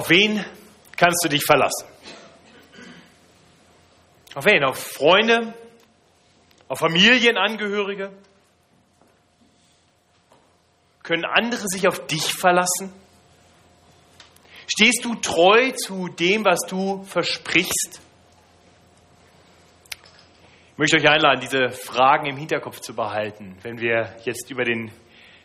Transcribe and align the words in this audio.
Auf 0.00 0.08
wen 0.08 0.44
kannst 0.96 1.22
du 1.24 1.28
dich 1.28 1.42
verlassen? 1.44 1.86
Auf 4.34 4.46
wen? 4.46 4.64
Auf 4.64 4.78
Freunde? 4.78 5.52
Auf 6.68 6.78
Familienangehörige? 6.78 8.10
Können 11.02 11.24
andere 11.24 11.66
sich 11.66 11.86
auf 11.86 12.06
dich 12.06 12.32
verlassen? 12.32 12.94
Stehst 14.80 15.04
du 15.04 15.14
treu 15.16 15.72
zu 15.72 16.08
dem, 16.08 16.42
was 16.42 16.60
du 16.66 17.02
versprichst? 17.02 18.00
Ich 20.72 20.78
möchte 20.78 20.96
euch 20.96 21.06
einladen, 21.06 21.42
diese 21.42 21.68
Fragen 21.68 22.24
im 22.24 22.38
Hinterkopf 22.38 22.80
zu 22.80 22.94
behalten, 22.94 23.58
wenn 23.60 23.78
wir 23.78 24.16
jetzt 24.24 24.50
über 24.50 24.64
den 24.64 24.90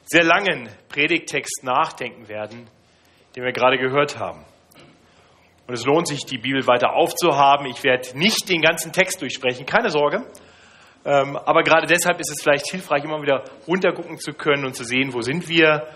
sehr 0.05 0.23
langen 0.23 0.69
Predigtext 0.87 1.65
nachdenken 1.65 2.29
werden, 2.29 2.69
den 3.35 3.43
wir 3.43 3.51
gerade 3.51 3.77
gehört 3.77 4.17
haben. 4.17 4.45
Und 5.67 5.73
es 5.73 5.83
lohnt 5.83 6.07
sich, 6.07 6.23
die 6.23 6.37
Bibel 6.37 6.65
weiter 6.65 6.93
aufzuhaben. 6.93 7.65
Ich 7.65 7.83
werde 7.83 8.17
nicht 8.17 8.47
den 8.47 8.61
ganzen 8.61 8.93
Text 8.93 9.21
durchsprechen, 9.21 9.65
keine 9.65 9.89
Sorge. 9.89 10.23
Ähm, 11.03 11.35
aber 11.35 11.63
gerade 11.63 11.87
deshalb 11.87 12.21
ist 12.21 12.31
es 12.31 12.41
vielleicht 12.41 12.71
hilfreich, 12.71 13.03
immer 13.03 13.21
wieder 13.21 13.43
runtergucken 13.67 14.17
zu 14.17 14.31
können 14.31 14.63
und 14.63 14.77
zu 14.77 14.85
sehen, 14.85 15.13
wo 15.13 15.19
sind 15.19 15.49
wir. 15.49 15.89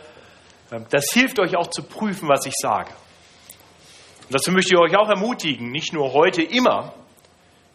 Ähm, 0.73 0.87
das 0.89 1.05
hilft 1.13 1.39
euch 1.39 1.55
auch 1.55 1.67
zu 1.67 1.83
prüfen, 1.83 2.27
was 2.27 2.45
ich 2.45 2.55
sage. 2.61 2.91
Und 4.29 4.35
dazu 4.35 4.51
möchte 4.51 4.75
ich 4.75 4.79
euch 4.79 4.95
auch 4.95 5.09
ermutigen, 5.09 5.71
nicht 5.71 5.91
nur 5.91 6.13
heute, 6.13 6.43
immer, 6.43 6.93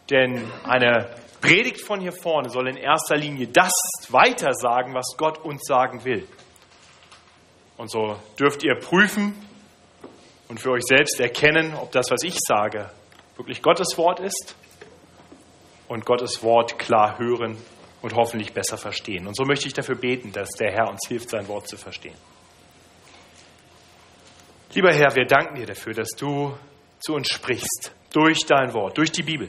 denn 0.09 0.49
eine 0.63 1.09
Predigt 1.41 1.81
von 1.85 2.01
hier 2.01 2.13
vorne 2.13 2.49
soll 2.49 2.69
in 2.69 2.77
erster 2.77 3.17
Linie 3.17 3.49
das 3.49 3.73
weitersagen, 4.11 4.95
was 4.95 5.17
Gott 5.17 5.45
uns 5.45 5.63
sagen 5.67 6.05
will. 6.05 6.29
Und 7.77 7.91
so 7.91 8.15
dürft 8.39 8.63
ihr 8.63 8.77
prüfen 8.77 9.35
und 10.47 10.61
für 10.61 10.71
euch 10.71 10.85
selbst 10.85 11.19
erkennen, 11.19 11.75
ob 11.75 11.91
das, 11.91 12.13
was 12.13 12.23
ich 12.23 12.37
sage, 12.39 12.89
wirklich 13.37 13.61
Gottes 13.61 13.99
Wort 13.99 14.21
ist 14.21 14.55
und 15.89 16.07
Gottes 16.07 16.45
Wort 16.45 16.79
klar 16.79 17.19
hören 17.19 17.57
und 18.01 18.15
hoffentlich 18.15 18.53
besser 18.53 18.79
verstehen. 18.79 19.27
Und 19.27 19.37
so 19.37 19.45
möchte 19.45 19.67
ich 19.67 19.73
dafür 19.73 19.97
beten, 19.97 20.31
dass 20.31 20.51
der 20.51 20.71
Herr 20.71 20.89
uns 20.89 21.01
hilft, 21.09 21.31
sein 21.31 21.49
Wort 21.49 21.67
zu 21.67 21.77
verstehen. 21.77 22.15
Lieber 24.75 24.93
Herr, 24.93 25.15
wir 25.15 25.25
danken 25.25 25.55
dir 25.55 25.67
dafür, 25.67 25.95
dass 25.95 26.11
du 26.19 26.53
zu 26.99 27.15
uns 27.15 27.29
sprichst, 27.29 27.95
durch 28.13 28.45
dein 28.45 28.75
Wort, 28.75 28.99
durch 28.99 29.13
die 29.13 29.23
Bibel. 29.23 29.49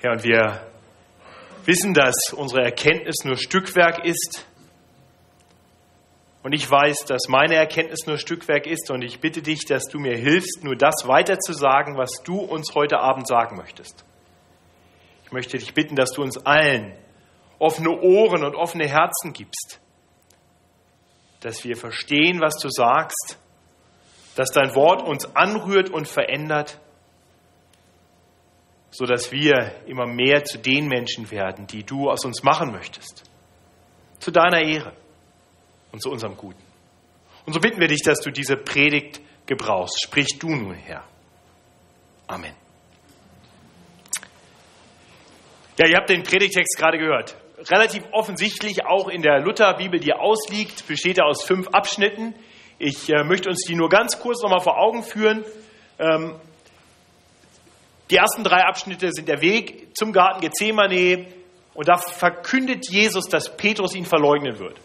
Herr, 0.00 0.10
und 0.10 0.24
wir 0.24 0.66
wissen, 1.64 1.94
dass 1.94 2.32
unsere 2.32 2.62
Erkenntnis 2.62 3.24
nur 3.24 3.36
Stückwerk 3.36 4.04
ist. 4.04 4.44
Und 6.42 6.52
ich 6.52 6.68
weiß, 6.68 7.04
dass 7.04 7.28
meine 7.28 7.54
Erkenntnis 7.54 8.06
nur 8.06 8.18
Stückwerk 8.18 8.66
ist. 8.66 8.90
Und 8.90 9.02
ich 9.02 9.20
bitte 9.20 9.40
dich, 9.40 9.66
dass 9.66 9.84
du 9.84 10.00
mir 10.00 10.16
hilfst, 10.16 10.64
nur 10.64 10.74
das 10.74 11.06
weiterzusagen, 11.06 11.96
was 11.96 12.24
du 12.24 12.40
uns 12.40 12.74
heute 12.74 12.98
Abend 12.98 13.28
sagen 13.28 13.56
möchtest. 13.56 14.04
Ich 15.24 15.30
möchte 15.30 15.58
dich 15.58 15.74
bitten, 15.74 15.94
dass 15.94 16.10
du 16.10 16.22
uns 16.22 16.44
allen 16.44 16.92
offene 17.60 17.90
Ohren 18.00 18.42
und 18.42 18.56
offene 18.56 18.88
Herzen 18.88 19.32
gibst, 19.32 19.80
dass 21.42 21.64
wir 21.64 21.76
verstehen, 21.76 22.40
was 22.40 22.54
du 22.54 22.68
sagst, 22.70 23.38
dass 24.36 24.50
dein 24.50 24.74
Wort 24.74 25.02
uns 25.02 25.36
anrührt 25.36 25.90
und 25.90 26.08
verändert, 26.08 26.78
so 28.90 29.04
dass 29.06 29.32
wir 29.32 29.86
immer 29.86 30.06
mehr 30.06 30.44
zu 30.44 30.58
den 30.58 30.86
Menschen 30.86 31.30
werden, 31.30 31.66
die 31.66 31.82
du 31.82 32.10
aus 32.10 32.24
uns 32.24 32.42
machen 32.42 32.72
möchtest, 32.72 33.24
zu 34.18 34.30
deiner 34.30 34.62
Ehre 34.62 34.92
und 35.90 36.00
zu 36.02 36.10
unserem 36.10 36.36
Guten. 36.36 36.62
Und 37.44 37.52
so 37.52 37.60
bitten 37.60 37.80
wir 37.80 37.88
dich, 37.88 38.02
dass 38.04 38.20
du 38.20 38.30
diese 38.30 38.56
Predigt 38.56 39.20
gebrauchst. 39.46 40.00
Sprich 40.02 40.38
du 40.38 40.48
nun, 40.48 40.74
Herr. 40.74 41.04
Amen. 42.28 42.54
Ja, 45.78 45.88
ihr 45.88 45.96
habt 45.96 46.10
den 46.10 46.22
Predigtext 46.22 46.78
gerade 46.78 46.98
gehört. 46.98 47.36
Relativ 47.70 48.02
offensichtlich 48.10 48.84
auch 48.86 49.08
in 49.08 49.22
der 49.22 49.40
Lutherbibel, 49.40 50.00
die 50.00 50.12
ausliegt, 50.12 50.86
besteht 50.86 51.18
er 51.18 51.26
aus 51.26 51.44
fünf 51.44 51.68
Abschnitten. 51.68 52.34
Ich 52.78 53.08
äh, 53.08 53.22
möchte 53.22 53.48
uns 53.48 53.64
die 53.66 53.76
nur 53.76 53.88
ganz 53.88 54.18
kurz 54.18 54.42
nochmal 54.42 54.60
vor 54.60 54.78
Augen 54.78 55.02
führen. 55.02 55.44
Ähm, 55.98 56.34
die 58.10 58.16
ersten 58.16 58.42
drei 58.42 58.64
Abschnitte 58.64 59.10
sind 59.12 59.28
der 59.28 59.40
Weg 59.40 59.96
zum 59.96 60.12
Garten 60.12 60.40
Gethsemane 60.40 61.26
und 61.74 61.88
da 61.88 61.96
verkündet 61.96 62.90
Jesus, 62.90 63.26
dass 63.26 63.56
Petrus 63.56 63.94
ihn 63.94 64.04
verleugnen 64.04 64.58
wird. 64.58 64.78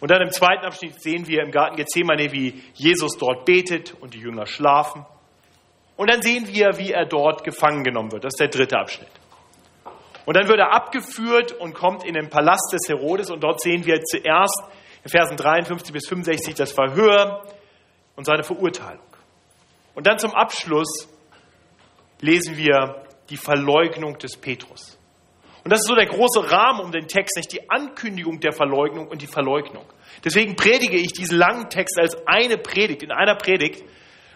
Und 0.00 0.10
dann 0.10 0.22
im 0.22 0.30
zweiten 0.30 0.64
Abschnitt 0.64 1.02
sehen 1.02 1.26
wir 1.26 1.42
im 1.42 1.50
Garten 1.50 1.76
Gethsemane, 1.76 2.32
wie 2.32 2.62
Jesus 2.74 3.16
dort 3.18 3.44
betet 3.44 3.94
und 4.00 4.14
die 4.14 4.20
Jünger 4.20 4.46
schlafen. 4.46 5.04
Und 5.96 6.10
dann 6.10 6.22
sehen 6.22 6.48
wir, 6.48 6.78
wie 6.78 6.92
er 6.92 7.06
dort 7.06 7.44
gefangen 7.44 7.82
genommen 7.84 8.12
wird. 8.12 8.24
Das 8.24 8.34
ist 8.34 8.40
der 8.40 8.48
dritte 8.48 8.78
Abschnitt. 8.78 9.10
Und 10.28 10.36
dann 10.36 10.46
wird 10.46 10.58
er 10.58 10.72
abgeführt 10.74 11.52
und 11.52 11.72
kommt 11.72 12.04
in 12.04 12.12
den 12.12 12.28
Palast 12.28 12.70
des 12.74 12.86
Herodes 12.86 13.30
und 13.30 13.42
dort 13.42 13.62
sehen 13.62 13.86
wir 13.86 13.98
zuerst 14.02 14.62
in 15.02 15.08
Versen 15.08 15.38
53 15.38 15.90
bis 15.90 16.06
65 16.06 16.54
das 16.54 16.70
Verhör 16.70 17.46
und 18.14 18.26
seine 18.26 18.42
Verurteilung. 18.42 19.06
Und 19.94 20.06
dann 20.06 20.18
zum 20.18 20.34
Abschluss 20.34 21.08
lesen 22.20 22.58
wir 22.58 23.06
die 23.30 23.38
Verleugnung 23.38 24.18
des 24.18 24.36
Petrus. 24.36 24.98
Und 25.64 25.72
das 25.72 25.80
ist 25.80 25.86
so 25.86 25.94
der 25.94 26.04
große 26.04 26.52
Rahmen 26.52 26.80
um 26.80 26.92
den 26.92 27.08
Text, 27.08 27.38
nicht 27.38 27.50
die 27.52 27.70
Ankündigung 27.70 28.38
der 28.38 28.52
Verleugnung 28.52 29.08
und 29.08 29.22
die 29.22 29.26
Verleugnung. 29.26 29.86
Deswegen 30.22 30.56
predige 30.56 30.98
ich 30.98 31.14
diesen 31.14 31.38
langen 31.38 31.70
Text 31.70 31.98
als 31.98 32.14
eine 32.26 32.58
Predigt, 32.58 33.02
in 33.02 33.12
einer 33.12 33.36
Predigt, 33.36 33.82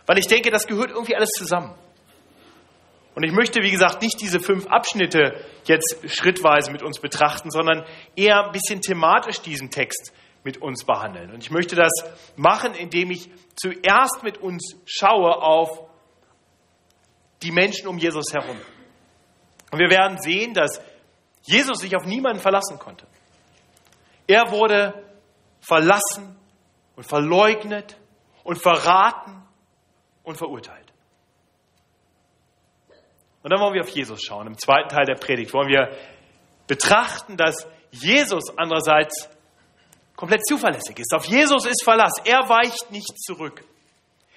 weil 0.06 0.16
ich 0.16 0.26
denke, 0.26 0.50
das 0.50 0.66
gehört 0.66 0.88
irgendwie 0.88 1.16
alles 1.16 1.32
zusammen. 1.36 1.74
Und 3.14 3.24
ich 3.24 3.32
möchte, 3.32 3.62
wie 3.62 3.70
gesagt, 3.70 4.00
nicht 4.00 4.20
diese 4.20 4.40
fünf 4.40 4.66
Abschnitte 4.66 5.34
jetzt 5.64 5.98
schrittweise 6.06 6.72
mit 6.72 6.82
uns 6.82 6.98
betrachten, 6.98 7.50
sondern 7.50 7.84
eher 8.16 8.46
ein 8.46 8.52
bisschen 8.52 8.80
thematisch 8.80 9.40
diesen 9.40 9.70
Text 9.70 10.12
mit 10.44 10.58
uns 10.58 10.84
behandeln. 10.84 11.30
Und 11.30 11.42
ich 11.42 11.50
möchte 11.50 11.76
das 11.76 11.92
machen, 12.36 12.74
indem 12.74 13.10
ich 13.10 13.30
zuerst 13.54 14.22
mit 14.22 14.38
uns 14.38 14.76
schaue 14.86 15.36
auf 15.36 15.82
die 17.42 17.52
Menschen 17.52 17.86
um 17.86 17.98
Jesus 17.98 18.32
herum. 18.32 18.56
Und 19.70 19.78
wir 19.78 19.90
werden 19.90 20.18
sehen, 20.20 20.54
dass 20.54 20.80
Jesus 21.42 21.80
sich 21.80 21.96
auf 21.96 22.04
niemanden 22.04 22.40
verlassen 22.40 22.78
konnte. 22.78 23.06
Er 24.26 24.50
wurde 24.50 24.94
verlassen 25.60 26.36
und 26.96 27.04
verleugnet 27.04 27.96
und 28.44 28.60
verraten 28.60 29.42
und 30.22 30.36
verurteilt. 30.36 30.81
Und 33.42 33.52
dann 33.52 33.60
wollen 33.60 33.74
wir 33.74 33.82
auf 33.82 33.88
Jesus 33.88 34.22
schauen. 34.22 34.46
Im 34.46 34.58
zweiten 34.58 34.88
Teil 34.88 35.04
der 35.04 35.14
Predigt 35.14 35.52
wollen 35.52 35.68
wir 35.68 35.90
betrachten, 36.66 37.36
dass 37.36 37.66
Jesus 37.90 38.56
andererseits 38.56 39.28
komplett 40.16 40.46
zuverlässig 40.46 40.98
ist. 40.98 41.12
Auf 41.14 41.24
Jesus 41.24 41.66
ist 41.66 41.82
Verlass. 41.82 42.12
Er 42.24 42.48
weicht 42.48 42.90
nicht 42.90 43.18
zurück. 43.20 43.64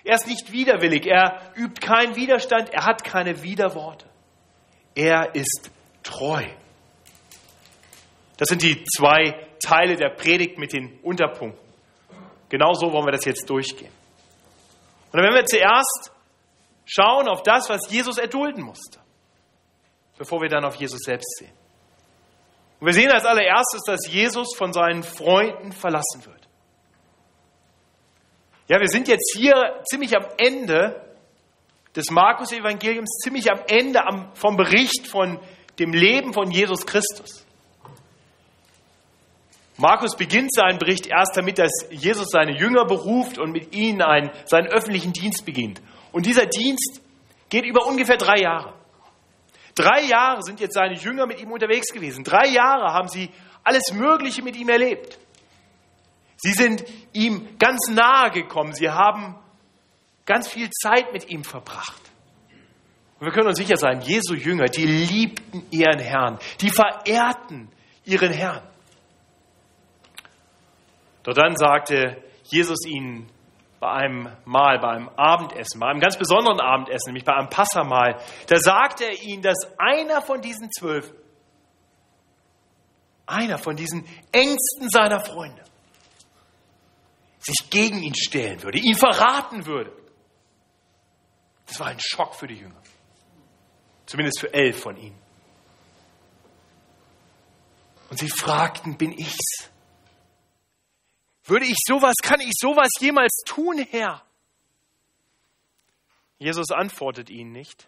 Er 0.03 0.15
ist 0.15 0.27
nicht 0.27 0.51
widerwillig. 0.51 1.05
Er 1.05 1.53
übt 1.55 1.81
keinen 1.81 2.15
Widerstand. 2.15 2.73
Er 2.73 2.85
hat 2.85 3.03
keine 3.03 3.43
Widerworte. 3.43 4.05
Er 4.95 5.35
ist 5.35 5.71
treu. 6.03 6.43
Das 8.37 8.49
sind 8.49 8.61
die 8.61 8.83
zwei 8.85 9.47
Teile 9.59 9.95
der 9.95 10.09
Predigt 10.09 10.57
mit 10.57 10.73
den 10.73 10.99
Unterpunkten. 11.01 11.63
Genau 12.49 12.73
so 12.73 12.91
wollen 12.91 13.05
wir 13.05 13.11
das 13.11 13.25
jetzt 13.25 13.49
durchgehen. 13.49 13.91
Und 15.11 15.13
dann 15.13 15.23
werden 15.23 15.35
wir 15.35 15.45
zuerst 15.45 16.11
schauen 16.85 17.27
auf 17.27 17.43
das, 17.43 17.69
was 17.69 17.89
Jesus 17.89 18.17
erdulden 18.17 18.63
musste, 18.63 18.99
bevor 20.17 20.41
wir 20.41 20.49
dann 20.49 20.65
auf 20.65 20.75
Jesus 20.75 21.01
selbst 21.01 21.37
sehen. 21.37 21.53
Und 22.79 22.87
wir 22.87 22.93
sehen 22.93 23.11
als 23.11 23.25
allererstes, 23.25 23.81
dass 23.85 24.07
Jesus 24.07 24.55
von 24.55 24.73
seinen 24.73 25.03
Freunden 25.03 25.71
verlassen 25.71 26.25
wird. 26.25 26.47
Ja, 28.67 28.79
wir 28.79 28.87
sind 28.87 29.07
jetzt 29.07 29.35
hier 29.35 29.53
ziemlich 29.89 30.15
am 30.15 30.25
Ende 30.37 31.01
des 31.95 32.09
Markus-Evangeliums, 32.09 33.19
ziemlich 33.23 33.51
am 33.51 33.61
Ende 33.67 34.05
am, 34.05 34.35
vom 34.35 34.57
Bericht 34.57 35.07
von 35.07 35.39
dem 35.79 35.93
Leben 35.93 36.33
von 36.33 36.51
Jesus 36.51 36.85
Christus. 36.85 37.45
Markus 39.77 40.15
beginnt 40.15 40.53
seinen 40.53 40.79
Bericht 40.79 41.07
erst 41.07 41.35
damit, 41.35 41.59
dass 41.59 41.71
Jesus 41.89 42.27
seine 42.29 42.57
Jünger 42.57 42.85
beruft 42.85 43.37
und 43.37 43.51
mit 43.51 43.75
ihnen 43.75 44.01
einen, 44.01 44.31
seinen 44.45 44.67
öffentlichen 44.67 45.11
Dienst 45.11 45.45
beginnt. 45.45 45.81
Und 46.15 46.25
dieser 46.25 46.45
Dienst 46.45 47.01
geht 47.49 47.65
über 47.65 47.85
ungefähr 47.85 48.15
drei 48.15 48.39
Jahre. 48.41 48.73
Drei 49.75 50.03
Jahre 50.03 50.43
sind 50.43 50.61
jetzt 50.61 50.75
seine 50.75 50.95
Jünger 50.95 51.27
mit 51.27 51.41
ihm 51.41 51.51
unterwegs 51.51 51.91
gewesen. 51.91 52.23
Drei 52.23 52.47
Jahre 52.47 52.93
haben 52.93 53.09
sie 53.09 53.29
alles 53.65 53.91
Mögliche 53.91 54.41
mit 54.41 54.55
ihm 54.55 54.69
erlebt. 54.69 55.19
Sie 56.37 56.53
sind 56.53 56.85
ihm 57.11 57.57
ganz 57.59 57.89
nahe 57.89 58.31
gekommen. 58.31 58.71
Sie 58.71 58.89
haben 58.89 59.35
ganz 60.25 60.47
viel 60.47 60.69
Zeit 60.69 61.11
mit 61.11 61.27
ihm 61.27 61.43
verbracht. 61.43 62.01
Und 63.19 63.27
wir 63.27 63.33
können 63.33 63.49
uns 63.49 63.57
sicher 63.57 63.75
sein, 63.75 63.99
Jesu 63.99 64.35
Jünger, 64.35 64.67
die 64.67 64.85
liebten 64.85 65.65
ihren 65.69 65.99
Herrn, 65.99 66.39
die 66.61 66.69
verehrten 66.69 67.67
ihren 68.05 68.31
Herrn. 68.31 68.63
Doch 71.23 71.33
dann 71.33 71.57
sagte 71.57 72.23
Jesus 72.45 72.85
ihnen 72.87 73.29
bei 73.85 73.91
einem 73.91 74.35
Mahl, 74.45 74.79
bei 74.79 74.89
einem 74.89 75.09
Abendessen, 75.09 75.79
bei 75.79 75.87
einem 75.87 75.99
ganz 75.99 76.17
besonderen 76.17 76.59
Abendessen, 76.59 77.09
nämlich 77.09 77.23
bei 77.23 77.35
einem 77.35 77.49
Passamahl, 77.49 78.19
da 78.47 78.57
sagte 78.57 79.05
er 79.05 79.21
ihnen, 79.21 79.43
dass 79.43 79.57
einer 79.77 80.23
von 80.23 80.41
diesen 80.41 80.71
zwölf, 80.71 81.13
einer 83.27 83.59
von 83.59 83.75
diesen 83.75 84.07
engsten 84.31 84.89
seiner 84.89 85.19
Freunde, 85.19 85.63
sich 87.37 87.69
gegen 87.69 88.01
ihn 88.01 88.15
stellen 88.15 88.63
würde, 88.63 88.79
ihn 88.79 88.95
verraten 88.95 89.67
würde. 89.67 89.91
Das 91.67 91.79
war 91.79 91.87
ein 91.87 91.99
Schock 91.99 92.33
für 92.33 92.47
die 92.47 92.55
Jünger. 92.55 92.81
Zumindest 94.07 94.39
für 94.39 94.51
elf 94.51 94.81
von 94.81 94.97
ihnen. 94.97 95.19
Und 98.09 98.17
sie 98.17 98.29
fragten, 98.29 98.97
bin 98.97 99.11
ich's? 99.11 99.69
Würde 101.45 101.65
ich 101.65 101.77
sowas, 101.85 102.15
kann 102.23 102.41
ich 102.41 102.51
sowas 102.59 102.89
jemals 102.99 103.43
tun, 103.45 103.77
Herr? 103.77 104.25
Jesus 106.37 106.71
antwortet 106.71 107.29
ihnen 107.29 107.51
nicht. 107.51 107.87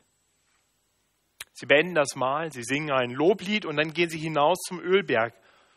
Sie 1.54 1.66
beenden 1.66 1.96
das 1.96 2.16
Mahl, 2.16 2.52
sie 2.52 2.64
singen 2.64 2.92
ein 2.92 3.10
Loblied 3.10 3.66
und 3.66 3.78
dann 3.78 3.94
gehen 3.94 4.10
sie 4.10 4.20
hinaus 4.20 4.60
zum 4.68 4.80
Ölberg, 4.80 5.34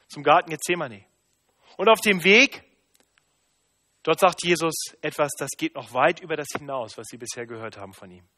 zum 0.09 0.23
Garten 0.23 0.51
Gethsemane. 0.51 1.07
Und 1.79 1.89
auf 1.89 2.03
dem 2.03 2.23
Weg, 2.23 2.63
dort 4.03 4.21
sagt 4.21 4.45
Jesus 4.45 4.75
etwas, 5.01 5.31
das 5.39 5.51
geht 5.57 5.75
noch 5.75 5.95
weit 5.95 6.21
über 6.21 6.37
das 6.37 6.49
hinaus, 6.55 6.99
was 6.99 7.07
sie 7.11 7.17
bisher 7.17 7.47
gehört 7.47 7.79
haben 7.79 7.95
von 7.95 8.11
ihm. 8.11 8.29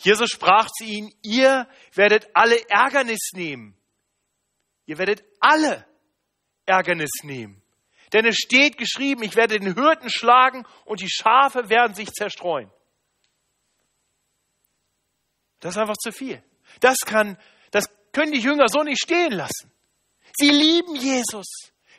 Jesus 0.00 0.30
sprach 0.30 0.66
zu 0.66 0.84
ihnen, 0.84 1.12
ihr 1.22 1.68
werdet 1.94 2.28
alle 2.34 2.68
Ärgernis 2.68 3.30
nehmen. 3.32 3.76
Ihr 4.86 4.98
werdet 4.98 5.24
alle 5.38 5.86
Ärgernis 6.66 7.10
nehmen. 7.22 7.62
Denn 8.12 8.26
es 8.26 8.36
steht 8.36 8.76
geschrieben, 8.76 9.22
ich 9.22 9.36
werde 9.36 9.58
den 9.58 9.76
Hürden 9.76 10.10
schlagen 10.10 10.66
und 10.84 11.00
die 11.00 11.10
Schafe 11.10 11.68
werden 11.68 11.94
sich 11.94 12.10
zerstreuen. 12.10 12.70
Das 15.60 15.74
ist 15.74 15.80
einfach 15.80 15.96
zu 15.96 16.10
viel. 16.10 16.42
Das 16.80 16.98
kann, 17.00 17.38
das 17.70 17.86
können 18.12 18.32
die 18.32 18.40
Jünger 18.40 18.66
so 18.68 18.82
nicht 18.82 19.00
stehen 19.00 19.32
lassen. 19.32 19.70
Sie 20.32 20.50
lieben 20.50 20.96
Jesus. 20.96 21.46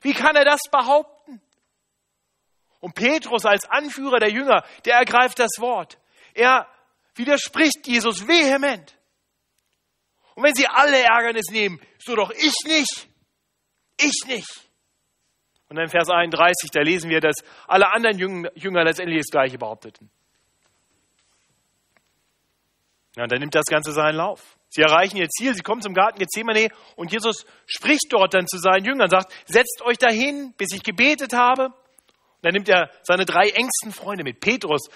Wie 0.02 0.14
kann 0.14 0.36
er 0.36 0.46
das 0.46 0.62
behaupten? 0.70 1.42
Und 2.80 2.96
Petrus 2.96 3.46
als 3.46 3.66
Anführer 3.70 4.20
der 4.20 4.32
Jünger, 4.32 4.66
der 4.86 4.96
ergreift 4.96 5.40
das 5.40 5.60
Wort. 5.60 6.00
Er 6.34 6.68
widerspricht 7.16 7.86
Jesus 7.86 8.28
vehement. 8.28 8.98
Und 10.34 10.44
wenn 10.44 10.56
sie 10.56 10.68
alle 10.68 10.98
Ärgernis 10.98 11.46
nehmen, 11.52 11.80
so 12.00 12.16
doch 12.16 12.32
ich 12.32 12.56
nicht. 12.66 13.08
Ich 14.00 14.26
nicht. 14.26 14.71
Und 15.72 15.78
dann 15.78 15.88
Vers 15.88 16.10
31, 16.10 16.70
da 16.74 16.82
lesen 16.82 17.10
wir, 17.10 17.22
dass 17.22 17.38
alle 17.66 17.94
anderen 17.94 18.18
Jünger 18.56 18.84
letztendlich 18.84 19.20
das 19.20 19.32
Gleiche 19.32 19.58
behaupteten. 19.58 20.12
Ja, 23.16 23.24
und 23.24 23.32
dann 23.32 23.40
nimmt 23.40 23.56
das 23.56 23.64
Ganze 23.68 23.94
seinen 23.94 24.18
Lauf. 24.18 24.58
Sie 24.68 24.82
erreichen 24.82 25.16
ihr 25.16 25.30
Ziel, 25.30 25.56
sie 25.56 25.62
kommen 25.62 25.82
zum 25.82 25.94
Garten 25.94 26.20
Gethsemane 26.20 26.72
und 26.98 27.14
Jesus 27.14 27.46
spricht 27.66 28.08
dort 28.10 28.34
dann 28.34 28.48
zu 28.48 28.58
seinen 28.58 28.84
Jüngern, 28.84 29.10
sagt, 29.10 29.32
setzt 29.46 29.82
euch 29.86 29.98
dahin, 29.98 30.54
bis 30.58 30.74
ich 30.74 30.84
gebetet 30.84 31.32
habe. 31.32 31.68
Und 31.68 31.74
dann 32.42 32.52
nimmt 32.52 32.68
er 32.68 32.92
seine 33.04 33.24
drei 33.24 33.48
engsten 33.52 33.94
Freunde 33.94 34.26
mit, 34.26 34.42
Petrus, 34.42 34.90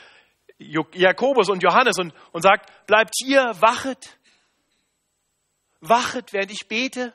Jakobus 0.57 1.47
und 1.47 1.63
Johannes 1.63 1.97
und, 1.99 2.13
und 2.33 2.41
sagt, 2.41 2.85
bleibt 2.85 3.13
hier, 3.15 3.53
wachet, 3.61 4.17
wachet, 5.79 6.33
während 6.33 6.51
ich 6.51 6.67
bete. 6.67 7.13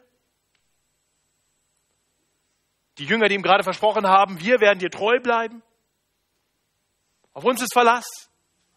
Die 2.98 3.04
Jünger, 3.04 3.28
die 3.28 3.34
ihm 3.34 3.42
gerade 3.42 3.64
versprochen 3.64 4.06
haben, 4.06 4.40
wir 4.40 4.60
werden 4.60 4.78
dir 4.78 4.90
treu 4.90 5.20
bleiben. 5.20 5.62
Auf 7.32 7.44
uns 7.44 7.62
ist 7.62 7.72
Verlass. 7.72 8.06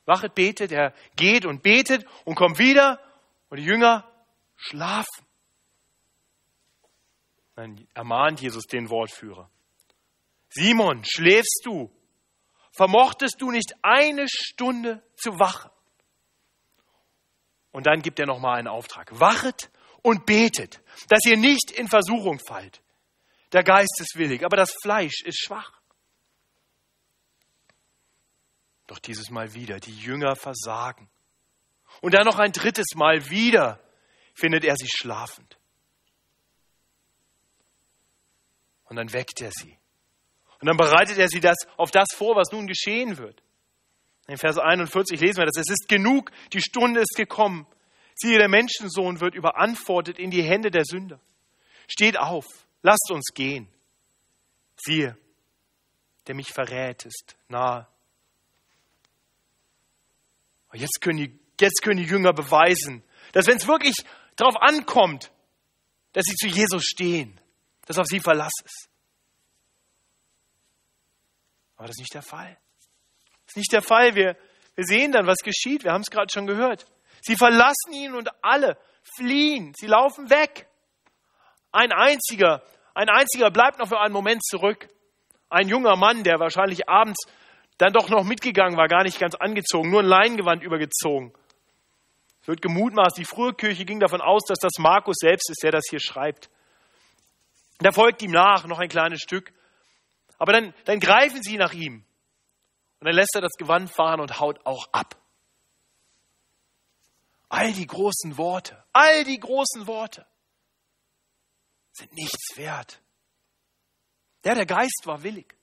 Wachet, 0.06 0.36
betet, 0.36 0.72
er 0.72 0.94
geht 1.16 1.46
und 1.46 1.64
betet 1.64 2.06
und 2.26 2.36
kommt 2.36 2.60
wieder 2.60 3.00
und 3.50 3.58
die 3.58 3.66
Jünger 3.66 4.10
schlafen. 4.56 5.26
Dann 7.56 7.88
ermahnt 7.94 8.42
Jesus 8.42 8.66
den 8.66 8.90
Wortführer. 8.90 9.50
Simon, 10.50 11.04
schläfst 11.06 11.62
du? 11.64 11.92
Vermochtest 12.76 13.36
du 13.40 13.52
nicht 13.52 13.74
eine 13.82 14.28
Stunde 14.28 15.04
zu 15.16 15.40
wachen? 15.40 15.72
Und 17.72 17.88
dann 17.88 18.02
gibt 18.02 18.20
er 18.20 18.28
nochmal 18.28 18.60
einen 18.60 18.68
Auftrag. 18.68 19.20
Wachet 19.20 19.72
und 20.02 20.26
betet, 20.26 20.82
dass 21.08 21.26
ihr 21.26 21.38
nicht 21.38 21.72
in 21.72 21.88
Versuchung 21.88 22.40
fallt. 22.40 22.83
Der 23.54 23.64
Geist 23.64 24.00
ist 24.00 24.18
willig, 24.18 24.44
aber 24.44 24.58
das 24.58 24.74
Fleisch 24.82 25.22
ist 25.24 25.40
schwach. 25.40 25.80
Doch 28.88 29.00
dieses 29.00 29.30
Mal 29.30 29.54
wieder, 29.54 29.80
die 29.80 29.96
Jünger 29.96 30.36
versagen. 30.36 31.10
Und 32.02 32.14
dann 32.16 32.26
noch 32.26 32.40
ein 32.40 32.52
drittes 32.52 32.96
Mal 32.96 33.30
wieder 33.30 33.80
findet 34.34 34.66
er 34.66 34.76
sie 34.76 34.90
schlafend. 34.90 35.58
Und 38.86 38.98
dann 38.98 39.14
weckt 39.14 39.40
er 39.42 39.52
sie. 39.52 39.78
Und 40.60 40.68
dann 40.68 40.78
bereitet 40.78 41.18
er 41.18 41.28
sie 41.28 41.40
das, 41.40 41.58
auf 41.78 41.92
das 41.92 42.08
vor, 42.16 42.36
was 42.36 42.52
nun 42.52 42.68
geschehen 42.68 43.18
wird. 43.18 43.44
In 44.28 44.38
Vers 44.38 44.58
41 44.58 45.20
lesen 45.20 45.38
wir 45.38 45.46
das. 45.46 45.58
Es 45.58 45.70
ist 45.70 45.88
genug, 45.88 46.32
die 46.54 46.62
Stunde 46.62 47.02
ist 47.02 47.16
gekommen. 47.16 47.68
Siehe, 48.16 48.38
der 48.38 48.50
Menschensohn 48.50 49.20
wird 49.20 49.36
überantwortet 49.36 50.20
in 50.20 50.32
die 50.32 50.44
Hände 50.44 50.72
der 50.72 50.86
Sünder. 50.86 51.20
Steht 51.88 52.18
auf, 52.18 52.46
lasst 52.84 53.10
uns 53.10 53.34
gehen. 53.34 53.68
Siehe, 54.78 55.18
der 56.28 56.36
mich 56.36 56.50
verrät, 56.50 57.06
ist 57.06 57.36
nahe. 57.48 57.88
Jetzt 60.74 61.02
können, 61.02 61.18
die, 61.18 61.40
jetzt 61.60 61.82
können 61.82 61.98
die 61.98 62.10
Jünger 62.10 62.34
beweisen, 62.34 63.04
dass 63.32 63.48
wenn 63.48 63.58
es 63.58 63.68
wirklich 63.68 63.96
darauf 64.36 64.56
ankommt, 64.58 65.32
dass 66.14 66.26
sie 66.26 66.36
zu 66.36 66.48
Jesus 66.48 66.84
stehen, 66.84 67.40
dass 67.86 67.98
auf 67.98 68.08
sie 68.08 68.20
Verlass 68.20 68.54
ist. 68.64 68.90
Aber 71.76 71.88
das 71.88 71.98
ist 71.98 72.02
nicht 72.02 72.14
der 72.14 72.24
Fall. 72.24 72.58
Das 73.46 73.52
ist 73.52 73.58
nicht 73.58 73.74
der 73.74 73.82
Fall. 73.82 74.16
Wir, 74.16 74.38
wir 74.76 74.86
sehen 74.86 75.12
dann, 75.12 75.28
was 75.28 75.40
geschieht. 75.40 75.84
Wir 75.84 75.92
haben 75.92 76.02
es 76.02 76.10
gerade 76.10 76.32
schon 76.32 76.48
gehört. 76.48 76.86
Sie 77.22 77.36
verlassen 77.36 77.94
ihn 77.94 78.16
und 78.16 78.30
alle 78.44 78.78
fliehen. 79.16 79.74
Sie 79.76 79.88
laufen 79.88 80.30
weg. 80.30 80.68
Ein 81.74 81.92
einziger 81.92 82.64
ein 82.94 83.10
einziger 83.10 83.50
bleibt 83.50 83.80
noch 83.80 83.88
für 83.88 84.00
einen 84.00 84.14
Moment 84.14 84.44
zurück. 84.46 84.88
Ein 85.50 85.68
junger 85.68 85.96
Mann, 85.96 86.24
der 86.24 86.40
wahrscheinlich 86.40 86.88
abends 86.88 87.26
dann 87.78 87.94
doch 87.94 88.10
noch 88.10 88.24
mitgegangen 88.24 88.78
war, 88.78 88.88
gar 88.88 89.04
nicht 89.04 89.20
ganz 89.20 89.36
angezogen, 89.36 89.90
nur 89.90 90.02
ein 90.02 90.06
Leingewand 90.08 90.64
übergezogen. 90.64 91.34
Es 92.42 92.48
wird 92.48 92.62
gemutmaßt, 92.62 93.18
die 93.18 93.26
frühe 93.26 93.54
Kirche 93.54 93.86
ging 93.86 94.00
davon 94.00 94.22
aus, 94.22 94.44
dass 94.48 94.60
das 94.60 94.74
Markus 94.78 95.16
selbst 95.20 95.50
ist, 95.50 95.64
der 95.64 95.72
das 95.72 95.86
hier 95.90 96.00
schreibt. 96.00 96.50
Da 97.80 97.92
folgt 97.92 98.22
ihm 98.22 98.32
nach, 98.32 98.66
noch 98.66 98.80
ein 98.80 98.90
kleines 98.90 99.22
Stück. 99.22 99.52
Aber 100.38 100.54
dann, 100.54 100.74
dann 100.86 101.00
greifen 101.00 101.42
sie 101.42 101.58
nach 101.58 101.74
ihm. 101.74 102.06
Und 103.00 103.08
dann 103.08 103.16
lässt 103.16 103.36
er 103.36 103.42
das 103.42 103.54
Gewand 103.58 103.90
fahren 103.90 104.20
und 104.20 104.40
haut 104.40 104.66
auch 104.66 104.88
ab. 104.92 105.16
All 107.50 107.72
die 107.74 107.88
großen 107.88 108.38
Worte, 108.38 108.84
all 108.94 109.24
die 109.24 109.40
großen 109.40 109.88
Worte 109.88 110.26
sind 111.94 112.14
nichts 112.14 112.58
wert. 112.58 113.02
Der, 114.44 114.56
der 114.56 114.66
Geist 114.66 115.04
war 115.06 115.24
willig, 115.24 115.56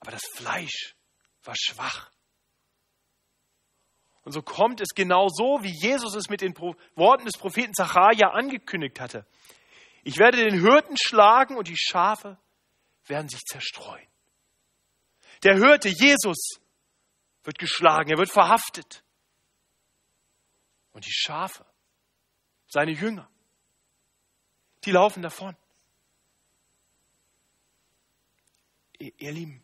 aber 0.00 0.12
das 0.12 0.22
Fleisch 0.34 0.94
war 1.42 1.54
schwach. 1.56 2.10
Und 4.22 4.32
so 4.32 4.42
kommt 4.42 4.80
es 4.80 4.94
genau 4.94 5.28
so, 5.28 5.62
wie 5.62 5.72
Jesus 5.72 6.14
es 6.14 6.30
mit 6.30 6.40
den 6.40 6.56
Worten 6.56 7.24
des 7.24 7.36
Propheten 7.36 7.74
Zacharia 7.74 8.28
angekündigt 8.30 9.00
hatte. 9.00 9.26
Ich 10.02 10.18
werde 10.18 10.38
den 10.38 10.60
Hirten 10.60 10.96
schlagen 10.96 11.56
und 11.56 11.68
die 11.68 11.76
Schafe 11.76 12.38
werden 13.06 13.28
sich 13.28 13.40
zerstreuen. 13.40 14.06
Der 15.42 15.56
Hirte, 15.56 15.88
Jesus, 15.88 16.58
wird 17.42 17.58
geschlagen, 17.58 18.10
er 18.10 18.18
wird 18.18 18.30
verhaftet. 18.30 19.04
Und 20.92 21.04
die 21.04 21.12
Schafe, 21.12 21.66
seine 22.66 22.92
Jünger, 22.92 23.30
die 24.84 24.92
laufen 24.92 25.22
davon. 25.22 25.56
Ihr 28.98 29.32
Lieben, 29.32 29.62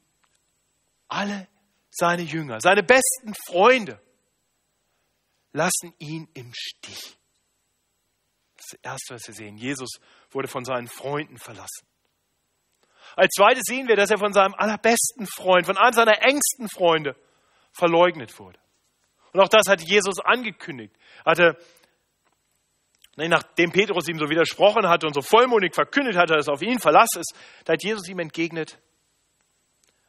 alle 1.09 1.49
seine 1.91 2.23
Jünger, 2.23 2.61
seine 2.61 2.83
besten 2.83 3.35
Freunde 3.47 4.01
lassen 5.53 5.95
ihn 5.99 6.29
im 6.35 6.53
Stich. 6.55 7.17
Das 8.57 8.79
Erste, 8.83 9.15
was 9.15 9.27
wir 9.27 9.35
sehen. 9.35 9.57
Jesus 9.57 10.01
wurde 10.31 10.49
von 10.49 10.65
seinen 10.65 10.89
Freunden 10.89 11.39
verlassen. 11.39 11.87
Als 13.17 13.33
zweites 13.35 13.65
sehen 13.65 13.89
wir, 13.89 13.97
dass 13.97 14.11
er 14.11 14.19
von 14.19 14.33
seinem 14.33 14.55
allerbesten 14.55 15.27
Freund, 15.27 15.67
von 15.67 15.77
einem 15.77 15.95
seiner 15.95 16.23
engsten 16.23 16.69
Freunde 16.69 17.17
verleugnet 17.73 18.39
wurde. 18.39 18.59
Und 19.33 19.41
auch 19.41 19.49
das 19.49 19.67
hat 19.69 19.81
Jesus 19.81 20.21
angekündigt. 20.21 20.95
Hatte, 21.25 21.57
nachdem 23.17 23.73
Petrus 23.73 24.09
ihm 24.09 24.19
so 24.19 24.31
widersprochen 24.31 24.89
hatte 24.89 25.07
und 25.07 25.15
so 25.15 25.23
vollmundig 25.23 25.75
verkündet 25.75 26.17
hatte, 26.17 26.35
dass 26.35 26.49
er 26.49 26.55
auf 26.55 26.63
ihn 26.63 26.79
Verlass 26.79 27.11
ist, 27.17 27.35
da 27.65 27.75
hat 27.75 27.83
Jesus 27.83 28.09
ihm 28.09 28.19
entgegnet, 28.19 28.79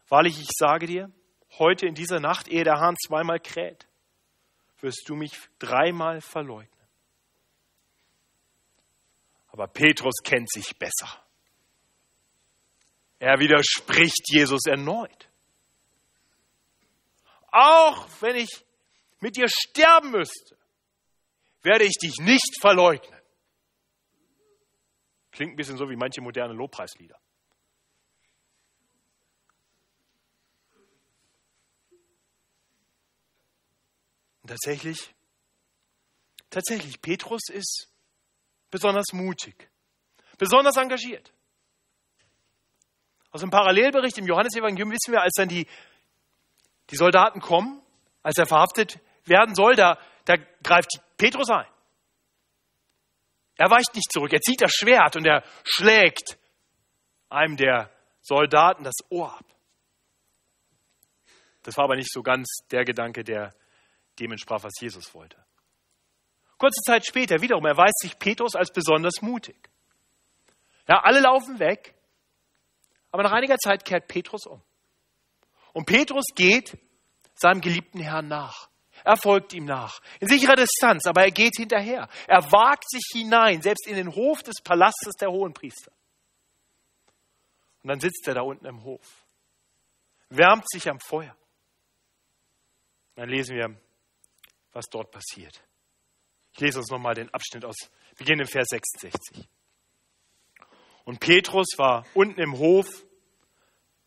wahrlich, 0.07 0.39
ich 0.39 0.49
sage 0.57 0.85
dir, 0.85 1.11
heute 1.57 1.87
in 1.87 1.95
dieser 1.95 2.19
Nacht, 2.19 2.47
ehe 2.47 2.63
der 2.63 2.79
Hahn 2.79 2.95
zweimal 2.97 3.39
kräht, 3.39 3.87
wirst 4.79 5.03
du 5.07 5.15
mich 5.15 5.31
dreimal 5.59 6.21
verleugnen. 6.21 6.69
Aber 9.49 9.67
Petrus 9.67 10.15
kennt 10.23 10.49
sich 10.49 10.77
besser. 10.77 11.21
Er 13.19 13.39
widerspricht 13.39 14.31
Jesus 14.31 14.65
erneut. 14.65 15.29
Auch 17.51 18.07
wenn 18.21 18.37
ich 18.37 18.65
mit 19.19 19.35
dir 19.35 19.47
sterben 19.49 20.11
müsste, 20.11 20.57
werde 21.63 21.85
ich 21.85 21.97
dich 22.01 22.17
nicht 22.19 22.59
verleugnen. 22.59 23.19
Klingt 25.31 25.53
ein 25.53 25.55
bisschen 25.55 25.77
so 25.77 25.89
wie 25.89 25.95
manche 25.95 26.21
moderne 26.21 26.53
Lobpreislieder. 26.53 27.19
Und 34.41 34.49
tatsächlich, 34.49 35.13
tatsächlich, 36.49 37.01
Petrus 37.01 37.49
ist 37.49 37.89
besonders 38.71 39.13
mutig, 39.13 39.69
besonders 40.37 40.75
engagiert. 40.77 41.31
Aus 43.31 43.41
dem 43.41 43.51
Parallelbericht 43.51 44.17
im 44.17 44.25
Johannesevangelium 44.25 44.91
wissen 44.91 45.13
wir, 45.13 45.21
als 45.21 45.33
dann 45.37 45.47
die, 45.47 45.67
die 46.89 46.97
Soldaten 46.97 47.39
kommen, 47.39 47.81
als 48.23 48.37
er 48.37 48.47
verhaftet 48.47 48.99
werden 49.25 49.55
soll, 49.55 49.75
da, 49.75 49.97
da 50.25 50.35
greift 50.63 51.01
Petrus 51.17 51.49
ein. 51.49 51.67
Er 53.57 53.69
weicht 53.69 53.93
nicht 53.93 54.11
zurück, 54.11 54.33
er 54.33 54.41
zieht 54.41 54.61
das 54.61 54.71
Schwert 54.73 55.15
und 55.15 55.25
er 55.25 55.43
schlägt 55.63 56.37
einem 57.29 57.57
der 57.57 57.91
Soldaten 58.21 58.83
das 58.83 58.95
Ohr 59.09 59.33
ab. 59.33 59.45
Das 61.63 61.77
war 61.77 61.85
aber 61.85 61.95
nicht 61.95 62.11
so 62.11 62.23
ganz 62.23 62.47
der 62.71 62.85
Gedanke, 62.85 63.23
der 63.23 63.53
dem 64.19 64.31
entsprach, 64.31 64.63
was 64.63 64.73
Jesus 64.79 65.13
wollte. 65.13 65.37
Kurze 66.57 66.81
Zeit 66.85 67.05
später 67.05 67.41
wiederum 67.41 67.65
erweist 67.65 67.99
sich 67.99 68.17
Petrus 68.17 68.55
als 68.55 68.71
besonders 68.71 69.21
mutig. 69.21 69.69
Ja, 70.87 71.01
alle 71.03 71.19
laufen 71.19 71.59
weg, 71.59 71.93
aber 73.11 73.23
nach 73.23 73.31
einiger 73.31 73.57
Zeit 73.57 73.85
kehrt 73.85 74.07
Petrus 74.07 74.45
um. 74.45 74.61
Und 75.73 75.85
Petrus 75.85 76.25
geht 76.35 76.77
seinem 77.35 77.61
geliebten 77.61 77.99
Herrn 77.99 78.27
nach. 78.27 78.70
Er 79.03 79.17
folgt 79.17 79.53
ihm 79.53 79.65
nach. 79.65 80.01
In 80.19 80.27
sicherer 80.27 80.55
Distanz, 80.55 81.05
aber 81.05 81.23
er 81.23 81.31
geht 81.31 81.55
hinterher. 81.57 82.07
Er 82.27 82.51
wagt 82.51 82.89
sich 82.89 83.03
hinein, 83.11 83.61
selbst 83.61 83.87
in 83.87 83.95
den 83.95 84.13
Hof 84.13 84.43
des 84.43 84.61
Palastes 84.63 85.13
der 85.19 85.31
Hohenpriester. 85.31 85.91
Und 87.83 87.89
dann 87.89 87.99
sitzt 87.99 88.27
er 88.27 88.35
da 88.35 88.41
unten 88.41 88.65
im 88.65 88.83
Hof, 88.83 89.25
wärmt 90.29 90.69
sich 90.69 90.87
am 90.89 90.99
Feuer. 90.99 91.35
Dann 93.15 93.29
lesen 93.29 93.55
wir, 93.55 93.75
was 94.71 94.85
dort 94.85 95.11
passiert. 95.11 95.63
Ich 96.53 96.59
lese 96.59 96.79
uns 96.79 96.89
nochmal 96.89 97.15
den 97.15 97.33
Abschnitt 97.33 97.65
aus, 97.65 97.75
Beginn 98.17 98.39
im 98.39 98.47
Vers 98.47 98.67
66. 98.69 99.47
Und 101.05 101.19
Petrus 101.19 101.67
war 101.77 102.05
unten 102.13 102.39
im 102.39 102.57
Hof. 102.57 102.87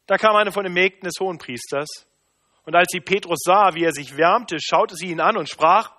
Da 0.07 0.19
kam 0.19 0.37
eine 0.37 0.53
von 0.53 0.65
den 0.65 0.73
Mägden 0.73 1.05
des 1.05 1.15
Hohenpriesters 1.19 2.07
und 2.65 2.75
als 2.75 2.89
sie 2.91 3.01
Petrus 3.01 3.41
sah, 3.45 3.75
wie 3.75 3.85
er 3.85 3.93
sich 3.93 4.17
wärmte, 4.17 4.57
schaute 4.61 4.95
sie 4.97 5.11
ihn 5.11 5.21
an 5.21 5.37
und 5.37 5.49
sprach, 5.49 5.93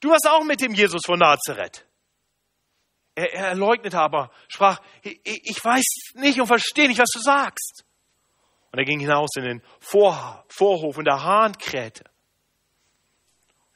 du 0.00 0.10
warst 0.10 0.28
auch 0.28 0.44
mit 0.44 0.60
dem 0.60 0.74
Jesus 0.74 1.02
von 1.04 1.18
Nazareth. 1.18 1.86
Er, 3.16 3.32
er 3.32 3.54
leugnete 3.54 3.98
aber, 3.98 4.30
sprach, 4.48 4.80
ich, 5.02 5.64
weiß 5.64 6.12
nicht 6.14 6.40
und 6.40 6.46
verstehe 6.46 6.88
nicht, 6.88 7.00
was 7.00 7.10
du 7.12 7.20
sagst. 7.20 7.84
Und 8.72 8.78
er 8.78 8.84
ging 8.84 8.98
hinaus 8.98 9.30
in 9.36 9.44
den 9.44 9.62
Vor, 9.80 10.44
Vorhof 10.48 10.98
und 10.98 11.04
der 11.04 11.22
Hahn 11.22 11.56
krähte. 11.58 12.04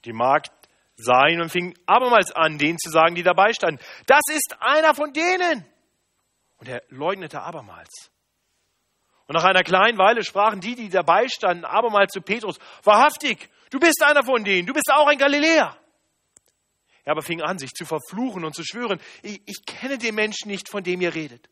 Die 0.05 0.13
Magd 0.13 0.53
sah 0.97 1.29
ihn 1.29 1.41
und 1.41 1.51
fing 1.51 1.77
abermals 1.87 2.33
an, 2.33 2.59
denen 2.59 2.79
zu 2.79 2.91
sagen, 2.91 3.15
die 3.15 3.23
dabei 3.23 3.53
standen, 3.53 3.81
das 4.07 4.23
ist 4.29 4.57
einer 4.61 4.95
von 4.95 5.13
denen. 5.13 5.65
Und 6.59 6.69
er 6.69 6.83
leugnete 6.89 7.41
abermals. 7.41 8.11
Und 9.29 9.35
nach 9.35 9.45
einer 9.45 9.63
kleinen 9.63 9.99
Weile 9.99 10.25
sprachen 10.25 10.61
die, 10.61 10.75
die 10.75 10.89
dabei 10.89 11.29
standen, 11.29 11.67
abermals 11.67 12.13
zu 12.13 12.23
Petrus, 12.23 12.59
wahrhaftig, 12.83 13.51
du 13.71 13.79
bist 13.79 14.03
einer 14.03 14.25
von 14.25 14.43
denen, 14.43 14.67
du 14.67 14.73
bist 14.73 14.91
auch 14.91 15.07
ein 15.07 15.19
Galiläer. 15.19 15.79
Er 17.05 17.13
aber 17.13 17.23
fing 17.23 17.43
an, 17.43 17.59
sich 17.59 17.73
zu 17.73 17.85
verfluchen 17.85 18.45
und 18.45 18.55
zu 18.55 18.65
schwören, 18.65 19.01
ich, 19.23 19.43
ich 19.47 19.67
kenne 19.67 19.99
den 19.99 20.15
Menschen 20.15 20.51
nicht, 20.51 20.71
von 20.71 20.83
dem 20.83 21.03
ihr 21.03 21.15
redet. 21.15 21.49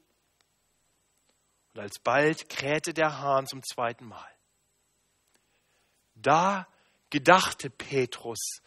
Und 1.75 1.81
alsbald 1.81 2.49
krähte 2.49 2.95
der 2.95 3.19
Hahn 3.19 3.47
zum 3.47 3.63
zweiten 3.63 4.07
Mal. 4.07 4.31
Da 6.15 6.67
gedachte 7.11 7.69
Petrus 7.69 8.63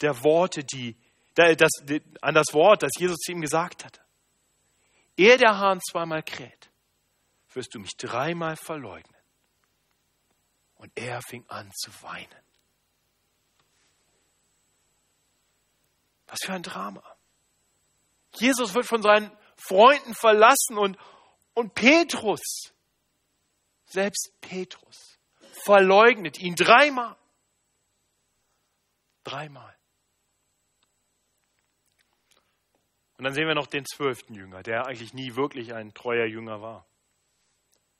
der 0.00 0.24
Worte, 0.24 0.64
die, 0.64 0.96
das, 1.34 1.70
an 2.22 2.34
das 2.34 2.54
Wort, 2.54 2.82
das 2.82 2.92
Jesus 2.98 3.18
zu 3.18 3.32
ihm 3.32 3.42
gesagt 3.42 3.84
hatte. 3.84 4.00
Ehe 5.18 5.36
der 5.36 5.58
Hahn 5.58 5.80
zweimal 5.80 6.22
kräht, 6.22 6.67
wirst 7.52 7.74
du 7.74 7.78
mich 7.78 7.96
dreimal 7.96 8.56
verleugnen. 8.56 9.20
Und 10.76 10.92
er 10.94 11.20
fing 11.22 11.44
an 11.48 11.70
zu 11.72 11.90
weinen. 12.02 12.42
Was 16.26 16.38
für 16.44 16.52
ein 16.52 16.62
Drama. 16.62 17.02
Jesus 18.34 18.74
wird 18.74 18.86
von 18.86 19.02
seinen 19.02 19.30
Freunden 19.56 20.14
verlassen 20.14 20.78
und, 20.78 20.96
und 21.54 21.74
Petrus, 21.74 22.72
selbst 23.86 24.32
Petrus, 24.40 25.18
verleugnet 25.64 26.38
ihn 26.38 26.54
dreimal. 26.54 27.16
Dreimal. 29.24 29.76
Und 33.16 33.24
dann 33.24 33.34
sehen 33.34 33.48
wir 33.48 33.56
noch 33.56 33.66
den 33.66 33.84
zwölften 33.84 34.34
Jünger, 34.34 34.62
der 34.62 34.86
eigentlich 34.86 35.12
nie 35.12 35.34
wirklich 35.34 35.74
ein 35.74 35.92
treuer 35.92 36.26
Jünger 36.26 36.62
war. 36.62 36.86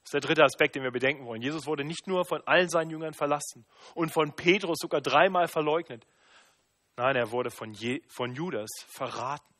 Das 0.08 0.14
ist 0.14 0.24
der 0.24 0.28
dritte 0.28 0.44
Aspekt, 0.44 0.74
den 0.74 0.82
wir 0.84 0.90
bedenken 0.90 1.26
wollen. 1.26 1.42
Jesus 1.42 1.66
wurde 1.66 1.84
nicht 1.84 2.06
nur 2.06 2.24
von 2.24 2.40
allen 2.46 2.70
seinen 2.70 2.90
Jüngern 2.90 3.12
verlassen 3.12 3.66
und 3.94 4.10
von 4.10 4.32
Petrus 4.32 4.78
sogar 4.80 5.02
dreimal 5.02 5.48
verleugnet. 5.48 6.06
Nein, 6.96 7.14
er 7.14 7.30
wurde 7.30 7.50
von, 7.50 7.74
Je 7.74 8.00
von 8.08 8.34
Judas 8.34 8.70
verraten. 8.86 9.54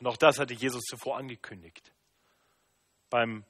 Und 0.00 0.06
auch 0.06 0.16
das 0.16 0.38
hatte 0.38 0.54
Jesus 0.54 0.80
zuvor 0.84 1.18
angekündigt. 1.18 1.92
Beim 3.10 3.44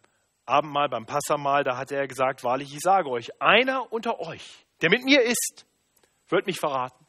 Abendmahl, 0.46 0.88
beim 0.88 1.06
Passamal, 1.06 1.62
da 1.62 1.76
hatte 1.76 1.94
er 1.94 2.08
gesagt, 2.08 2.42
wahrlich, 2.42 2.74
ich 2.74 2.80
sage 2.80 3.08
euch, 3.08 3.40
einer 3.40 3.92
unter 3.92 4.18
euch, 4.18 4.66
der 4.80 4.90
mit 4.90 5.04
mir 5.04 5.22
ist, 5.22 5.64
wird 6.26 6.48
mich 6.48 6.58
verraten. 6.58 7.06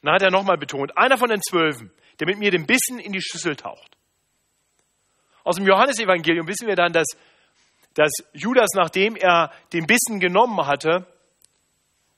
Dann 0.00 0.14
hat 0.14 0.22
er 0.22 0.30
nochmal 0.30 0.56
betont, 0.56 0.96
einer 0.96 1.18
von 1.18 1.28
den 1.28 1.42
Zwölfen, 1.42 1.92
der 2.18 2.28
mit 2.28 2.38
mir 2.38 2.50
den 2.50 2.64
Bissen 2.64 2.98
in 2.98 3.12
die 3.12 3.20
Schüssel 3.20 3.56
taucht. 3.56 3.98
Aus 5.44 5.56
dem 5.56 5.66
Johannesevangelium 5.66 6.46
wissen 6.46 6.66
wir 6.66 6.76
dann, 6.76 6.92
dass, 6.92 7.06
dass 7.94 8.12
Judas, 8.32 8.70
nachdem 8.74 9.16
er 9.16 9.52
den 9.72 9.86
Bissen 9.86 10.20
genommen 10.20 10.66
hatte 10.66 11.06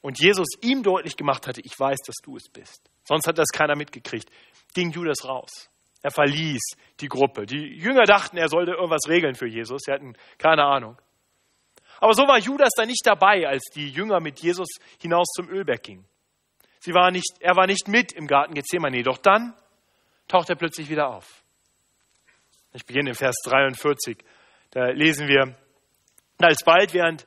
und 0.01 0.21
Jesus 0.21 0.49
ihm 0.61 0.83
deutlich 0.83 1.17
gemacht 1.17 1.47
hatte, 1.47 1.61
ich 1.63 1.79
weiß, 1.79 1.99
dass 2.07 2.17
du 2.23 2.37
es 2.37 2.49
bist, 2.49 2.91
sonst 3.05 3.27
hat 3.27 3.39
das 3.39 3.49
keiner 3.49 3.77
mitgekriegt, 3.77 4.29
ging 4.75 4.91
Judas 4.91 5.25
raus. 5.25 5.71
Er 6.03 6.11
verließ 6.11 6.61
die 7.01 7.09
Gruppe. 7.09 7.47
Die 7.47 7.79
Jünger 7.79 8.05
dachten, 8.05 8.37
er 8.37 8.49
sollte 8.49 8.73
irgendwas 8.73 9.09
regeln 9.09 9.35
für 9.35 9.49
Jesus. 9.49 9.81
Sie 9.87 9.93
hatten 9.93 10.15
keine 10.37 10.63
Ahnung. 10.63 10.99
Aber 11.99 12.13
so 12.13 12.25
war 12.25 12.39
Judas 12.39 12.73
da 12.77 12.85
nicht 12.85 13.07
dabei, 13.07 13.49
als 13.49 13.65
die 13.75 13.89
Jünger 13.89 14.21
mit 14.21 14.41
Jesus 14.41 14.69
hinaus 15.01 15.27
zum 15.35 15.49
Ölberg 15.49 15.83
gingen. 15.83 16.05
Sie 16.81 16.93
war 16.93 17.11
nicht, 17.11 17.37
er 17.41 17.57
war 17.57 17.67
nicht 17.67 17.89
mit 17.89 18.13
im 18.13 18.27
Garten 18.27 18.53
Gethsemane. 18.53 19.03
Doch 19.03 19.17
dann 19.17 19.55
taucht 20.29 20.51
er 20.51 20.57
plötzlich 20.57 20.91
wieder 20.91 21.09
auf. 21.09 21.44
Ich 22.75 22.85
beginne 22.85 23.11
in 23.11 23.15
Vers 23.15 23.37
43. 23.45 24.19
Da 24.71 24.87
lesen 24.87 25.29
wir, 25.29 25.57
alsbald, 26.39 26.93
während 26.93 27.27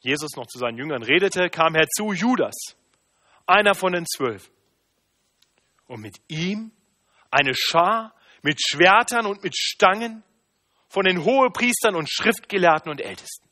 Jesus 0.00 0.36
noch 0.36 0.46
zu 0.46 0.58
seinen 0.58 0.78
Jüngern 0.78 1.02
redete, 1.02 1.50
kam 1.50 1.74
herzu 1.74 2.12
Judas, 2.12 2.56
einer 3.46 3.74
von 3.74 3.92
den 3.92 4.06
zwölf. 4.06 4.50
Und 5.86 6.00
mit 6.00 6.16
ihm 6.28 6.72
eine 7.30 7.54
Schar 7.54 8.14
mit 8.42 8.58
Schwertern 8.62 9.26
und 9.26 9.42
mit 9.42 9.56
Stangen 9.56 10.22
von 10.88 11.04
den 11.04 11.24
Hohepriestern 11.24 11.94
und 11.94 12.10
Schriftgelehrten 12.10 12.90
und 12.90 13.00
Ältesten. 13.00 13.46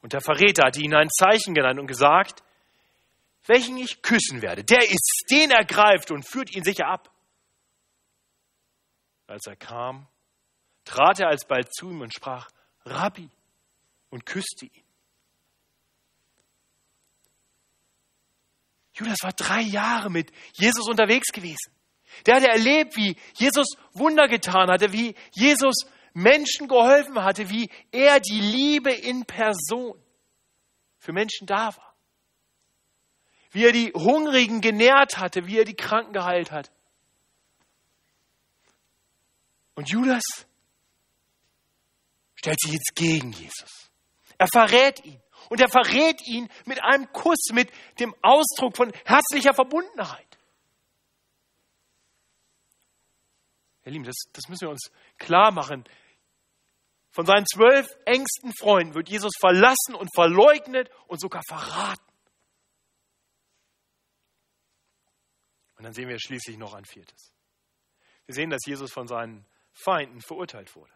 Und 0.00 0.14
der 0.14 0.20
Verräter 0.20 0.66
hatte 0.66 0.80
ihnen 0.80 0.94
ein 0.94 1.10
Zeichen 1.10 1.54
genannt 1.54 1.78
und 1.78 1.86
gesagt, 1.86 2.42
welchen 3.46 3.76
ich 3.76 4.02
küssen 4.02 4.40
werde, 4.40 4.64
der 4.64 4.82
ist, 4.82 5.26
den 5.30 5.50
ergreift 5.50 6.10
und 6.10 6.26
führt 6.26 6.54
ihn 6.54 6.64
sicher 6.64 6.86
ab. 6.86 7.11
Als 9.32 9.46
er 9.46 9.56
kam, 9.56 10.06
trat 10.84 11.18
er 11.18 11.28
alsbald 11.28 11.74
zu 11.74 11.88
ihm 11.88 12.02
und 12.02 12.12
sprach, 12.12 12.50
Rabbi, 12.84 13.30
und 14.10 14.26
küsste 14.26 14.66
ihn. 14.66 14.84
Judas 18.92 19.16
war 19.22 19.32
drei 19.32 19.62
Jahre 19.62 20.10
mit 20.10 20.30
Jesus 20.52 20.86
unterwegs 20.86 21.32
gewesen. 21.32 21.72
Der 22.26 22.34
hatte 22.34 22.48
erlebt, 22.48 22.94
wie 22.98 23.16
Jesus 23.32 23.68
Wunder 23.94 24.28
getan 24.28 24.70
hatte, 24.70 24.92
wie 24.92 25.14
Jesus 25.30 25.76
Menschen 26.12 26.68
geholfen 26.68 27.24
hatte, 27.24 27.48
wie 27.48 27.70
er 27.90 28.20
die 28.20 28.38
Liebe 28.38 28.92
in 28.92 29.24
Person 29.24 29.98
für 30.98 31.14
Menschen 31.14 31.46
da 31.46 31.74
war. 31.74 31.96
Wie 33.50 33.64
er 33.64 33.72
die 33.72 33.92
Hungrigen 33.94 34.60
genährt 34.60 35.16
hatte, 35.16 35.46
wie 35.46 35.58
er 35.58 35.64
die 35.64 35.74
Kranken 35.74 36.12
geheilt 36.12 36.50
hat. 36.50 36.70
Und 39.74 39.90
Judas 39.90 40.22
stellt 42.34 42.60
sich 42.60 42.72
jetzt 42.72 42.92
gegen 42.94 43.32
Jesus. 43.32 43.90
Er 44.38 44.48
verrät 44.48 45.04
ihn. 45.04 45.20
Und 45.48 45.60
er 45.60 45.68
verrät 45.68 46.26
ihn 46.26 46.48
mit 46.66 46.82
einem 46.82 47.12
Kuss, 47.12 47.50
mit 47.52 47.70
dem 47.98 48.14
Ausdruck 48.22 48.76
von 48.76 48.92
herzlicher 49.04 49.54
Verbundenheit. 49.54 50.38
Ihr 53.84 53.92
Lieben, 53.92 54.04
das, 54.04 54.16
das 54.32 54.48
müssen 54.48 54.62
wir 54.62 54.70
uns 54.70 54.90
klar 55.18 55.50
machen. 55.50 55.84
Von 57.10 57.26
seinen 57.26 57.46
zwölf 57.46 57.86
engsten 58.06 58.52
Freunden 58.58 58.94
wird 58.94 59.08
Jesus 59.08 59.32
verlassen 59.38 59.94
und 59.94 60.08
verleugnet 60.14 60.90
und 61.08 61.20
sogar 61.20 61.42
verraten. 61.46 62.00
Und 65.76 65.84
dann 65.84 65.92
sehen 65.92 66.08
wir 66.08 66.18
schließlich 66.18 66.56
noch 66.56 66.74
ein 66.74 66.84
viertes. 66.84 67.34
Wir 68.26 68.34
sehen, 68.34 68.50
dass 68.50 68.64
Jesus 68.64 68.92
von 68.92 69.08
seinen 69.08 69.44
Feinden 69.72 70.20
verurteilt 70.20 70.74
wurde. 70.76 70.92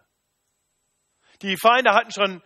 Die 1.42 1.56
Feinde 1.56 1.92
hatten 1.92 2.11
schon 2.11 2.42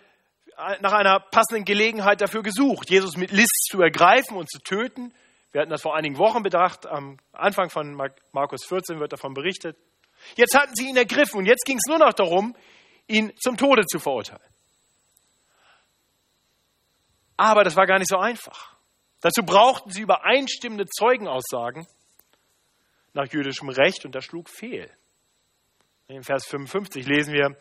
nach 0.81 0.93
einer 0.93 1.21
passenden 1.21 1.65
Gelegenheit 1.65 2.21
dafür 2.21 2.43
gesucht, 2.43 2.91
Jesus 2.91 3.17
mit 3.17 3.31
List 3.31 3.69
zu 3.71 3.81
ergreifen 3.81 4.37
und 4.37 4.51
zu 4.51 4.59
töten. 4.59 5.15
Wir 5.53 5.63
hatten 5.63 5.71
das 5.71 5.83
vor 5.83 5.97
einigen 5.97 6.19
Wochen 6.19 6.43
bedacht. 6.43 6.87
Am 6.87 7.19
Anfang 7.33 7.71
von 7.71 7.95
Markus 8.33 8.65
14 8.67 9.01
wird 9.01 9.13
davon 9.13 9.35
berichtet. 9.35 9.77
Jetzt 10.37 10.57
hatten 10.57 10.75
sie 10.75 10.89
ihn 10.89 10.97
ergriffen 10.97 11.39
und 11.39 11.47
jetzt 11.47 11.65
ging 11.65 11.77
es 11.77 11.89
nur 11.89 11.99
noch 11.99 12.13
darum, 12.13 12.55
ihn 13.07 13.33
zum 13.39 13.57
Tode 13.57 13.87
zu 13.87 13.99
verurteilen. 13.99 14.43
Aber 17.37 17.65
das 17.65 17.75
war 17.75 17.87
gar 17.87 17.99
nicht 17.99 18.11
so 18.11 18.19
einfach. 18.19 18.77
Dazu 19.23 19.43
brauchten 19.43 19.91
sie 19.91 20.03
übereinstimmende 20.03 20.87
Zeugenaussagen 20.87 21.87
nach 23.13 23.27
jüdischem 23.33 23.71
Recht 23.71 24.05
und 24.05 24.15
das 24.15 24.25
schlug 24.25 24.49
fehl. 24.49 24.91
In 26.11 26.25
Vers 26.25 26.45
55 26.47 27.07
lesen 27.07 27.33
wir, 27.33 27.57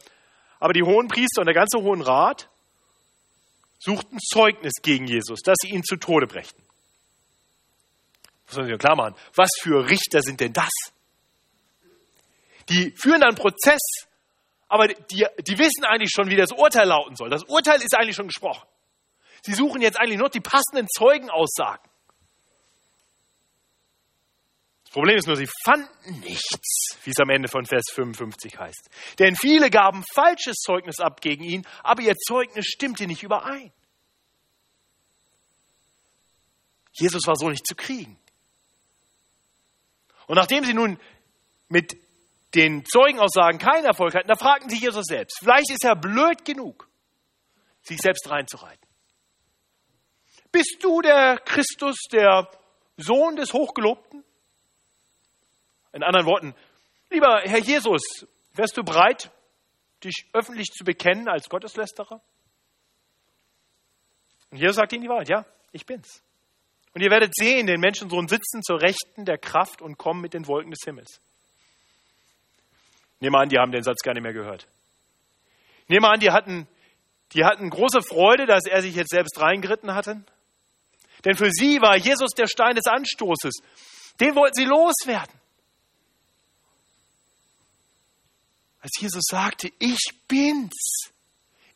aber 0.60 0.74
die 0.74 0.82
hohen 0.82 1.08
Priester 1.08 1.42
und 1.42 1.46
der 1.46 1.54
ganze 1.54 1.78
Hohen 1.82 2.02
Rat 2.02 2.50
suchten 3.78 4.18
Zeugnis 4.20 4.74
gegen 4.82 5.06
Jesus, 5.06 5.42
dass 5.42 5.56
sie 5.62 5.70
ihn 5.70 5.84
zu 5.84 5.98
Tode 5.98 6.26
brächten. 6.26 6.62
Das 8.48 8.58
müssen 8.58 8.70
wir 8.70 8.80
klar 8.80 8.96
machen. 8.96 9.16
Was 9.36 9.50
für 9.62 9.88
Richter 9.88 10.22
sind 10.22 10.40
denn 10.40 10.52
das? 10.52 10.72
Die 12.70 12.92
führen 13.00 13.22
dann 13.22 13.36
Prozess, 13.36 13.82
aber 14.68 14.88
die, 14.88 15.28
die 15.42 15.58
wissen 15.60 15.86
eigentlich 15.86 16.12
schon, 16.12 16.30
wie 16.30 16.36
das 16.36 16.52
Urteil 16.52 16.88
lauten 16.88 17.16
soll. 17.16 17.30
Das 17.30 17.44
Urteil 17.44 17.80
ist 17.82 17.96
eigentlich 17.96 18.16
schon 18.16 18.28
gesprochen. 18.28 18.68
Sie 19.44 19.54
suchen 19.54 19.82
jetzt 19.82 20.00
eigentlich 20.00 20.18
nur 20.18 20.30
die 20.30 20.42
passenden 20.42 20.88
Zeugenaussagen. 20.90 21.89
Das 24.90 24.96
Problem 24.96 25.18
ist 25.18 25.28
nur, 25.28 25.36
sie 25.36 25.48
fanden 25.64 26.20
nichts, 26.22 26.98
wie 27.04 27.12
es 27.12 27.20
am 27.20 27.30
Ende 27.30 27.48
von 27.48 27.64
Vers 27.64 27.92
55 27.94 28.58
heißt. 28.58 28.90
Denn 29.20 29.36
viele 29.36 29.70
gaben 29.70 30.04
falsches 30.16 30.56
Zeugnis 30.56 31.00
ab 31.00 31.22
gegen 31.22 31.44
ihn, 31.44 31.68
aber 31.84 32.02
ihr 32.02 32.16
Zeugnis 32.16 32.66
stimmte 32.66 33.06
nicht 33.06 33.22
überein. 33.22 33.72
Jesus 36.92 37.28
war 37.28 37.36
so 37.36 37.52
nicht 37.52 37.68
zu 37.68 37.76
kriegen. 37.76 38.20
Und 40.26 40.38
nachdem 40.38 40.64
sie 40.64 40.74
nun 40.74 41.00
mit 41.68 41.96
den 42.56 42.84
Zeugenaussagen 42.84 43.60
keinen 43.60 43.86
Erfolg 43.86 44.16
hatten, 44.16 44.28
da 44.28 44.36
fragten 44.36 44.72
sie 44.72 44.78
Jesus 44.78 45.06
selbst. 45.06 45.38
Vielleicht 45.38 45.70
ist 45.70 45.84
er 45.84 45.96
blöd 45.96 46.44
genug, 46.46 46.90
sich 47.84 48.00
selbst 48.00 48.28
reinzureiten. 48.28 48.88
Bist 50.52 50.78
du 50.82 51.04
der 51.04 51.38
Christus, 51.46 51.96
der 52.12 52.50
Sohn 52.98 53.36
des 53.36 53.54
Hochgelobten? 53.54 54.26
In 55.94 56.04
anderen 56.04 56.26
Worten, 56.26 56.56
lieber 57.10 57.42
Herr 57.44 57.60
Jesus, 57.60 58.02
wärst 58.54 58.78
du 58.78 58.84
bereit, 58.84 59.32
dich 60.04 60.28
öffentlich 60.34 60.68
zu 60.68 60.84
bekennen 60.84 61.28
als 61.28 61.50
Gotteslästerer? 61.50 62.22
Und 64.52 64.58
Jesus 64.58 64.76
sagt 64.76 64.94
ihnen 64.94 65.04
die 65.04 65.10
Wahrheit, 65.10 65.30
ja, 65.30 65.46
ich 65.72 65.86
bin's. 65.86 66.24
Und 66.94 67.02
ihr 67.02 67.12
werdet 67.12 67.36
sehen, 67.36 67.68
den 67.68 67.80
Menschensohn 67.80 68.28
sitzen 68.28 68.64
zur 68.64 68.82
Rechten 68.82 69.26
der 69.26 69.38
Kraft 69.38 69.82
und 69.82 69.98
kommen 69.98 70.22
mit 70.22 70.34
den 70.34 70.48
Wolken 70.48 70.72
des 70.72 70.80
Himmels. 70.84 71.22
Nehme 73.20 73.38
an, 73.38 73.50
die 73.50 73.58
haben 73.58 73.72
den 73.72 73.84
Satz 73.84 74.02
gar 74.02 74.14
nicht 74.14 74.24
mehr 74.24 74.34
gehört. 74.34 74.68
Nehme 75.88 76.08
an, 76.08 76.20
die 76.20 76.32
hatten, 76.32 76.68
die 77.34 77.44
hatten 77.46 77.70
große 77.70 78.02
Freude, 78.02 78.46
dass 78.46 78.66
er 78.66 78.82
sich 78.82 78.96
jetzt 78.96 79.12
selbst 79.12 79.40
reingeritten 79.40 79.94
hatte. 79.94 80.24
Denn 81.26 81.36
für 81.36 81.52
sie 81.52 81.82
war 81.82 81.98
Jesus 81.98 82.32
der 82.32 82.48
Stein 82.48 82.76
des 82.76 82.86
Anstoßes. 82.86 83.54
Den 84.20 84.36
wollten 84.36 84.56
sie 84.56 84.66
loswerden. 84.66 85.34
Als 88.82 88.92
Jesus 89.00 89.24
sagte, 89.30 89.72
ich 89.80 90.00
bin's, 90.28 91.12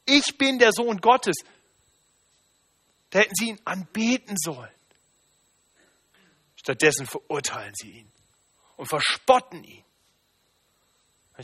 ich 0.06 0.38
bin 0.38 0.60
der 0.60 0.72
Sohn 0.72 1.00
Gottes, 1.00 1.36
da 3.10 3.20
hätten 3.20 3.36
sie 3.36 3.50
ihn 3.50 3.60
anbeten 3.66 4.36
sollen. 4.38 4.72
Stattdessen 6.56 7.06
verurteilen 7.06 7.74
sie 7.76 7.92
ihn 7.92 8.12
und 8.78 8.88
verspotten 8.88 9.63
ihn. 9.63 9.84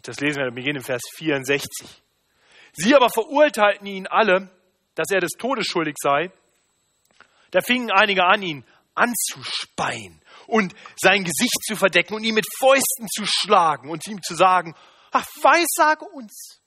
Das 0.03 0.19
lesen 0.19 0.39
wir 0.39 0.47
am 0.47 0.55
Beginn 0.55 0.77
im 0.77 0.83
Vers 0.83 1.01
64. 1.15 2.03
Sie 2.73 2.95
aber 2.95 3.09
verurteilten 3.09 3.87
ihn 3.87 4.07
alle, 4.07 4.49
dass 4.95 5.09
er 5.11 5.19
des 5.19 5.31
Todes 5.37 5.65
schuldig 5.65 5.95
sei. 5.99 6.31
Da 7.51 7.61
fingen 7.61 7.91
einige 7.91 8.23
an, 8.23 8.41
ihn 8.41 8.65
anzuspeien 8.93 10.21
und 10.47 10.73
sein 10.95 11.23
Gesicht 11.23 11.63
zu 11.65 11.75
verdecken 11.75 12.13
und 12.13 12.23
ihn 12.23 12.35
mit 12.35 12.45
Fäusten 12.59 13.07
zu 13.13 13.25
schlagen 13.25 13.89
und 13.89 14.05
ihm 14.07 14.21
zu 14.21 14.35
sagen, 14.35 14.75
ach, 15.11 15.25
weissage 15.41 16.05
uns. 16.05 16.61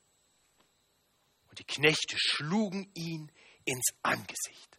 Und 1.49 1.59
die 1.59 1.65
Knechte 1.65 2.17
schlugen 2.19 2.91
ihn 2.95 3.31
ins 3.65 3.91
Angesicht. 4.03 4.79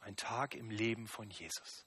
Ein 0.00 0.16
Tag 0.16 0.54
im 0.54 0.70
Leben 0.70 1.06
von 1.06 1.28
Jesus. 1.30 1.86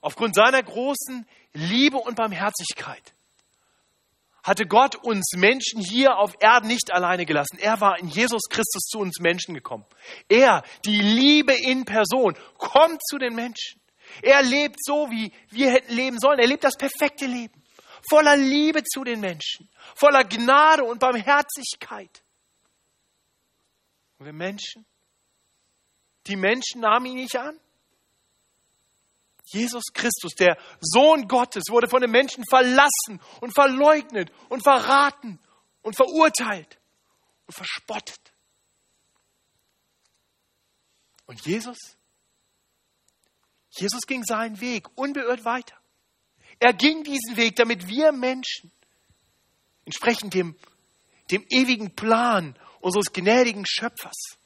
Aufgrund 0.00 0.34
seiner 0.34 0.62
großen 0.62 1.26
Liebe 1.52 1.96
und 1.96 2.16
Barmherzigkeit 2.16 3.14
hatte 4.42 4.66
Gott 4.66 4.94
uns 4.94 5.32
Menschen 5.34 5.80
hier 5.80 6.18
auf 6.18 6.36
Erden 6.38 6.68
nicht 6.68 6.92
alleine 6.92 7.26
gelassen. 7.26 7.58
Er 7.58 7.80
war 7.80 7.98
in 7.98 8.06
Jesus 8.06 8.42
Christus 8.48 8.84
zu 8.84 9.00
uns 9.00 9.18
Menschen 9.18 9.54
gekommen. 9.54 9.84
Er, 10.28 10.62
die 10.84 11.00
Liebe 11.00 11.52
in 11.52 11.84
Person, 11.84 12.36
kommt 12.56 13.00
zu 13.08 13.18
den 13.18 13.34
Menschen. 13.34 13.80
Er 14.22 14.42
lebt 14.42 14.76
so, 14.82 15.10
wie 15.10 15.32
wir 15.50 15.70
hätten 15.70 15.94
leben 15.94 16.18
sollen. 16.18 16.38
Er 16.38 16.46
lebt 16.46 16.64
das 16.64 16.76
perfekte 16.76 17.26
Leben. 17.26 17.62
Voller 18.08 18.36
Liebe 18.36 18.82
zu 18.84 19.04
den 19.04 19.20
Menschen. 19.20 19.68
Voller 19.94 20.24
Gnade 20.24 20.84
und 20.84 20.98
Barmherzigkeit. 20.98 22.22
Und 24.18 24.26
wir 24.26 24.32
Menschen, 24.32 24.86
die 26.26 26.36
Menschen 26.36 26.80
nahmen 26.80 27.06
ihn 27.06 27.16
nicht 27.16 27.36
an. 27.36 27.58
Jesus 29.44 29.84
Christus, 29.92 30.34
der 30.34 30.58
Sohn 30.80 31.28
Gottes, 31.28 31.64
wurde 31.70 31.88
von 31.88 32.00
den 32.00 32.10
Menschen 32.10 32.44
verlassen 32.48 33.20
und 33.40 33.54
verleugnet 33.54 34.32
und 34.48 34.62
verraten 34.62 35.38
und 35.82 35.94
verurteilt 35.94 36.80
und 37.46 37.54
verspottet. 37.54 38.32
Und 41.26 41.44
Jesus 41.46 41.95
Jesus 43.78 44.02
ging 44.06 44.24
seinen 44.24 44.60
Weg 44.60 44.86
unbeirrt 44.96 45.44
weiter. 45.44 45.76
Er 46.58 46.72
ging 46.72 47.04
diesen 47.04 47.36
Weg, 47.36 47.56
damit 47.56 47.86
wir 47.86 48.12
Menschen 48.12 48.72
entsprechend 49.84 50.34
dem, 50.34 50.56
dem 51.30 51.44
ewigen 51.48 51.94
Plan 51.94 52.58
unseres 52.80 53.12
gnädigen 53.12 53.64
Schöpfers 53.66 54.38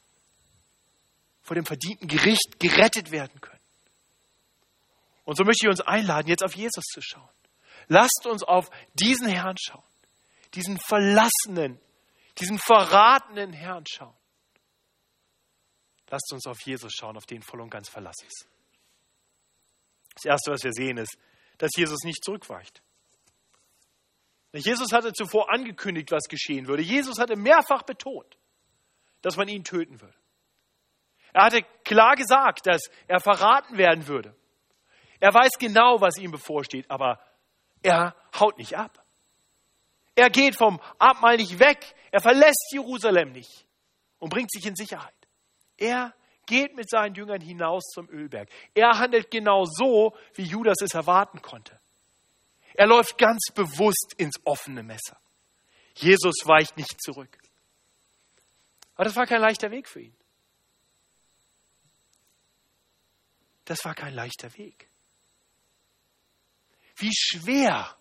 vor 1.43 1.55
dem 1.55 1.67
verdienten 1.67 2.09
Gericht 2.09 2.59
gerettet 2.59 3.11
werden 3.11 3.41
können. 3.41 3.61
Und 5.25 5.37
so 5.37 5.45
möchte 5.45 5.67
ich 5.67 5.71
uns 5.71 5.81
einladen, 5.81 6.29
jetzt 6.29 6.43
auf 6.43 6.55
Jesus 6.55 6.85
zu 6.85 7.01
schauen. 7.01 7.29
Lasst 7.89 8.27
uns 8.27 8.43
auf 8.43 8.71
diesen 8.95 9.29
Herrn 9.29 9.57
schauen, 9.61 9.85
diesen 10.55 10.79
verlassenen, 10.79 11.81
diesen 12.39 12.59
verratenen 12.59 13.53
Herrn 13.53 13.85
schauen. 13.89 14.15
Lasst 16.09 16.33
uns 16.33 16.47
auf 16.47 16.61
Jesus 16.65 16.93
schauen, 16.93 17.17
auf 17.17 17.27
den 17.27 17.43
voll 17.43 17.61
und 17.61 17.71
ganz 17.71 17.89
verlassen 17.89 18.27
ist. 18.27 18.47
Das 20.15 20.25
Erste, 20.25 20.53
was 20.53 20.63
wir 20.63 20.73
sehen, 20.73 20.99
ist, 20.99 21.17
dass 21.59 21.71
Jesus 21.77 22.03
nicht 22.05 22.25
zurückweicht. 22.25 22.83
Jesus 24.53 24.93
hatte 24.93 25.13
zuvor 25.13 25.53
angekündigt, 25.53 26.11
was 26.11 26.25
geschehen 26.25 26.67
würde. 26.67 26.83
Jesus 26.83 27.19
hatte 27.19 27.37
mehrfach 27.37 27.83
betont, 27.83 28.37
dass 29.23 29.37
man 29.37 29.49
ihn 29.49 29.63
töten 29.63 30.01
würde. 30.01 30.17
Er 31.33 31.45
hatte 31.45 31.63
klar 31.85 32.17
gesagt, 32.17 32.67
dass 32.67 32.83
er 33.07 33.21
verraten 33.21 33.79
werden 33.79 34.09
würde. 34.09 34.35
Er 35.21 35.33
weiß 35.33 35.53
genau, 35.59 36.01
was 36.01 36.19
ihm 36.19 36.33
bevorsteht, 36.33 36.91
aber 36.91 37.21
er 37.83 38.17
haut 38.39 38.59
nicht 38.59 38.77
ab. 38.77 39.05
Er 40.17 40.31
geht 40.31 40.57
vom 40.57 40.81
Abmal 40.99 41.37
nicht 41.37 41.59
weg. 41.59 41.95
Er 42.11 42.21
verlässt 42.21 42.73
Jerusalem 42.73 43.33
nicht 43.33 43.67
und 44.19 44.31
bringt 44.31 44.51
sich 44.51 44.67
in 44.67 44.75
Sicherheit. 44.75 45.15
Er 45.77 46.15
geht 46.51 46.75
mit 46.75 46.91
seinen 46.91 47.15
Jüngern 47.15 47.41
hinaus 47.41 47.85
zum 47.95 48.11
Ölberg. 48.11 48.49
Er 48.75 48.99
handelt 48.99 49.31
genau 49.31 49.65
so, 49.65 50.17
wie 50.35 50.43
Judas 50.43 50.83
es 50.83 50.95
erwarten 50.95 51.41
konnte. 51.41 51.81
Er 52.75 52.89
läuft 52.89 53.17
ganz 53.19 53.47
bewusst 53.55 54.15
ins 54.17 54.35
offene 54.45 54.83
Messer. 54.83 55.17
Jesus 55.95 56.35
weicht 56.45 56.77
nicht 56.77 57.01
zurück. 57.01 57.39
Aber 58.97 59.05
das 59.05 59.15
war 59.15 59.27
kein 59.27 59.41
leichter 59.41 59.71
Weg 59.71 59.89
für 59.89 60.01
ihn. 60.01 60.17
Das 63.65 63.85
war 63.85 63.95
kein 63.95 64.13
leichter 64.13 64.53
Weg. 64.59 64.89
Wie 66.97 67.15
schwer 67.15 67.97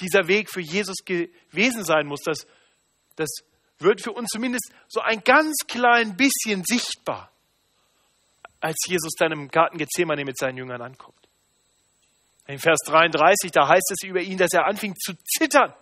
dieser 0.00 0.28
Weg 0.28 0.50
für 0.50 0.60
Jesus 0.60 0.96
gewesen 1.04 1.82
sein 1.82 2.06
muss, 2.06 2.20
das, 2.20 2.46
das 3.16 3.30
wird 3.78 4.02
für 4.02 4.12
uns 4.12 4.28
zumindest 4.28 4.70
so 4.88 5.00
ein 5.00 5.22
ganz 5.24 5.56
klein 5.66 6.14
bisschen 6.16 6.62
sichtbar, 6.64 7.33
als 8.64 8.76
Jesus 8.86 9.12
dann 9.18 9.30
im 9.30 9.48
Garten 9.48 9.76
Gethsemane 9.76 10.24
mit 10.24 10.38
seinen 10.38 10.56
Jüngern 10.56 10.80
ankommt. 10.80 11.28
In 12.46 12.58
Vers 12.58 12.78
33, 12.86 13.50
da 13.52 13.68
heißt 13.68 13.92
es 13.92 14.08
über 14.08 14.22
ihn, 14.22 14.38
dass 14.38 14.54
er 14.54 14.66
anfing 14.66 14.94
zu 14.96 15.12
zittern 15.22 15.74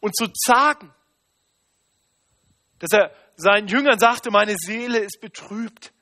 und 0.00 0.16
zu 0.16 0.26
zagen. 0.26 0.92
Dass 2.80 2.90
er 2.92 3.14
seinen 3.36 3.68
Jüngern 3.68 4.00
sagte, 4.00 4.32
meine 4.32 4.56
Seele 4.56 4.98
ist 4.98 5.20
betrübt 5.20 5.92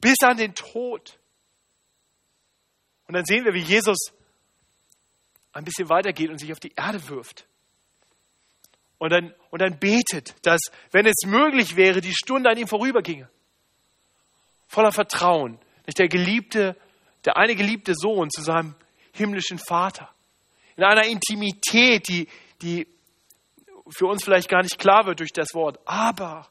bis 0.00 0.16
an 0.24 0.38
den 0.38 0.56
Tod. 0.56 1.20
Und 3.06 3.14
dann 3.14 3.24
sehen 3.24 3.44
wir, 3.44 3.54
wie 3.54 3.62
Jesus 3.62 4.12
ein 5.52 5.64
bisschen 5.64 5.88
weitergeht 5.88 6.30
und 6.30 6.38
sich 6.38 6.50
auf 6.50 6.60
die 6.60 6.72
Erde 6.74 7.08
wirft. 7.08 7.46
Und 8.98 9.10
dann, 9.10 9.32
und 9.50 9.62
dann 9.62 9.78
betet, 9.78 10.34
dass, 10.44 10.60
wenn 10.90 11.06
es 11.06 11.24
möglich 11.26 11.76
wäre, 11.76 12.00
die 12.00 12.14
Stunde 12.14 12.50
an 12.50 12.58
ihm 12.58 12.66
vorüberginge. 12.66 13.30
Voller 14.68 14.92
Vertrauen, 14.92 15.58
dass 15.84 15.94
der 15.94 16.08
geliebte, 16.08 16.76
der 17.24 17.36
eine 17.36 17.56
geliebte 17.56 17.94
Sohn 17.94 18.30
zu 18.30 18.42
seinem 18.42 18.74
himmlischen 19.12 19.58
Vater. 19.58 20.14
In 20.76 20.84
einer 20.84 21.04
Intimität, 21.04 22.06
die, 22.08 22.28
die 22.62 22.86
für 23.90 24.06
uns 24.06 24.22
vielleicht 24.22 24.48
gar 24.48 24.62
nicht 24.62 24.78
klar 24.78 25.06
wird 25.06 25.20
durch 25.20 25.32
das 25.32 25.54
Wort. 25.54 25.80
Aber, 25.86 26.48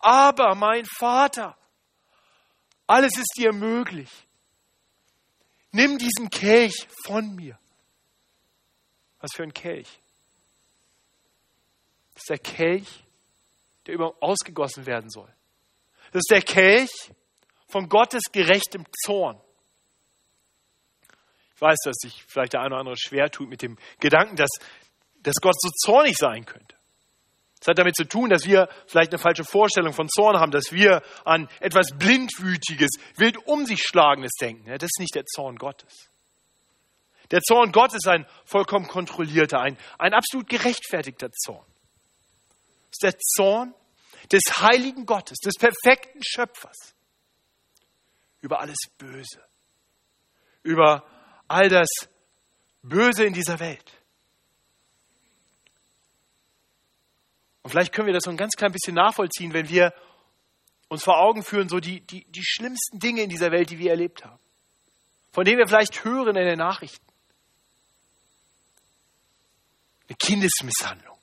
aber 0.00 0.54
mein 0.56 0.84
Vater, 0.84 1.56
alles 2.86 3.16
ist 3.16 3.34
dir 3.38 3.52
möglich. 3.52 4.10
Nimm 5.72 5.98
diesen 5.98 6.28
Kelch 6.30 6.88
von 7.04 7.34
mir. 7.36 7.56
Was 9.20 9.30
für 9.34 9.44
ein 9.44 9.54
Kelch? 9.54 10.00
Das 12.14 12.22
ist 12.22 12.30
der 12.30 12.38
Kelch, 12.38 13.04
der 13.86 13.94
über 13.94 14.14
ausgegossen 14.20 14.86
werden 14.86 15.08
soll. 15.08 15.32
Das 16.12 16.20
ist 16.20 16.30
der 16.30 16.42
Kelch 16.42 16.90
von 17.70 17.88
Gottes 17.88 18.24
gerechtem 18.32 18.84
Zorn. 19.04 19.40
Ich 21.54 21.60
weiß, 21.60 21.78
dass 21.84 21.96
sich 21.98 22.24
vielleicht 22.26 22.54
der 22.54 22.60
eine 22.60 22.70
oder 22.70 22.78
andere 22.78 22.96
schwer 22.96 23.30
tut 23.30 23.48
mit 23.48 23.62
dem 23.62 23.78
Gedanken, 23.98 24.36
dass, 24.36 24.50
dass 25.22 25.36
Gott 25.42 25.54
so 25.60 25.68
zornig 25.84 26.16
sein 26.16 26.46
könnte. 26.46 26.74
Das 27.58 27.68
hat 27.68 27.78
damit 27.78 27.94
zu 27.94 28.04
tun, 28.04 28.30
dass 28.30 28.46
wir 28.46 28.70
vielleicht 28.86 29.12
eine 29.12 29.18
falsche 29.18 29.44
Vorstellung 29.44 29.92
von 29.92 30.08
Zorn 30.08 30.40
haben, 30.40 30.50
dass 30.50 30.72
wir 30.72 31.02
an 31.26 31.48
etwas 31.60 31.90
Blindwütiges, 31.98 32.88
wild 33.16 33.36
um 33.46 33.66
sich 33.66 33.82
Schlagendes 33.82 34.32
denken. 34.40 34.70
Das 34.70 34.84
ist 34.84 34.98
nicht 34.98 35.14
der 35.14 35.26
Zorn 35.26 35.56
Gottes. 35.56 36.08
Der 37.30 37.42
Zorn 37.42 37.70
Gottes 37.70 37.96
ist 37.96 38.08
ein 38.08 38.26
vollkommen 38.46 38.88
kontrollierter, 38.88 39.60
ein, 39.60 39.76
ein 39.98 40.14
absolut 40.14 40.48
gerechtfertigter 40.48 41.30
Zorn. 41.32 41.66
Das 42.90 42.92
ist 42.92 43.02
der 43.02 43.18
Zorn 43.18 43.74
des 44.32 44.42
heiligen 44.62 45.04
Gottes, 45.04 45.38
des 45.38 45.56
perfekten 45.56 46.20
Schöpfers 46.24 46.94
über 48.40 48.60
alles 48.60 48.78
Böse, 48.98 49.44
über 50.62 51.04
all 51.48 51.68
das 51.68 51.88
Böse 52.82 53.24
in 53.24 53.32
dieser 53.32 53.60
Welt. 53.60 53.92
Und 57.62 57.70
vielleicht 57.70 57.92
können 57.92 58.06
wir 58.06 58.14
das 58.14 58.24
so 58.24 58.30
ein 58.30 58.36
ganz 58.36 58.54
klein 58.56 58.72
bisschen 58.72 58.94
nachvollziehen, 58.94 59.52
wenn 59.52 59.68
wir 59.68 59.92
uns 60.88 61.04
vor 61.04 61.18
Augen 61.18 61.44
führen, 61.44 61.68
so 61.68 61.78
die, 61.78 62.00
die, 62.00 62.24
die 62.24 62.44
schlimmsten 62.44 62.98
Dinge 62.98 63.22
in 63.22 63.30
dieser 63.30 63.52
Welt, 63.52 63.70
die 63.70 63.78
wir 63.78 63.90
erlebt 63.90 64.24
haben, 64.24 64.40
von 65.32 65.44
denen 65.44 65.58
wir 65.58 65.68
vielleicht 65.68 66.04
hören 66.04 66.36
in 66.36 66.46
den 66.46 66.58
Nachrichten. 66.58 67.06
Eine 70.08 70.16
Kindesmisshandlung, 70.16 71.18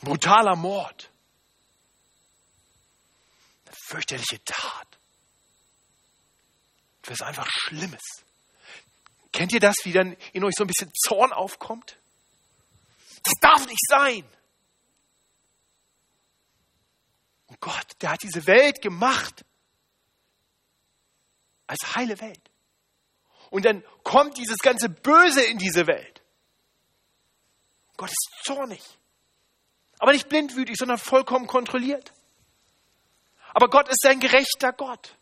ein 0.00 0.08
brutaler 0.08 0.56
Mord, 0.56 1.10
eine 3.66 3.74
fürchterliche 3.88 4.42
Tat, 4.44 4.87
etwas 7.08 7.26
einfach 7.26 7.48
Schlimmes. 7.50 8.02
Kennt 9.32 9.52
ihr 9.52 9.60
das, 9.60 9.76
wie 9.84 9.92
dann 9.92 10.16
in 10.32 10.44
euch 10.44 10.54
so 10.56 10.64
ein 10.64 10.66
bisschen 10.66 10.90
Zorn 10.94 11.32
aufkommt? 11.32 11.98
Das 13.22 13.34
darf 13.40 13.66
nicht 13.66 13.80
sein. 13.88 14.24
Und 17.46 17.60
Gott, 17.60 17.86
der 18.00 18.12
hat 18.12 18.22
diese 18.22 18.46
Welt 18.46 18.82
gemacht 18.82 19.44
als 21.66 21.94
heile 21.94 22.20
Welt. 22.20 22.50
Und 23.50 23.64
dann 23.64 23.82
kommt 24.02 24.36
dieses 24.36 24.58
ganze 24.58 24.88
Böse 24.88 25.42
in 25.42 25.58
diese 25.58 25.86
Welt. 25.86 26.22
Gott 27.96 28.10
ist 28.10 28.44
zornig. 28.44 28.82
Aber 29.98 30.12
nicht 30.12 30.28
blindwütig, 30.28 30.76
sondern 30.76 30.98
vollkommen 30.98 31.46
kontrolliert. 31.46 32.12
Aber 33.54 33.68
Gott 33.68 33.88
ist 33.88 34.04
ein 34.06 34.20
gerechter 34.20 34.72
Gott. 34.72 35.17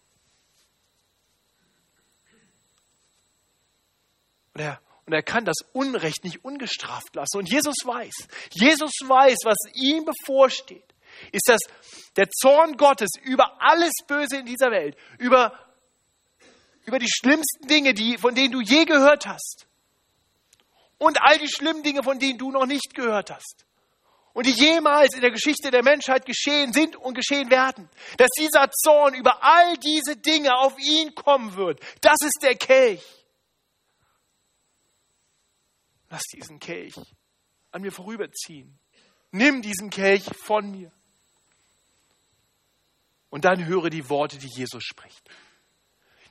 Und 4.56 4.62
er, 4.62 4.80
und 5.04 5.12
er 5.12 5.22
kann 5.22 5.44
das 5.44 5.58
Unrecht 5.74 6.24
nicht 6.24 6.42
ungestraft 6.42 7.14
lassen. 7.14 7.36
Und 7.36 7.50
Jesus 7.50 7.76
weiß, 7.84 8.14
Jesus 8.52 8.92
weiß, 9.04 9.36
was 9.44 9.58
ihm 9.74 10.06
bevorsteht 10.06 10.82
ist 11.32 11.48
das 11.48 11.60
der 12.16 12.30
Zorn 12.30 12.76
Gottes 12.76 13.10
über 13.22 13.60
alles 13.60 13.92
Böse 14.06 14.38
in 14.38 14.46
dieser 14.46 14.70
Welt, 14.70 14.96
über, 15.18 15.58
über 16.84 16.98
die 16.98 17.08
schlimmsten 17.08 17.68
Dinge, 17.68 17.92
die, 17.94 18.16
von 18.18 18.34
denen 18.34 18.52
du 18.52 18.60
je 18.60 18.84
gehört 18.84 19.26
hast. 19.26 19.66
Und 20.98 21.20
all 21.20 21.38
die 21.38 21.48
schlimmen 21.48 21.82
Dinge, 21.82 22.02
von 22.02 22.18
denen 22.18 22.38
du 22.38 22.50
noch 22.50 22.66
nicht 22.66 22.94
gehört 22.94 23.30
hast. 23.30 23.66
Und 24.32 24.46
die 24.46 24.52
jemals 24.52 25.14
in 25.14 25.20
der 25.20 25.30
Geschichte 25.30 25.70
der 25.70 25.82
Menschheit 25.82 26.24
geschehen 26.26 26.72
sind 26.72 26.96
und 26.96 27.14
geschehen 27.14 27.50
werden. 27.50 27.88
Dass 28.18 28.28
dieser 28.38 28.70
Zorn 28.70 29.14
über 29.14 29.42
all 29.42 29.76
diese 29.78 30.16
Dinge 30.16 30.56
auf 30.56 30.78
ihn 30.78 31.14
kommen 31.14 31.56
wird. 31.56 31.80
Das 32.00 32.16
ist 32.22 32.38
der 32.42 32.54
Kelch. 32.54 33.02
Lass 36.08 36.22
diesen 36.24 36.58
Kelch 36.60 36.94
an 37.70 37.82
mir 37.82 37.92
vorüberziehen. 37.92 38.78
Nimm 39.32 39.62
diesen 39.62 39.90
Kelch 39.90 40.24
von 40.44 40.70
mir. 40.70 40.92
Und 43.28 43.44
dann 43.44 43.66
höre 43.66 43.90
die 43.90 44.08
Worte, 44.08 44.38
die 44.38 44.48
Jesus 44.48 44.84
spricht. 44.84 45.28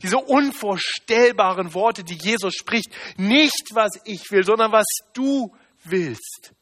Diese 0.02 0.18
unvorstellbaren 0.18 1.74
Worte, 1.74 2.04
die 2.04 2.18
Jesus 2.18 2.56
spricht. 2.56 2.90
Nicht, 3.18 3.70
was 3.74 3.92
ich 4.06 4.30
will, 4.32 4.44
sondern 4.44 4.72
was 4.72 4.86
du 5.14 5.56
willst. 5.84 6.54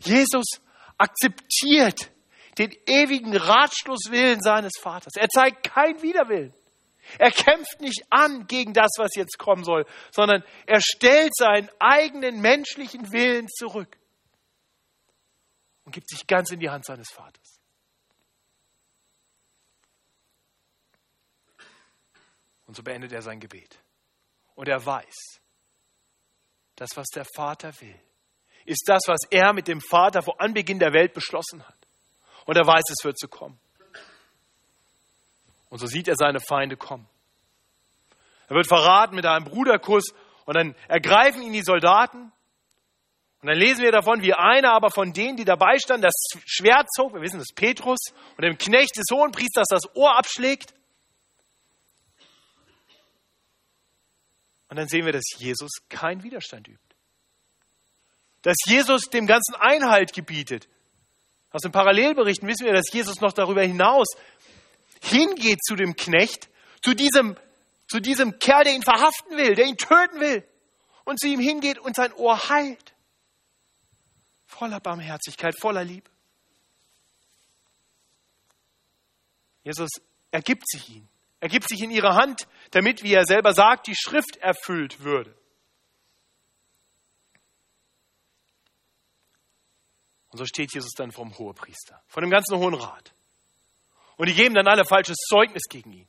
Jesus 0.00 0.44
akzeptiert 0.98 2.10
den 2.58 2.72
ewigen 2.86 3.36
Ratschlusswillen 3.36 4.40
seines 4.40 4.72
Vaters. 4.80 5.14
Er 5.16 5.28
zeigt 5.28 5.64
kein 5.64 6.00
Widerwillen. 6.02 6.54
Er 7.18 7.30
kämpft 7.30 7.80
nicht 7.80 8.04
an 8.10 8.46
gegen 8.46 8.72
das, 8.72 8.90
was 8.98 9.14
jetzt 9.14 9.38
kommen 9.38 9.64
soll, 9.64 9.86
sondern 10.10 10.42
er 10.66 10.80
stellt 10.80 11.34
seinen 11.36 11.70
eigenen 11.78 12.40
menschlichen 12.40 13.12
Willen 13.12 13.48
zurück 13.48 13.98
und 15.84 15.92
gibt 15.92 16.08
sich 16.08 16.26
ganz 16.26 16.50
in 16.50 16.60
die 16.60 16.70
Hand 16.70 16.84
seines 16.84 17.10
Vaters. 17.10 17.60
Und 22.66 22.76
so 22.76 22.82
beendet 22.82 23.12
er 23.12 23.22
sein 23.22 23.40
Gebet. 23.40 23.78
Und 24.54 24.68
er 24.68 24.84
weiß, 24.84 25.40
das, 26.76 26.96
was 26.96 27.06
der 27.14 27.24
Vater 27.24 27.72
will, 27.80 28.00
ist 28.64 28.88
das, 28.88 29.02
was 29.06 29.20
er 29.30 29.52
mit 29.52 29.68
dem 29.68 29.80
Vater 29.80 30.22
vor 30.22 30.40
Anbeginn 30.40 30.78
der 30.78 30.92
Welt 30.92 31.12
beschlossen 31.12 31.62
hat. 31.66 31.86
Und 32.46 32.56
er 32.56 32.66
weiß, 32.66 32.82
es 32.90 33.04
wird 33.04 33.18
zu 33.18 33.28
kommen. 33.28 33.60
Und 35.74 35.80
so 35.80 35.88
sieht 35.88 36.06
er 36.06 36.14
seine 36.14 36.38
Feinde 36.38 36.76
kommen. 36.76 37.08
Er 38.46 38.54
wird 38.54 38.68
verraten 38.68 39.16
mit 39.16 39.26
einem 39.26 39.44
Bruderkuss 39.44 40.14
Und 40.44 40.54
dann 40.54 40.76
ergreifen 40.86 41.42
ihn 41.42 41.52
die 41.52 41.64
Soldaten. 41.64 42.30
Und 43.40 43.48
dann 43.48 43.58
lesen 43.58 43.82
wir 43.82 43.90
davon, 43.90 44.22
wie 44.22 44.34
einer 44.34 44.72
aber 44.72 44.90
von 44.90 45.12
denen, 45.12 45.36
die 45.36 45.44
dabei 45.44 45.80
standen, 45.80 46.02
das 46.02 46.14
Schwert 46.46 46.86
zog. 46.94 47.12
Wir 47.12 47.22
wissen, 47.22 47.38
das 47.38 47.48
ist 47.50 47.56
Petrus. 47.56 47.98
Und 48.36 48.42
dem 48.42 48.56
Knecht 48.56 48.96
des 48.96 49.06
Hohenpriesters 49.10 49.66
das 49.68 49.96
Ohr 49.96 50.16
abschlägt. 50.16 50.74
Und 54.68 54.76
dann 54.76 54.86
sehen 54.86 55.06
wir, 55.06 55.12
dass 55.12 55.24
Jesus 55.38 55.72
keinen 55.88 56.22
Widerstand 56.22 56.68
übt. 56.68 56.94
Dass 58.42 58.58
Jesus 58.64 59.10
dem 59.10 59.26
Ganzen 59.26 59.56
Einhalt 59.56 60.12
gebietet. 60.12 60.68
Aus 61.50 61.62
den 61.62 61.72
Parallelberichten 61.72 62.46
wissen 62.46 62.64
wir, 62.64 62.74
dass 62.74 62.92
Jesus 62.92 63.20
noch 63.20 63.32
darüber 63.32 63.62
hinaus 63.62 64.06
hingeht 65.04 65.64
zu 65.64 65.76
dem 65.76 65.96
Knecht, 65.96 66.48
zu 66.82 66.94
diesem, 66.94 67.36
zu 67.88 68.00
diesem 68.00 68.38
Kerl, 68.38 68.64
der 68.64 68.74
ihn 68.74 68.82
verhaften 68.82 69.36
will, 69.36 69.54
der 69.54 69.66
ihn 69.66 69.76
töten 69.76 70.20
will, 70.20 70.46
und 71.04 71.20
zu 71.20 71.28
ihm 71.28 71.40
hingeht 71.40 71.78
und 71.78 71.94
sein 71.94 72.12
Ohr 72.14 72.48
heilt. 72.48 72.94
Voller 74.46 74.80
Barmherzigkeit, 74.80 75.54
voller 75.60 75.84
Liebe. 75.84 76.10
Jesus 79.62 79.90
ergibt 80.30 80.68
sich 80.68 80.88
ihn. 80.90 81.08
Er 81.40 81.48
gibt 81.48 81.68
sich 81.68 81.82
in 81.82 81.90
ihre 81.90 82.14
Hand, 82.14 82.46
damit, 82.70 83.02
wie 83.02 83.12
er 83.12 83.24
selber 83.24 83.52
sagt, 83.52 83.86
die 83.86 83.96
Schrift 83.96 84.36
erfüllt 84.36 85.00
würde. 85.00 85.36
Und 90.30 90.38
so 90.38 90.46
steht 90.46 90.72
Jesus 90.74 90.92
dann 90.96 91.12
vom 91.12 91.36
Hohepriester, 91.38 92.02
von 92.08 92.22
dem 92.22 92.30
ganzen 92.30 92.56
Hohen 92.56 92.74
Rat. 92.74 93.13
Und 94.16 94.28
die 94.28 94.34
geben 94.34 94.54
dann 94.54 94.68
alle 94.68 94.84
falsches 94.84 95.16
Zeugnis 95.28 95.64
gegen 95.68 95.92
ihn. 95.92 96.08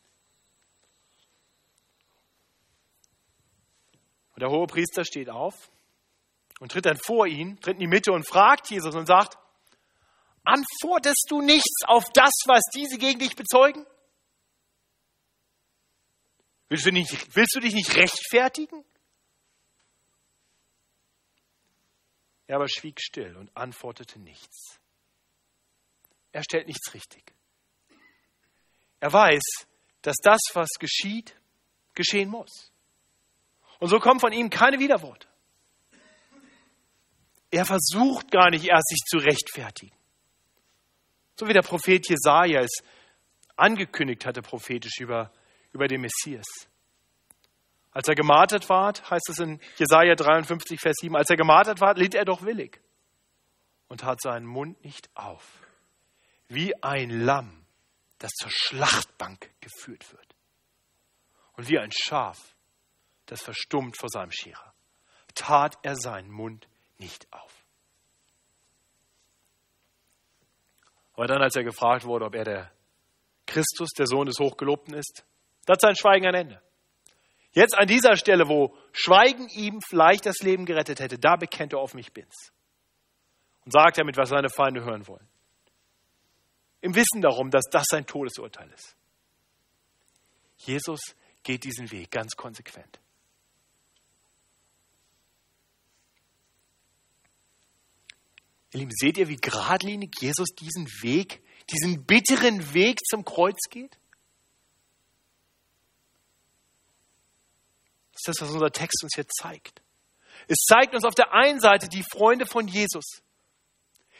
Und 4.33 4.41
der 4.41 4.49
Hohepriester 4.49 5.05
steht 5.05 5.29
auf 5.29 5.71
und 6.59 6.71
tritt 6.71 6.85
dann 6.85 6.97
vor 6.97 7.25
ihn, 7.25 7.59
tritt 7.61 7.75
in 7.75 7.79
die 7.79 7.87
Mitte 7.87 8.11
und 8.11 8.27
fragt 8.27 8.69
Jesus 8.69 8.93
und 8.93 9.05
sagt, 9.07 9.37
antwortest 10.43 11.27
du 11.29 11.41
nichts 11.41 11.83
auf 11.85 12.05
das, 12.13 12.33
was 12.45 12.61
diese 12.73 12.97
gegen 12.97 13.19
dich 13.19 13.35
bezeugen? 13.35 13.85
Willst 16.67 16.85
du, 16.85 16.91
nicht, 16.91 17.35
willst 17.35 17.55
du 17.55 17.59
dich 17.59 17.73
nicht 17.73 17.95
rechtfertigen? 17.95 18.83
Er 22.47 22.57
aber 22.57 22.67
schwieg 22.67 22.99
still 23.01 23.35
und 23.37 23.55
antwortete 23.55 24.19
nichts. 24.19 24.79
Er 26.31 26.43
stellt 26.43 26.67
nichts 26.67 26.93
richtig. 26.93 27.33
Er 29.05 29.13
weiß, 29.13 29.67
dass 30.01 30.15
das, 30.23 30.39
was 30.55 30.67
geschieht, 30.79 31.39
geschehen 31.93 32.27
muss. 32.27 32.71
Und 33.77 33.89
so 33.89 33.99
kommen 33.99 34.19
von 34.19 34.33
ihm 34.33 34.49
keine 34.49 34.79
Widerworte. 34.79 35.27
Er 37.51 37.65
versucht 37.65 38.31
gar 38.31 38.49
nicht 38.49 38.65
erst, 38.65 38.87
sich 38.87 39.01
zu 39.05 39.17
rechtfertigen. 39.17 39.95
So 41.39 41.47
wie 41.47 41.53
der 41.53 41.61
Prophet 41.61 42.09
Jesaja 42.09 42.61
es 42.61 42.79
angekündigt 43.55 44.25
hatte, 44.25 44.41
prophetisch 44.41 44.99
über, 44.99 45.31
über 45.71 45.87
den 45.87 46.01
Messias. 46.01 46.47
Als 47.91 48.07
er 48.07 48.15
gemartet 48.15 48.67
ward, 48.69 49.07
heißt 49.07 49.29
es 49.29 49.37
in 49.37 49.59
Jesaja 49.77 50.15
53, 50.15 50.79
Vers 50.79 50.95
7, 50.99 51.15
als 51.15 51.29
er 51.29 51.37
gemartet 51.37 51.79
ward, 51.79 51.99
litt 51.99 52.15
er 52.15 52.25
doch 52.25 52.41
willig 52.41 52.81
und 53.87 54.03
hat 54.03 54.19
seinen 54.19 54.47
Mund 54.47 54.83
nicht 54.83 55.11
auf, 55.13 55.45
wie 56.47 56.73
ein 56.81 57.11
Lamm, 57.11 57.64
das 58.19 58.31
zur 58.31 58.51
Schlachtbank 58.51 59.51
geführt 59.59 60.11
wird. 60.11 60.35
Und 61.53 61.69
wie 61.69 61.79
ein 61.79 61.91
Schaf, 61.91 62.55
das 63.25 63.41
verstummt 63.41 63.97
vor 63.97 64.09
seinem 64.09 64.31
Scherer, 64.31 64.73
tat 65.33 65.77
er 65.83 65.95
seinen 65.95 66.29
Mund 66.29 66.67
nicht 66.97 67.31
auf. 67.31 67.65
Aber 71.13 71.27
dann, 71.27 71.41
als 71.41 71.55
er 71.55 71.63
gefragt 71.63 72.05
wurde, 72.05 72.25
ob 72.25 72.35
er 72.35 72.43
der 72.43 72.71
Christus, 73.45 73.91
der 73.97 74.07
Sohn 74.07 74.25
des 74.25 74.39
Hochgelobten 74.39 74.93
ist, 74.93 75.25
da 75.65 75.73
hat 75.73 75.81
sein 75.81 75.95
Schweigen 75.95 76.27
ein 76.27 76.35
Ende. 76.35 76.61
Jetzt 77.51 77.77
an 77.77 77.87
dieser 77.87 78.17
Stelle, 78.17 78.49
wo 78.49 78.75
Schweigen 78.91 79.47
ihm 79.49 79.79
vielleicht 79.81 80.25
das 80.25 80.39
Leben 80.39 80.65
gerettet 80.65 80.99
hätte, 80.99 81.17
da 81.17 81.37
bekennt 81.37 81.71
er 81.71 81.79
offen, 81.79 81.99
ich 81.99 82.11
bin's. 82.11 82.51
Und 83.63 83.71
sagt 83.71 83.97
damit, 83.97 84.17
was 84.17 84.29
seine 84.29 84.49
Feinde 84.49 84.83
hören 84.83 85.07
wollen. 85.07 85.27
Im 86.85 86.93
Wissen 86.93 87.19
darum, 87.19 87.49
dass 87.49 87.65
das 87.71 87.85
sein 87.89 88.05
Todesurteil 88.05 88.69
ist. 88.71 88.95
Jesus 90.57 90.99
geht 91.41 91.63
diesen 91.63 91.89
Weg 91.89 92.11
ganz 92.11 92.35
konsequent. 92.35 92.99
Ihr 98.71 98.81
Lieben, 98.81 98.91
seht 98.91 99.17
ihr, 99.17 99.27
wie 99.29 99.37
geradlinig 99.37 100.13
Jesus 100.21 100.49
diesen 100.49 100.85
Weg, 101.01 101.41
diesen 101.71 102.05
bitteren 102.05 102.75
Weg 102.75 102.99
zum 103.09 103.25
Kreuz 103.25 103.57
geht? 103.71 103.97
Das 108.11 108.21
ist 108.21 108.27
das, 108.27 108.41
was 108.41 108.51
unser 108.51 108.69
Text 108.69 109.01
uns 109.01 109.15
hier 109.15 109.27
zeigt. 109.27 109.81
Es 110.47 110.59
zeigt 110.69 110.93
uns 110.93 111.03
auf 111.03 111.15
der 111.15 111.33
einen 111.33 111.59
Seite 111.59 111.89
die 111.89 112.03
Freunde 112.03 112.45
von 112.45 112.67
Jesus, 112.67 113.23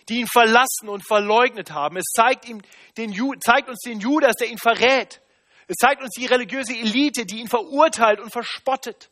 die 0.10 0.20
ihn 0.20 0.28
verlassen 0.28 0.88
und 0.88 1.06
verleugnet 1.06 1.72
haben. 1.72 1.98
Es 1.98 2.12
zeigt, 2.16 2.48
ihm 2.48 2.62
den, 2.98 3.14
zeigt 3.40 3.70
uns 3.70 3.80
den 3.80 4.00
Judas, 4.00 4.36
der 4.36 4.50
ihn 4.50 4.58
verrät. 4.58 5.22
Es 5.68 5.78
zeigt 5.78 6.02
uns 6.02 6.12
die 6.12 6.26
religiöse 6.26 6.74
Elite, 6.74 7.26
die 7.26 7.40
ihn 7.40 7.48
verurteilt 7.48 8.20
und 8.20 8.32
verspottet. 8.32 9.10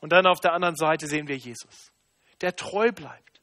Und 0.00 0.10
dann 0.10 0.26
auf 0.26 0.40
der 0.40 0.52
anderen 0.52 0.76
Seite 0.76 1.06
sehen 1.06 1.28
wir 1.28 1.36
Jesus, 1.36 1.92
der 2.40 2.54
treu 2.54 2.90
bleibt, 2.92 3.40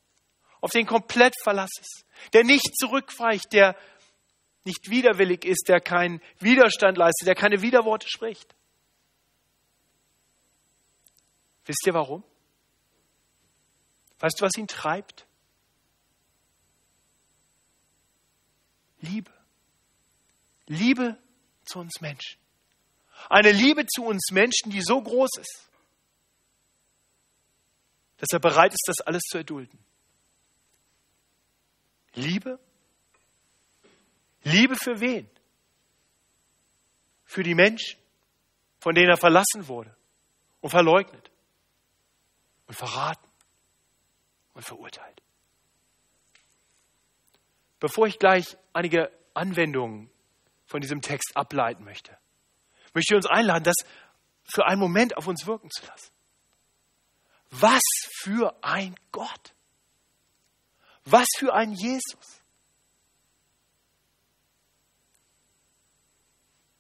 auf 0.62 0.72
den 0.72 0.86
komplett 0.86 1.34
Verlass 1.42 1.72
ist, 1.80 2.06
der 2.34 2.44
nicht 2.44 2.78
zurückweicht, 2.78 3.52
der 3.54 3.76
nicht 4.66 4.90
widerwillig 4.90 5.46
ist, 5.46 5.68
der 5.68 5.82
keinen 5.82 6.22
Widerstand 6.40 6.98
leistet, 6.98 7.28
der 7.28 7.36
keine 7.36 7.62
Widerworte 7.62 8.08
spricht. 8.08 8.56
Wisst 11.66 11.86
ihr 11.86 11.94
warum? 11.94 12.24
Weißt 14.20 14.40
du, 14.40 14.46
was 14.46 14.58
ihn 14.58 14.68
treibt? 14.68 15.26
Liebe. 19.04 19.32
Liebe 20.68 21.18
zu 21.66 21.80
uns 21.80 22.00
Menschen. 22.00 22.40
Eine 23.30 23.52
Liebe 23.52 23.86
zu 23.86 24.04
uns 24.04 24.32
Menschen, 24.32 24.72
die 24.72 24.82
so 24.82 25.02
groß 25.02 25.38
ist, 25.40 25.70
dass 28.18 28.30
er 28.32 28.40
bereit 28.40 28.74
ist, 28.74 28.84
das 28.88 29.02
alles 29.02 29.24
zu 29.24 29.38
erdulden. 29.38 29.78
Liebe? 32.14 32.60
Liebe 34.44 34.76
für 34.76 35.00
wen? 35.00 35.30
Für 37.26 37.44
die 37.44 37.56
Menschen, 37.56 38.00
von 38.80 38.96
denen 38.96 39.10
er 39.10 39.18
verlassen 39.18 39.68
wurde 39.68 39.96
und 40.62 40.70
verleugnet 40.70 41.30
und 42.68 42.76
verraten 42.76 43.28
und 44.54 44.64
verurteilt. 44.64 45.23
Bevor 47.84 48.08
ich 48.08 48.18
gleich 48.18 48.56
einige 48.72 49.12
Anwendungen 49.34 50.10
von 50.66 50.80
diesem 50.80 51.02
Text 51.02 51.36
ableiten 51.36 51.84
möchte, 51.84 52.18
möchte 52.94 53.14
ich 53.14 53.18
uns 53.18 53.26
einladen, 53.26 53.66
das 53.66 53.76
für 54.46 54.66
einen 54.66 54.80
Moment 54.80 55.18
auf 55.18 55.28
uns 55.28 55.46
wirken 55.46 55.70
zu 55.70 55.86
lassen. 55.86 56.14
Was 57.50 57.82
für 58.22 58.58
ein 58.64 58.96
Gott! 59.12 59.54
Was 61.04 61.28
für 61.38 61.54
ein 61.54 61.74
Jesus! 61.74 62.42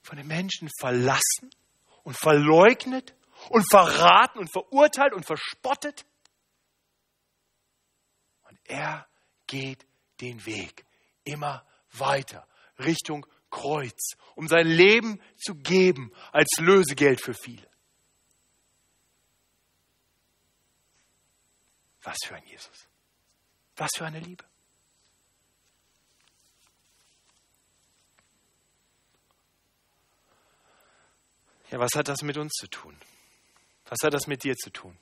Von 0.03 0.15
den 0.15 0.27
Menschen 0.27 0.69
verlassen 0.79 1.49
und 2.03 2.17
verleugnet 2.17 3.13
und 3.49 3.69
verraten 3.69 4.39
und 4.39 4.49
verurteilt 4.49 5.11
und 5.11 5.25
verspottet. 5.25 6.05
Und 8.49 8.57
er 8.63 9.05
geht 9.47 9.85
den 10.21 10.45
Weg 10.45 10.85
immer 11.23 11.65
weiter 11.91 12.47
Richtung 12.79 13.25
Kreuz, 13.49 14.15
um 14.35 14.47
sein 14.47 14.67
Leben 14.67 15.21
zu 15.37 15.55
geben 15.55 16.11
als 16.31 16.49
Lösegeld 16.59 17.21
für 17.21 17.33
viele. 17.33 17.69
Was 22.01 22.17
für 22.25 22.35
ein 22.35 22.45
Jesus. 22.47 22.87
Was 23.75 23.91
für 23.95 24.05
eine 24.05 24.19
Liebe. 24.19 24.43
Ja, 31.69 31.79
was 31.79 31.95
hat 31.95 32.07
das 32.07 32.21
mit 32.21 32.37
uns 32.37 32.53
zu 32.53 32.67
tun? 32.67 32.99
Was 33.85 33.99
hat 34.03 34.13
das 34.13 34.27
mit 34.27 34.43
dir 34.43 34.55
zu 34.55 34.69
tun? 34.69 34.97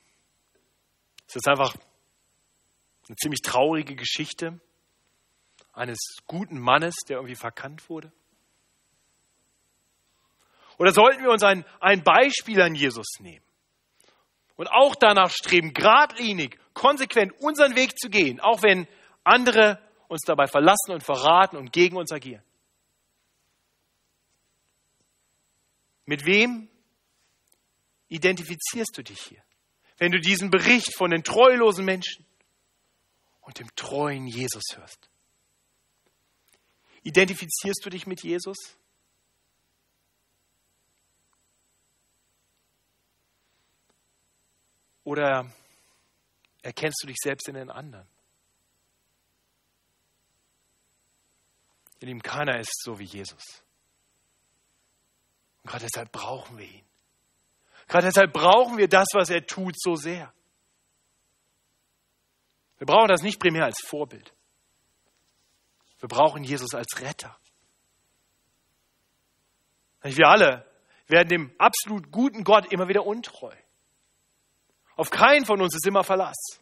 Es 1.27 1.35
ist 1.35 1.47
einfach 1.47 1.75
eine 3.07 3.15
ziemlich 3.15 3.41
traurige 3.41 3.95
Geschichte 3.95 4.59
eines 5.81 5.99
guten 6.27 6.59
Mannes, 6.59 6.95
der 7.07 7.17
irgendwie 7.17 7.35
verkannt 7.35 7.89
wurde. 7.89 8.11
Oder 10.77 10.93
sollten 10.93 11.23
wir 11.23 11.29
uns 11.29 11.43
ein, 11.43 11.65
ein 11.79 12.03
Beispiel 12.03 12.61
an 12.61 12.75
Jesus 12.75 13.07
nehmen? 13.19 13.45
und 14.61 14.67
auch 14.67 14.93
danach 14.93 15.31
streben, 15.31 15.73
geradlinig, 15.73 16.59
konsequent 16.75 17.33
unseren 17.41 17.75
Weg 17.75 17.97
zu 17.97 18.09
gehen, 18.09 18.39
auch 18.39 18.61
wenn 18.61 18.87
andere 19.23 19.81
uns 20.07 20.21
dabei 20.21 20.45
verlassen 20.45 20.91
und 20.91 21.03
verraten 21.03 21.57
und 21.57 21.73
gegen 21.73 21.97
uns 21.97 22.11
agieren. 22.11 22.43
Mit 26.05 26.27
wem 26.27 26.69
identifizierst 28.09 28.95
du 28.95 29.01
dich 29.01 29.19
hier? 29.21 29.43
Wenn 29.97 30.11
du 30.11 30.19
diesen 30.19 30.51
Bericht 30.51 30.95
von 30.95 31.09
den 31.09 31.23
treulosen 31.23 31.83
Menschen 31.83 32.23
und 33.41 33.57
dem 33.57 33.67
treuen 33.75 34.27
Jesus 34.27 34.61
hörst. 34.75 35.09
Identifizierst 37.03 37.83
du 37.83 37.89
dich 37.89 38.05
mit 38.05 38.23
Jesus? 38.23 38.57
Oder 45.03 45.51
erkennst 46.61 47.01
du 47.03 47.07
dich 47.07 47.17
selbst 47.21 47.47
in 47.47 47.55
den 47.55 47.71
anderen? 47.71 48.07
Ihr 51.99 52.07
Lieben, 52.07 52.21
keiner 52.21 52.59
ist 52.59 52.81
so 52.83 52.97
wie 52.99 53.05
Jesus. 53.05 53.43
Und 55.63 55.69
gerade 55.69 55.85
deshalb 55.85 56.11
brauchen 56.11 56.57
wir 56.57 56.67
ihn. 56.67 56.85
Gerade 57.87 58.07
deshalb 58.07 58.33
brauchen 58.33 58.77
wir 58.77 58.87
das, 58.87 59.09
was 59.13 59.29
er 59.29 59.45
tut, 59.45 59.75
so 59.79 59.95
sehr. 59.95 60.33
Wir 62.77 62.87
brauchen 62.87 63.09
das 63.09 63.21
nicht 63.21 63.39
primär 63.39 63.65
als 63.65 63.79
Vorbild. 63.85 64.33
Wir 66.01 66.09
brauchen 66.09 66.43
Jesus 66.43 66.73
als 66.73 66.99
Retter. 66.99 67.37
Wir 70.01 70.27
alle 70.27 70.65
werden 71.05 71.29
dem 71.29 71.51
absolut 71.59 72.11
guten 72.11 72.43
Gott 72.43 72.71
immer 72.73 72.87
wieder 72.87 73.05
untreu. 73.05 73.53
Auf 74.95 75.11
keinen 75.11 75.45
von 75.45 75.61
uns 75.61 75.75
ist 75.75 75.85
immer 75.85 76.03
Verlass. 76.03 76.59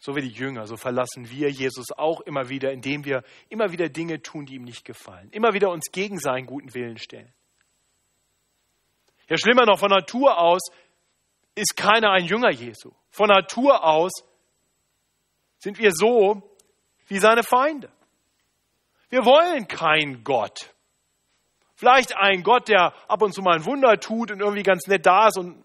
So 0.00 0.16
wie 0.16 0.22
die 0.22 0.28
Jünger, 0.28 0.66
so 0.66 0.76
verlassen 0.76 1.30
wir 1.30 1.50
Jesus 1.50 1.92
auch 1.92 2.20
immer 2.22 2.48
wieder, 2.48 2.72
indem 2.72 3.04
wir 3.04 3.22
immer 3.48 3.72
wieder 3.72 3.88
Dinge 3.88 4.20
tun, 4.20 4.46
die 4.46 4.54
ihm 4.54 4.64
nicht 4.64 4.84
gefallen. 4.84 5.30
Immer 5.30 5.54
wieder 5.54 5.70
uns 5.70 5.90
gegen 5.92 6.18
seinen 6.18 6.46
guten 6.46 6.74
Willen 6.74 6.98
stellen. 6.98 7.32
Ja, 9.28 9.36
schlimmer 9.36 9.66
noch, 9.66 9.78
von 9.78 9.90
Natur 9.90 10.38
aus 10.38 10.62
ist 11.54 11.76
keiner 11.76 12.10
ein 12.10 12.24
Jünger 12.24 12.50
Jesu. 12.50 12.92
Von 13.10 13.28
Natur 13.28 13.84
aus 13.84 14.12
sind 15.58 15.78
wir 15.78 15.92
so 15.92 16.47
wie 17.08 17.18
seine 17.18 17.42
Feinde. 17.42 17.90
Wir 19.08 19.24
wollen 19.24 19.66
keinen 19.66 20.22
Gott. 20.22 20.74
Vielleicht 21.74 22.16
einen 22.16 22.42
Gott, 22.42 22.68
der 22.68 22.92
ab 23.08 23.22
und 23.22 23.32
zu 23.32 23.40
mal 23.40 23.56
ein 23.56 23.64
Wunder 23.64 23.98
tut 23.98 24.30
und 24.30 24.40
irgendwie 24.40 24.62
ganz 24.62 24.86
nett 24.86 25.06
da 25.06 25.28
ist 25.28 25.38
und 25.38 25.64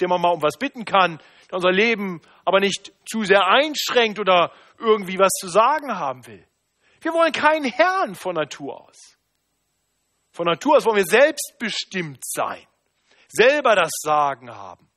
dem 0.00 0.10
man 0.10 0.20
mal 0.20 0.32
um 0.32 0.42
was 0.42 0.58
bitten 0.58 0.84
kann, 0.84 1.18
der 1.50 1.56
unser 1.56 1.72
Leben 1.72 2.20
aber 2.44 2.60
nicht 2.60 2.92
zu 3.06 3.24
sehr 3.24 3.46
einschränkt 3.46 4.18
oder 4.18 4.52
irgendwie 4.78 5.18
was 5.18 5.32
zu 5.32 5.48
sagen 5.48 5.96
haben 5.96 6.26
will. 6.26 6.46
Wir 7.00 7.12
wollen 7.12 7.32
keinen 7.32 7.64
Herrn 7.64 8.14
von 8.14 8.34
Natur 8.34 8.80
aus. 8.80 9.18
Von 10.30 10.46
Natur 10.46 10.76
aus 10.76 10.86
wollen 10.86 10.96
wir 10.96 11.04
selbstbestimmt 11.04 12.22
sein, 12.24 12.66
selber 13.28 13.74
das 13.74 13.92
Sagen 14.02 14.50
haben. 14.50 14.90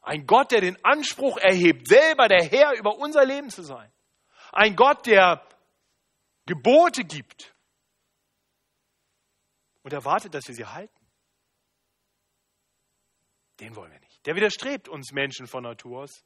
Ein 0.00 0.26
Gott, 0.26 0.52
der 0.52 0.60
den 0.60 0.82
Anspruch 0.84 1.36
erhebt, 1.38 1.88
selber 1.88 2.28
der 2.28 2.44
Herr 2.44 2.72
über 2.78 2.96
unser 2.96 3.24
Leben 3.24 3.50
zu 3.50 3.62
sein. 3.62 3.90
Ein 4.56 4.74
Gott, 4.74 5.04
der 5.04 5.46
Gebote 6.46 7.04
gibt 7.04 7.54
und 9.82 9.92
erwartet, 9.92 10.32
dass 10.32 10.48
wir 10.48 10.54
sie 10.54 10.64
halten. 10.64 11.06
Den 13.60 13.76
wollen 13.76 13.92
wir 13.92 14.00
nicht. 14.00 14.24
Der 14.24 14.34
widerstrebt 14.34 14.88
uns 14.88 15.12
Menschen 15.12 15.46
von 15.46 15.62
Natur 15.62 16.04
aus. 16.04 16.24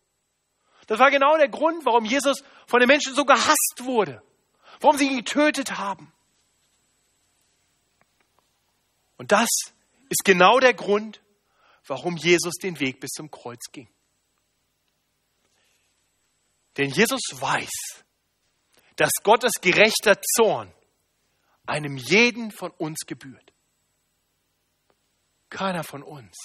Das 0.86 1.00
war 1.00 1.10
genau 1.10 1.36
der 1.38 1.48
Grund, 1.48 1.84
warum 1.84 2.04
Jesus 2.04 2.44
von 2.68 2.78
den 2.78 2.86
Menschen 2.86 3.16
so 3.16 3.24
gehasst 3.24 3.80
wurde, 3.80 4.22
warum 4.78 4.96
sie 4.96 5.08
ihn 5.08 5.16
getötet 5.16 5.78
haben. 5.78 6.12
Und 9.16 9.32
das 9.32 9.48
ist 10.08 10.24
genau 10.24 10.60
der 10.60 10.74
Grund, 10.74 11.20
warum 11.84 12.16
Jesus 12.16 12.54
den 12.54 12.78
Weg 12.78 13.00
bis 13.00 13.10
zum 13.10 13.28
Kreuz 13.28 13.72
ging. 13.72 13.88
Denn 16.76 16.90
Jesus 16.90 17.22
weiß, 17.32 18.04
dass 19.00 19.12
Gottes 19.22 19.52
gerechter 19.62 20.20
Zorn 20.20 20.70
einem 21.64 21.96
jeden 21.96 22.50
von 22.50 22.70
uns 22.72 23.06
gebührt. 23.06 23.54
Keiner 25.48 25.84
von 25.84 26.02
uns 26.02 26.36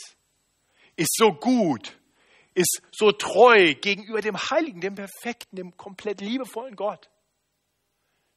ist 0.96 1.14
so 1.18 1.34
gut, 1.34 2.00
ist 2.54 2.82
so 2.94 3.12
treu 3.12 3.74
gegenüber 3.76 4.22
dem 4.22 4.38
Heiligen, 4.38 4.80
dem 4.80 4.96
Perfekten, 4.96 5.58
dem 5.58 5.76
komplett 5.76 6.22
liebevollen 6.22 6.78
Gott, 6.78 7.10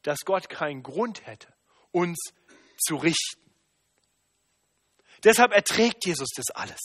dass 0.02 0.18
Gott 0.24 0.48
keinen 0.48 0.82
Grund 0.82 1.24
hätte, 1.24 1.54
uns 1.92 2.18
zu 2.76 2.96
richten. 2.96 3.52
Deshalb 5.22 5.52
erträgt 5.52 6.04
Jesus 6.04 6.30
das 6.34 6.50
alles. 6.50 6.80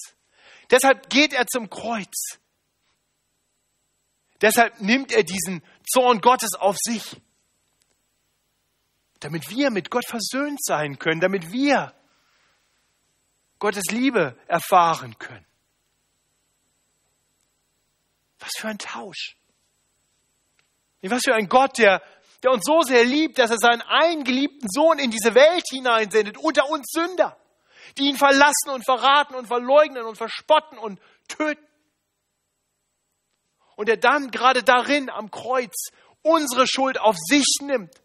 Deshalb 0.69 1.10
geht 1.10 1.34
er 1.34 1.48
zum 1.48 1.67
Kreuz. 1.72 2.38
Deshalb 4.43 4.79
nimmt 4.79 5.12
er 5.12 5.23
diesen 5.23 5.63
Zorn 5.91 6.21
Gottes 6.21 6.53
auf 6.53 6.75
sich, 6.79 7.19
damit 9.19 9.49
wir 9.49 9.71
mit 9.71 9.89
Gott 9.89 10.06
versöhnt 10.08 10.63
sein 10.63 10.99
können, 10.99 11.19
damit 11.19 11.51
wir 11.51 11.91
Gottes 13.58 13.86
Liebe 13.89 14.38
erfahren 14.47 15.17
können. 15.17 15.45
Was 18.38 18.51
für 18.56 18.67
ein 18.67 18.77
Tausch. 18.77 19.36
Was 21.01 21.23
für 21.23 21.34
ein 21.34 21.49
Gott, 21.49 21.79
der, 21.79 22.03
der 22.43 22.51
uns 22.51 22.63
so 22.65 22.84
sehr 22.84 23.03
liebt, 23.03 23.39
dass 23.39 23.49
er 23.49 23.58
seinen 23.58 23.82
eingeliebten 23.82 24.69
Sohn 24.69 24.99
in 24.99 25.10
diese 25.10 25.34
Welt 25.34 25.63
hineinsendet, 25.71 26.38
unter 26.38 26.69
uns 26.69 26.91
Sünder 26.91 27.36
die 27.97 28.10
ihn 28.10 28.17
verlassen 28.17 28.69
und 28.69 28.84
verraten 28.84 29.36
und 29.36 29.47
verleugnen 29.47 30.06
und 30.06 30.17
verspotten 30.17 30.77
und 30.77 30.99
töten. 31.27 31.65
Und 33.75 33.89
er 33.89 33.97
dann 33.97 34.31
gerade 34.31 34.63
darin 34.63 35.09
am 35.09 35.31
Kreuz 35.31 35.73
unsere 36.21 36.67
Schuld 36.67 36.99
auf 36.99 37.17
sich 37.17 37.57
nimmt, 37.62 38.01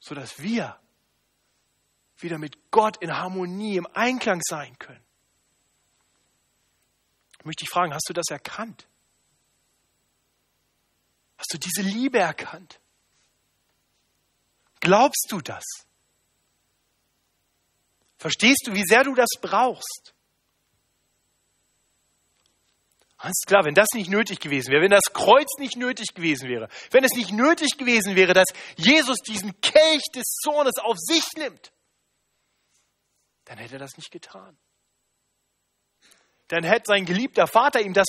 sodass 0.00 0.40
wir 0.40 0.78
wieder 2.18 2.38
mit 2.38 2.70
Gott 2.70 2.96
in 2.98 3.16
Harmonie, 3.16 3.76
im 3.76 3.86
Einklang 3.94 4.40
sein 4.42 4.78
können. 4.78 5.04
Ich 7.38 7.44
möchte 7.44 7.64
dich 7.64 7.70
fragen, 7.70 7.94
hast 7.94 8.08
du 8.08 8.12
das 8.12 8.26
erkannt? 8.28 8.86
Hast 11.38 11.54
du 11.54 11.58
diese 11.58 11.80
Liebe 11.80 12.18
erkannt? 12.18 12.80
Glaubst 14.80 15.28
du 15.30 15.40
das? 15.40 15.64
Verstehst 18.18 18.66
du, 18.66 18.74
wie 18.74 18.84
sehr 18.84 19.04
du 19.04 19.14
das 19.14 19.30
brauchst? 19.40 20.14
Alles 23.22 23.42
klar, 23.46 23.66
wenn 23.66 23.74
das 23.74 23.88
nicht 23.92 24.08
nötig 24.08 24.40
gewesen 24.40 24.72
wäre, 24.72 24.80
wenn 24.82 24.90
das 24.90 25.12
Kreuz 25.12 25.58
nicht 25.58 25.76
nötig 25.76 26.14
gewesen 26.14 26.48
wäre, 26.48 26.70
wenn 26.90 27.04
es 27.04 27.12
nicht 27.12 27.32
nötig 27.32 27.76
gewesen 27.76 28.16
wäre, 28.16 28.32
dass 28.32 28.48
Jesus 28.76 29.18
diesen 29.18 29.60
Kelch 29.60 30.04
des 30.14 30.24
Zornes 30.42 30.78
auf 30.78 30.96
sich 30.96 31.24
nimmt, 31.36 31.70
dann 33.44 33.58
hätte 33.58 33.74
er 33.74 33.78
das 33.78 33.98
nicht 33.98 34.10
getan. 34.10 34.56
Dann 36.48 36.64
hätte 36.64 36.84
sein 36.86 37.04
geliebter 37.04 37.46
Vater 37.46 37.82
ihm 37.82 37.92
das 37.92 38.06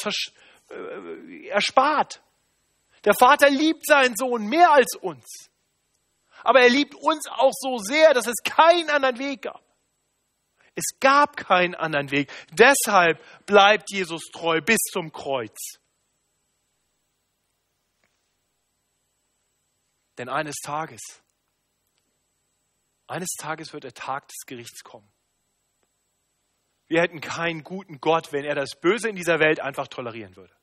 äh, 0.70 1.48
erspart. 1.50 2.22
Der 3.04 3.14
Vater 3.14 3.50
liebt 3.50 3.86
seinen 3.86 4.16
Sohn 4.16 4.48
mehr 4.48 4.72
als 4.72 4.96
uns. 4.96 5.26
Aber 6.42 6.62
er 6.62 6.70
liebt 6.70 6.96
uns 6.96 7.28
auch 7.28 7.52
so 7.54 7.80
sehr, 7.80 8.14
dass 8.14 8.28
es 8.28 8.38
keinen 8.46 8.90
anderen 8.90 9.20
Weg 9.20 9.42
gab. 9.42 9.62
Es 10.76 11.00
gab 11.00 11.36
keinen 11.36 11.76
anderen 11.76 12.12
Weg. 12.12 12.32
Deshalb 12.52 13.22
bleibt 13.46 13.92
Jesus 13.92 14.24
treu 14.32 14.62
bis 14.62 14.80
zum 14.92 15.12
Kreuz. 15.12 15.58
Denn 20.18 20.30
eines 20.30 20.58
Tages, 20.64 21.02
eines 23.08 23.30
Tages 23.38 23.74
wird 23.74 23.84
der 23.84 23.94
Tag 23.94 24.28
des 24.28 24.46
Gerichts 24.46 24.84
kommen. 24.84 25.12
Wir 26.88 27.02
hätten 27.02 27.22
keinen 27.22 27.64
guten 27.64 28.00
Gott, 28.00 28.32
wenn 28.32 28.46
er 28.46 28.56
das 28.56 28.80
Böse 28.80 29.10
in 29.10 29.16
dieser 29.16 29.40
Welt 29.40 29.62
einfach 29.62 29.88
tolerieren 29.88 30.36
würde. 30.36 30.54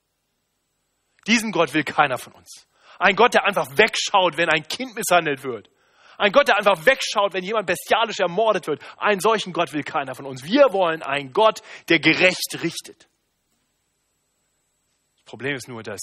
Diesen 1.27 1.53
Gott 1.53 1.75
will 1.75 1.85
keiner 1.85 2.19
von 2.19 2.35
uns. 2.35 2.69
Ein 2.99 3.17
Gott, 3.17 3.35
der 3.35 3.45
einfach 3.45 3.77
wegschaut, 3.77 4.37
wenn 4.37 4.49
ein 4.49 4.67
Kind 4.67 4.95
misshandelt 4.95 5.43
wird. 5.43 5.71
Ein 6.19 6.33
Gott, 6.33 6.49
der 6.49 6.57
einfach 6.57 6.85
wegschaut, 6.85 7.33
wenn 7.33 7.45
jemand 7.45 7.69
bestialisch 7.69 8.19
ermordet 8.19 8.67
wird. 8.67 8.83
Einen 8.97 9.21
solchen 9.21 9.53
Gott 9.53 9.73
will 9.73 9.85
keiner 9.85 10.17
von 10.17 10.27
uns. 10.27 10.43
Wir 10.43 10.73
wollen 10.73 11.03
einen 11.03 11.33
Gott, 11.33 11.63
der 11.89 12.01
gerecht 12.01 12.59
richtet. 12.61 13.09
Das 15.15 15.25
Problem 15.25 15.55
ist 15.55 15.69
nur, 15.69 15.85
dass 15.85 16.01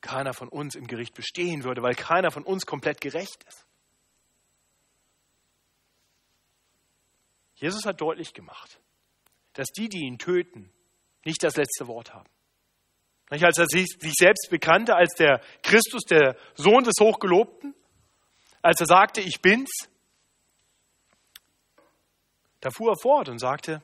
keiner 0.00 0.32
von 0.32 0.48
uns 0.48 0.74
im 0.74 0.86
Gericht 0.86 1.14
bestehen 1.14 1.64
würde, 1.64 1.82
weil 1.82 1.94
keiner 1.94 2.30
von 2.30 2.44
uns 2.44 2.64
komplett 2.64 3.02
gerecht 3.02 3.44
ist. 3.46 3.66
Jesus 7.56 7.84
hat 7.84 8.00
deutlich 8.00 8.32
gemacht, 8.32 8.80
dass 9.52 9.68
die, 9.68 9.88
die 9.88 10.06
ihn 10.06 10.18
töten, 10.18 10.72
nicht 11.24 11.44
das 11.44 11.56
letzte 11.56 11.86
Wort 11.86 12.14
haben. 12.14 12.28
Als 13.28 13.58
er 13.58 13.66
sich 13.66 13.86
selbst 14.00 14.48
bekannte 14.50 14.96
als 14.96 15.14
der 15.14 15.42
Christus, 15.62 16.02
der 16.04 16.36
Sohn 16.54 16.84
des 16.84 16.94
Hochgelobten, 17.00 17.74
als 18.62 18.80
er 18.80 18.86
sagte, 18.86 19.20
ich 19.20 19.42
bin's, 19.42 19.70
da 22.60 22.70
fuhr 22.70 22.92
er 22.92 22.98
fort 23.00 23.28
und 23.28 23.38
sagte, 23.38 23.82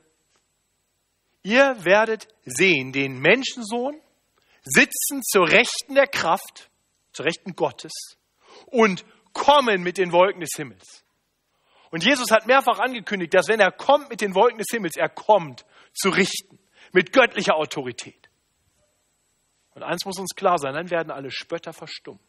ihr 1.42 1.84
werdet 1.84 2.28
sehen 2.44 2.92
den 2.92 3.18
Menschensohn 3.18 4.00
sitzen 4.62 5.22
zur 5.22 5.48
Rechten 5.48 5.94
der 5.94 6.06
Kraft, 6.06 6.70
zur 7.12 7.26
Rechten 7.26 7.54
Gottes 7.54 7.92
und 8.66 9.04
kommen 9.32 9.82
mit 9.82 9.98
den 9.98 10.12
Wolken 10.12 10.40
des 10.40 10.50
Himmels. 10.56 11.04
Und 11.90 12.04
Jesus 12.04 12.30
hat 12.30 12.46
mehrfach 12.46 12.78
angekündigt, 12.78 13.34
dass 13.34 13.48
wenn 13.48 13.60
er 13.60 13.72
kommt 13.72 14.10
mit 14.10 14.20
den 14.20 14.34
Wolken 14.34 14.58
des 14.58 14.68
Himmels, 14.70 14.96
er 14.96 15.08
kommt 15.08 15.64
zu 15.94 16.10
richten, 16.10 16.58
mit 16.92 17.12
göttlicher 17.12 17.56
Autorität. 17.56 18.28
Und 19.74 19.82
eins 19.82 20.04
muss 20.04 20.18
uns 20.18 20.34
klar 20.34 20.58
sein, 20.58 20.74
dann 20.74 20.90
werden 20.90 21.10
alle 21.10 21.30
Spötter 21.30 21.72
verstummen. 21.72 22.20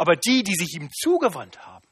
Aber 0.00 0.16
die, 0.16 0.42
die 0.42 0.54
sich 0.54 0.76
ihm 0.76 0.88
zugewandt 0.90 1.58
haben, 1.66 1.86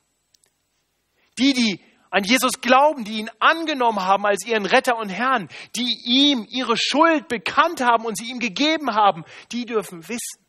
die, 1.38 1.52
die 1.52 1.84
an 2.08 2.24
Jesus 2.24 2.52
glauben, 2.62 3.04
die 3.04 3.18
ihn 3.18 3.30
angenommen 3.38 4.00
haben 4.00 4.24
als 4.24 4.46
ihren 4.46 4.64
Retter 4.64 4.96
und 4.96 5.10
Herrn, 5.10 5.50
die 5.76 5.94
ihm 6.06 6.46
ihre 6.48 6.78
Schuld 6.78 7.28
bekannt 7.28 7.82
haben 7.82 8.06
und 8.06 8.16
sie 8.16 8.30
ihm 8.30 8.38
gegeben 8.38 8.94
haben, 8.94 9.26
die 9.52 9.66
dürfen 9.66 10.08
wissen, 10.08 10.42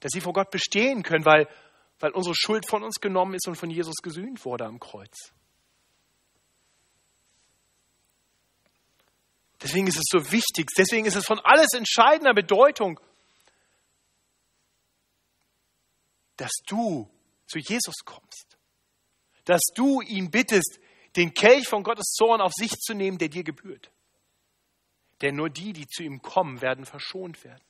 dass 0.00 0.10
sie 0.12 0.20
vor 0.20 0.34
Gott 0.34 0.50
bestehen 0.50 1.02
können, 1.02 1.24
weil, 1.24 1.48
weil 2.00 2.10
unsere 2.10 2.34
Schuld 2.34 2.68
von 2.68 2.82
uns 2.82 2.96
genommen 2.96 3.32
ist 3.32 3.48
und 3.48 3.54
von 3.54 3.70
Jesus 3.70 3.96
gesühnt 4.02 4.44
wurde 4.44 4.66
am 4.66 4.78
Kreuz. 4.78 5.32
Deswegen 9.62 9.86
ist 9.86 9.96
es 9.96 10.04
so 10.06 10.32
wichtig, 10.32 10.68
deswegen 10.76 11.06
ist 11.06 11.16
es 11.16 11.24
von 11.24 11.40
alles 11.42 11.72
entscheidender 11.72 12.34
Bedeutung, 12.34 13.00
dass 16.36 16.52
du 16.66 17.10
zu 17.46 17.58
Jesus 17.58 17.96
kommst 18.04 18.56
dass 19.46 19.62
du 19.74 20.02
ihn 20.02 20.30
bittest, 20.30 20.78
den 21.14 21.32
Kelch 21.32 21.66
von 21.66 21.82
Gottes 21.82 22.12
Zorn 22.12 22.42
auf 22.42 22.52
sich 22.52 22.72
zu 22.72 22.92
nehmen, 22.92 23.16
der 23.16 23.28
dir 23.28 23.44
gebührt. 23.44 23.90
Denn 25.22 25.36
nur 25.36 25.48
die, 25.48 25.72
die 25.72 25.86
zu 25.86 26.02
ihm 26.02 26.20
kommen, 26.20 26.60
werden 26.60 26.84
verschont 26.84 27.42
werden. 27.42 27.64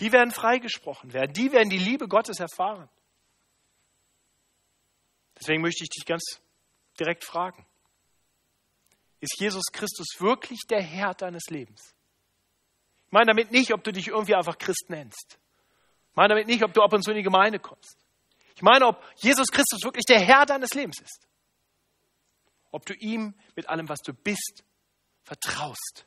Die 0.00 0.12
werden 0.12 0.32
freigesprochen 0.32 1.12
werden. 1.14 1.32
Die 1.32 1.52
werden 1.52 1.70
die 1.70 1.78
Liebe 1.78 2.08
Gottes 2.08 2.40
erfahren. 2.40 2.90
Deswegen 5.38 5.62
möchte 5.62 5.84
ich 5.84 5.88
dich 5.88 6.04
ganz 6.04 6.42
direkt 6.98 7.24
fragen. 7.24 7.64
Ist 9.20 9.38
Jesus 9.38 9.64
Christus 9.72 10.08
wirklich 10.18 10.60
der 10.68 10.82
Herr 10.82 11.14
deines 11.14 11.44
Lebens? 11.48 11.94
Ich 13.06 13.12
meine 13.12 13.26
damit 13.26 13.50
nicht, 13.50 13.72
ob 13.72 13.84
du 13.84 13.92
dich 13.92 14.08
irgendwie 14.08 14.34
einfach 14.34 14.58
Christ 14.58 14.86
nennst. 14.88 15.38
Ich 16.20 16.22
meine 16.22 16.34
damit 16.34 16.48
nicht, 16.48 16.62
ob 16.62 16.74
du 16.74 16.82
ab 16.82 16.92
und 16.92 17.02
zu 17.02 17.12
in 17.12 17.16
die 17.16 17.22
Gemeinde 17.22 17.58
kommst. 17.58 17.96
Ich 18.54 18.60
meine, 18.60 18.86
ob 18.86 19.02
Jesus 19.16 19.46
Christus 19.48 19.82
wirklich 19.82 20.04
der 20.04 20.20
Herr 20.20 20.44
deines 20.44 20.74
Lebens 20.74 21.00
ist. 21.00 21.26
Ob 22.70 22.84
du 22.84 22.92
ihm 22.92 23.34
mit 23.56 23.70
allem, 23.70 23.88
was 23.88 24.00
du 24.00 24.12
bist, 24.12 24.62
vertraust. 25.22 26.06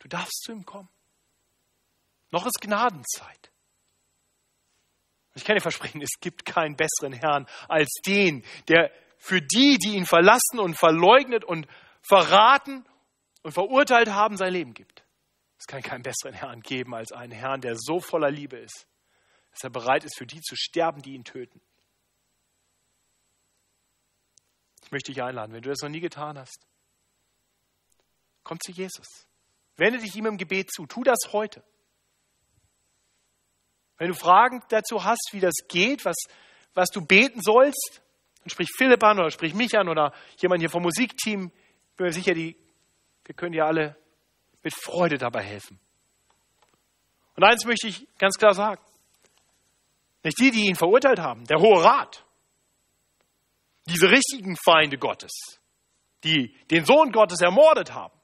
Du 0.00 0.08
darfst 0.08 0.42
zu 0.42 0.50
ihm 0.50 0.66
kommen. 0.66 0.88
Noch 2.32 2.44
ist 2.44 2.60
Gnadenzeit. 2.60 3.52
Ich 5.36 5.44
kann 5.44 5.54
dir 5.54 5.62
versprechen, 5.62 6.02
es 6.02 6.18
gibt 6.20 6.44
keinen 6.44 6.74
besseren 6.74 7.12
Herrn 7.12 7.46
als 7.68 8.00
den, 8.04 8.44
der 8.66 8.90
für 9.16 9.40
die, 9.40 9.78
die 9.78 9.94
ihn 9.94 10.06
verlassen 10.06 10.58
und 10.58 10.74
verleugnet 10.74 11.44
und 11.44 11.68
verraten 12.02 12.84
und 13.44 13.52
verurteilt 13.52 14.08
haben, 14.08 14.36
sein 14.36 14.52
Leben 14.52 14.74
gibt. 14.74 15.04
Es 15.60 15.66
kann 15.66 15.82
keinen 15.82 16.02
besseren 16.02 16.32
Herrn 16.32 16.62
geben 16.62 16.94
als 16.94 17.12
einen 17.12 17.32
Herrn, 17.32 17.60
der 17.60 17.76
so 17.76 18.00
voller 18.00 18.30
Liebe 18.30 18.56
ist, 18.56 18.86
dass 19.50 19.62
er 19.62 19.70
bereit 19.70 20.04
ist, 20.04 20.16
für 20.16 20.26
die 20.26 20.40
zu 20.40 20.56
sterben, 20.56 21.02
die 21.02 21.12
ihn 21.12 21.24
töten. 21.24 21.60
Ich 24.82 24.90
möchte 24.90 25.12
dich 25.12 25.22
einladen, 25.22 25.52
wenn 25.52 25.60
du 25.60 25.68
das 25.68 25.82
noch 25.82 25.90
nie 25.90 26.00
getan 26.00 26.38
hast, 26.38 26.66
komm 28.42 28.58
zu 28.58 28.72
Jesus. 28.72 29.06
Wende 29.76 29.98
dich 29.98 30.16
ihm 30.16 30.26
im 30.26 30.38
Gebet 30.38 30.72
zu. 30.72 30.86
Tu 30.86 31.04
das 31.04 31.18
heute. 31.30 31.62
Wenn 33.98 34.08
du 34.08 34.14
Fragen 34.14 34.62
dazu 34.70 35.04
hast, 35.04 35.28
wie 35.32 35.40
das 35.40 35.54
geht, 35.68 36.06
was, 36.06 36.16
was 36.72 36.88
du 36.88 37.04
beten 37.04 37.42
sollst, 37.42 38.02
dann 38.40 38.48
sprich 38.48 38.70
Philipp 38.78 39.02
an 39.04 39.18
oder 39.18 39.30
sprich 39.30 39.52
mich 39.52 39.76
an 39.76 39.90
oder 39.90 40.14
jemand 40.38 40.62
hier 40.62 40.70
vom 40.70 40.82
Musikteam. 40.82 41.52
Ich 41.90 41.96
bin 41.96 42.06
mir 42.06 42.12
sicher, 42.12 42.32
die, 42.32 42.56
wir 43.26 43.34
können 43.34 43.52
dir 43.52 43.66
alle 43.66 43.99
mit 44.62 44.74
Freude 44.74 45.18
dabei 45.18 45.42
helfen. 45.42 45.80
Und 47.36 47.44
eins 47.44 47.64
möchte 47.64 47.88
ich 47.88 48.06
ganz 48.18 48.36
klar 48.36 48.54
sagen. 48.54 48.82
Nicht 50.22 50.38
die, 50.38 50.50
die 50.50 50.66
ihn 50.66 50.76
verurteilt 50.76 51.18
haben, 51.18 51.44
der 51.46 51.58
Hohe 51.58 51.82
Rat. 51.82 52.24
Diese 53.86 54.10
richtigen 54.10 54.56
Feinde 54.56 54.98
Gottes, 54.98 55.32
die 56.22 56.54
den 56.70 56.84
Sohn 56.84 57.12
Gottes 57.12 57.40
ermordet 57.40 57.92
haben. 57.94 58.18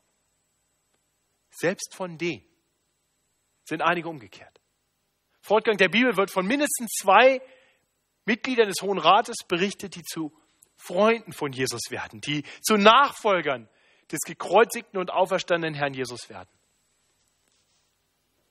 Selbst 1.51 1.95
von 1.95 2.19
denen 2.19 2.45
sind 3.65 3.81
einige 3.81 4.09
umgekehrt. 4.09 4.61
Fortgang 5.41 5.77
der 5.77 5.89
Bibel 5.89 6.17
wird 6.17 6.31
von 6.31 6.47
mindestens 6.47 6.91
zwei 7.01 7.41
Mitgliedern 8.27 8.69
des 8.69 8.83
Hohen 8.83 8.99
Rates 8.99 9.37
berichtet, 9.49 9.95
die 9.95 10.03
zu 10.03 10.37
Freunden 10.77 11.33
von 11.33 11.53
Jesus 11.53 11.91
werden, 11.91 12.21
die 12.21 12.43
zu 12.61 12.77
Nachfolgern 12.77 13.69
des 14.11 14.21
gekreuzigten 14.21 14.99
und 14.99 15.11
auferstandenen 15.11 15.75
Herrn 15.75 15.95
Jesus 15.95 16.29
werden. 16.29 16.49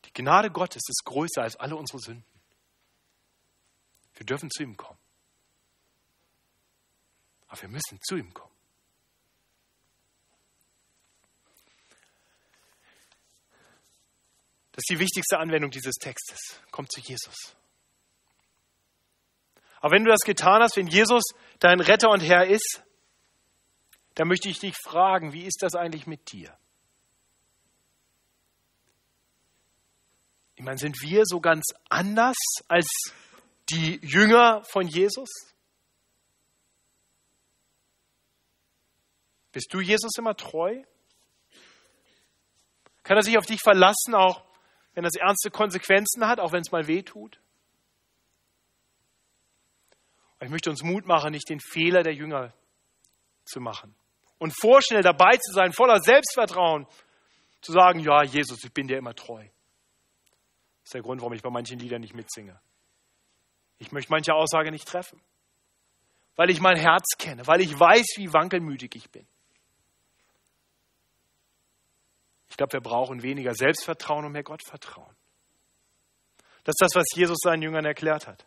Die 0.05 0.13
Gnade 0.13 0.51
Gottes 0.51 0.83
ist 0.87 1.03
größer 1.05 1.41
als 1.41 1.55
alle 1.55 1.75
unsere 1.75 1.99
Sünden. 1.99 2.25
Wir 4.15 4.25
dürfen 4.25 4.49
zu 4.49 4.63
ihm 4.63 4.77
kommen. 4.77 4.99
Aber 7.47 7.61
wir 7.61 7.69
müssen 7.69 7.99
zu 8.01 8.15
ihm 8.15 8.33
kommen. 8.33 8.53
Das 14.71 14.81
ist 14.81 14.89
die 14.89 14.99
wichtigste 14.99 15.37
Anwendung 15.39 15.71
dieses 15.71 15.95
Textes. 15.95 16.61
Komm 16.69 16.89
zu 16.89 16.99
Jesus. 16.99 17.55
Aber 19.79 19.91
wenn 19.91 20.03
du 20.03 20.11
das 20.11 20.21
getan 20.25 20.61
hast, 20.61 20.75
wenn 20.75 20.87
Jesus 20.87 21.23
dein 21.59 21.79
Retter 21.79 22.09
und 22.09 22.21
Herr 22.21 22.45
ist, 22.45 22.83
dann 24.15 24.27
möchte 24.27 24.49
ich 24.49 24.59
dich 24.59 24.75
fragen, 24.83 25.33
wie 25.33 25.45
ist 25.45 25.61
das 25.61 25.75
eigentlich 25.75 26.07
mit 26.07 26.31
dir? 26.31 26.57
Ich 30.55 30.63
meine, 30.63 30.77
sind 30.77 31.01
wir 31.01 31.23
so 31.25 31.41
ganz 31.41 31.65
anders 31.89 32.37
als 32.69 32.87
die 33.69 33.99
Jünger 34.01 34.63
von 34.63 34.87
Jesus? 34.87 35.29
Bist 39.51 39.73
du 39.73 39.81
Jesus 39.81 40.11
immer 40.17 40.35
treu? 40.35 40.81
Kann 43.03 43.17
er 43.17 43.23
sich 43.23 43.37
auf 43.37 43.45
dich 43.45 43.61
verlassen, 43.61 44.15
auch 44.15 44.43
wenn 44.93 45.03
das 45.03 45.15
ernste 45.15 45.51
Konsequenzen 45.51 46.25
hat, 46.25 46.39
auch 46.39 46.53
wenn 46.53 46.61
es 46.61 46.71
mal 46.71 46.87
weh 46.87 47.03
tut? 47.03 47.39
Ich 50.39 50.49
möchte 50.49 50.69
uns 50.69 50.83
Mut 50.83 51.05
machen, 51.05 51.31
nicht 51.31 51.49
den 51.49 51.59
Fehler 51.59 52.03
der 52.03 52.13
Jünger 52.13 52.53
zu 53.45 53.59
machen. 53.59 53.95
Und 54.37 54.53
vorschnell 54.59 55.01
dabei 55.01 55.37
zu 55.37 55.53
sein, 55.53 55.73
voller 55.73 55.99
Selbstvertrauen, 55.99 56.87
zu 57.61 57.71
sagen, 57.71 57.99
ja, 57.99 58.23
Jesus, 58.23 58.63
ich 58.63 58.73
bin 58.73 58.87
dir 58.87 58.97
immer 58.97 59.15
treu. 59.15 59.43
Das 59.43 60.89
ist 60.89 60.93
der 60.93 61.01
Grund, 61.01 61.21
warum 61.21 61.33
ich 61.33 61.41
bei 61.41 61.49
manchen 61.49 61.79
Liedern 61.79 62.01
nicht 62.01 62.13
mitsinge. 62.13 62.59
Ich 63.79 63.91
möchte 63.91 64.11
manche 64.11 64.33
Aussage 64.33 64.71
nicht 64.71 64.87
treffen, 64.87 65.21
weil 66.35 66.49
ich 66.49 66.59
mein 66.59 66.77
Herz 66.77 67.17
kenne, 67.17 67.47
weil 67.47 67.61
ich 67.61 67.77
weiß, 67.77 68.05
wie 68.17 68.31
wankelmütig 68.31 68.95
ich 68.95 69.09
bin. 69.09 69.27
Ich 72.49 72.57
glaube, 72.57 72.73
wir 72.73 72.81
brauchen 72.81 73.21
weniger 73.21 73.53
Selbstvertrauen 73.53 74.25
und 74.25 74.31
mehr 74.31 74.43
Gottvertrauen. 74.43 75.15
Das 76.63 76.73
ist 76.73 76.81
das, 76.81 76.95
was 76.95 77.05
Jesus 77.13 77.37
seinen 77.43 77.61
Jüngern 77.61 77.85
erklärt 77.85 78.27
hat. 78.27 78.45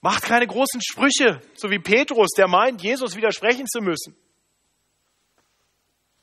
Macht 0.00 0.24
keine 0.24 0.46
großen 0.46 0.80
Sprüche, 0.82 1.42
so 1.54 1.70
wie 1.70 1.78
Petrus, 1.78 2.30
der 2.36 2.48
meint, 2.48 2.82
Jesus 2.82 3.16
widersprechen 3.16 3.66
zu 3.66 3.80
müssen. 3.80 4.16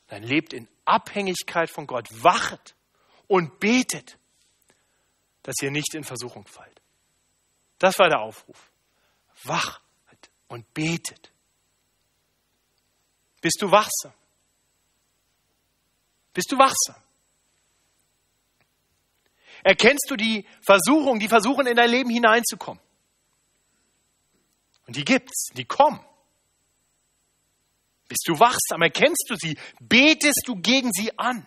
Dann 0.07 0.23
lebt 0.23 0.53
in 0.53 0.67
Abhängigkeit 0.85 1.69
von 1.69 1.85
Gott, 1.85 2.07
wachet 2.23 2.75
und 3.27 3.59
betet 3.59 4.17
dass 5.47 5.55
ihr 5.61 5.71
nicht 5.71 5.95
in 5.95 6.03
Versuchung 6.03 6.45
fallt. 6.45 6.81
Das 7.79 7.97
war 7.99 8.09
der 8.09 8.19
Aufruf. 8.19 8.69
Wach 9.45 9.79
und 10.49 10.73
betet. 10.73 11.31
Bist 13.39 13.61
du 13.61 13.71
wachsam? 13.71 14.11
Bist 16.33 16.51
du 16.51 16.57
wachsam? 16.57 17.01
Erkennst 19.63 20.07
du 20.09 20.17
die 20.17 20.45
Versuchung, 20.61 21.17
die 21.17 21.29
versuchen 21.29 21.65
in 21.65 21.77
dein 21.77 21.91
Leben 21.91 22.09
hineinzukommen? 22.09 22.83
Und 24.87 24.95
die 24.95 25.05
gibt's, 25.05 25.49
die 25.53 25.65
kommen. 25.65 25.99
Bist 28.07 28.25
du 28.27 28.39
wachsam, 28.39 28.81
erkennst 28.81 29.27
du 29.29 29.35
sie, 29.35 29.57
betest 29.79 30.43
du 30.45 30.55
gegen 30.55 30.91
sie 30.93 31.17
an. 31.19 31.45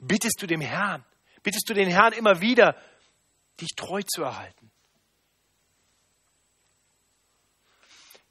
Bittest 0.00 0.42
du 0.42 0.46
dem 0.48 0.60
Herrn, 0.60 1.04
bittest 1.44 1.68
du 1.68 1.74
den 1.74 1.88
Herrn 1.88 2.12
immer 2.12 2.40
wieder, 2.40 2.76
dich 3.60 3.70
treu 3.76 4.02
zu 4.02 4.22
erhalten. 4.22 4.72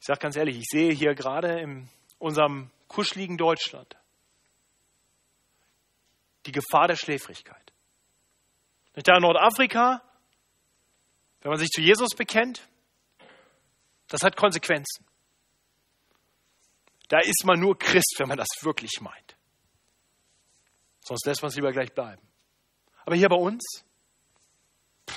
Ich 0.02 0.08
sage 0.08 0.20
ganz 0.20 0.36
ehrlich, 0.36 0.58
ich 0.58 0.66
sehe 0.70 0.92
hier 0.92 1.16
gerade 1.16 1.62
in 1.62 1.88
unserem 2.18 2.70
kuscheligen 2.88 3.38
Deutschland 3.38 3.96
die 6.46 6.52
Gefahr 6.52 6.88
der 6.88 6.96
Schläfrigkeit. 6.96 7.72
Da 8.94 9.16
in 9.16 9.22
Nordafrika, 9.22 10.02
wenn 11.42 11.52
man 11.52 11.60
sich 11.60 11.70
zu 11.70 11.82
Jesus 11.82 12.16
bekennt, 12.16 12.68
das 14.12 14.24
hat 14.24 14.36
Konsequenzen. 14.36 15.06
Da 17.08 17.20
ist 17.20 17.46
man 17.46 17.60
nur 17.60 17.80
Christ, 17.80 18.16
wenn 18.20 18.28
man 18.28 18.38
das 18.38 18.50
wirklich 18.62 19.00
meint. 19.00 19.38
Sonst 21.00 21.26
lässt 21.26 21.42
man 21.42 21.50
es 21.50 21.56
lieber 21.56 21.72
gleich 21.72 21.94
bleiben. 21.94 22.22
Aber 23.06 23.16
hier 23.16 23.30
bei 23.30 23.38
uns, 23.38 23.64
ein 25.08 25.16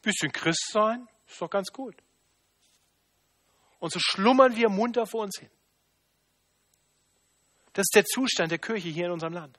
bisschen 0.00 0.30
Christ 0.30 0.70
sein, 0.70 1.08
ist 1.26 1.40
doch 1.40 1.50
ganz 1.50 1.72
gut. 1.72 1.96
Und 3.80 3.92
so 3.92 3.98
schlummern 3.98 4.54
wir 4.54 4.68
munter 4.68 5.04
vor 5.04 5.22
uns 5.22 5.38
hin. 5.38 5.50
Das 7.72 7.82
ist 7.82 7.94
der 7.96 8.04
Zustand 8.04 8.52
der 8.52 8.58
Kirche 8.58 8.88
hier 8.88 9.06
in 9.06 9.12
unserem 9.12 9.32
Land. 9.32 9.58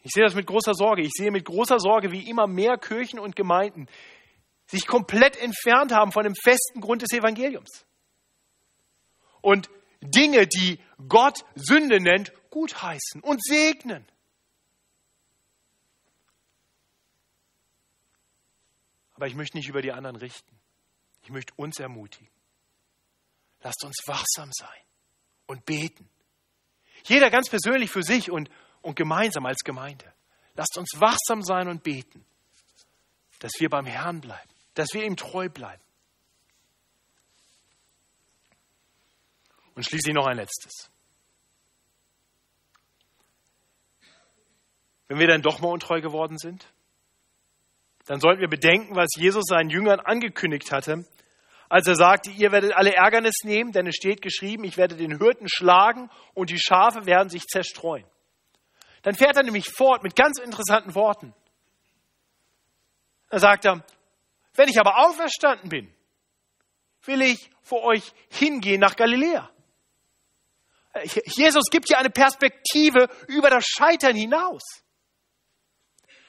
Ich 0.00 0.10
sehe 0.12 0.24
das 0.24 0.34
mit 0.34 0.46
großer 0.46 0.74
Sorge. 0.74 1.02
Ich 1.02 1.12
sehe 1.12 1.30
mit 1.30 1.44
großer 1.44 1.78
Sorge, 1.78 2.12
wie 2.12 2.28
immer 2.28 2.46
mehr 2.46 2.78
Kirchen 2.78 3.18
und 3.18 3.36
Gemeinden 3.36 3.88
sich 4.66 4.86
komplett 4.86 5.36
entfernt 5.36 5.92
haben 5.92 6.12
von 6.12 6.24
dem 6.24 6.34
festen 6.34 6.80
Grund 6.80 7.02
des 7.02 7.12
Evangeliums. 7.12 7.84
Und 9.40 9.68
Dinge, 10.00 10.46
die 10.46 10.80
Gott 11.08 11.44
Sünde 11.54 12.00
nennt, 12.00 12.32
gutheißen 12.50 13.20
und 13.22 13.42
segnen. 13.42 14.06
Aber 19.14 19.26
ich 19.26 19.34
möchte 19.34 19.56
nicht 19.56 19.68
über 19.68 19.82
die 19.82 19.92
anderen 19.92 20.16
richten. 20.16 20.58
Ich 21.22 21.30
möchte 21.30 21.52
uns 21.56 21.78
ermutigen. 21.78 22.28
Lasst 23.62 23.84
uns 23.84 23.96
wachsam 24.06 24.50
sein 24.52 24.80
und 25.46 25.64
beten. 25.64 26.08
Jeder 27.04 27.30
ganz 27.30 27.48
persönlich 27.48 27.90
für 27.90 28.02
sich 28.02 28.30
und 28.30 28.50
und 28.84 28.96
gemeinsam 28.96 29.46
als 29.46 29.64
Gemeinde. 29.64 30.12
Lasst 30.54 30.76
uns 30.76 30.90
wachsam 30.96 31.42
sein 31.42 31.68
und 31.68 31.82
beten, 31.82 32.24
dass 33.40 33.52
wir 33.58 33.70
beim 33.70 33.86
Herrn 33.86 34.20
bleiben, 34.20 34.53
dass 34.74 34.88
wir 34.92 35.04
ihm 35.04 35.16
treu 35.16 35.48
bleiben. 35.48 35.82
Und 39.74 39.84
schließlich 39.84 40.14
noch 40.14 40.26
ein 40.26 40.36
letztes. 40.36 40.90
Wenn 45.08 45.18
wir 45.18 45.26
dann 45.26 45.42
doch 45.42 45.60
mal 45.60 45.68
untreu 45.68 46.00
geworden 46.00 46.38
sind, 46.38 46.66
dann 48.06 48.20
sollten 48.20 48.40
wir 48.40 48.48
bedenken, 48.48 48.94
was 48.94 49.08
Jesus 49.16 49.44
seinen 49.46 49.70
Jüngern 49.70 50.00
angekündigt 50.00 50.70
hatte, 50.72 51.04
als 51.68 51.86
er 51.86 51.96
sagte, 51.96 52.30
ihr 52.30 52.52
werdet 52.52 52.72
alle 52.74 52.94
Ärgernis 52.94 53.42
nehmen, 53.42 53.72
denn 53.72 53.86
es 53.86 53.96
steht 53.96 54.22
geschrieben, 54.22 54.64
ich 54.64 54.76
werde 54.76 54.96
den 54.96 55.18
Hirten 55.18 55.48
schlagen 55.48 56.10
und 56.34 56.50
die 56.50 56.60
Schafe 56.60 57.06
werden 57.06 57.30
sich 57.30 57.44
zerstreuen. 57.44 58.06
Dann 59.02 59.14
fährt 59.14 59.36
er 59.36 59.42
nämlich 59.42 59.68
fort 59.70 60.02
mit 60.02 60.14
ganz 60.14 60.38
interessanten 60.38 60.94
Worten. 60.94 61.34
Da 63.30 63.38
sagt 63.38 63.64
er, 63.64 63.84
wenn 64.54 64.68
ich 64.68 64.78
aber 64.78 64.98
auferstanden 65.06 65.68
bin, 65.68 65.94
will 67.04 67.22
ich 67.22 67.50
vor 67.62 67.82
euch 67.82 68.12
hingehen 68.30 68.80
nach 68.80 68.96
Galiläa. 68.96 69.50
Jesus 71.24 71.64
gibt 71.70 71.88
hier 71.88 71.98
eine 71.98 72.10
Perspektive 72.10 73.08
über 73.26 73.50
das 73.50 73.64
Scheitern 73.66 74.14
hinaus. 74.14 74.62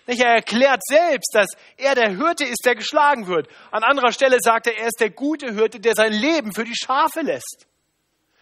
Er 0.08 0.36
erklärt 0.36 0.82
selbst, 0.86 1.34
dass 1.34 1.48
er 1.78 1.96
der 1.96 2.16
Hirte 2.16 2.46
ist, 2.46 2.64
der 2.66 2.76
geschlagen 2.76 3.28
wird. 3.28 3.48
An 3.72 3.84
anderer 3.84 4.12
Stelle 4.12 4.38
sagt 4.40 4.68
er, 4.68 4.78
er 4.78 4.88
ist 4.88 5.00
der 5.00 5.10
gute 5.10 5.54
Hirte, 5.54 5.80
der 5.80 5.96
sein 5.96 6.14
Leben 6.14 6.54
für 6.54 6.64
die 6.64 6.76
Schafe 6.76 7.22
lässt. 7.22 7.68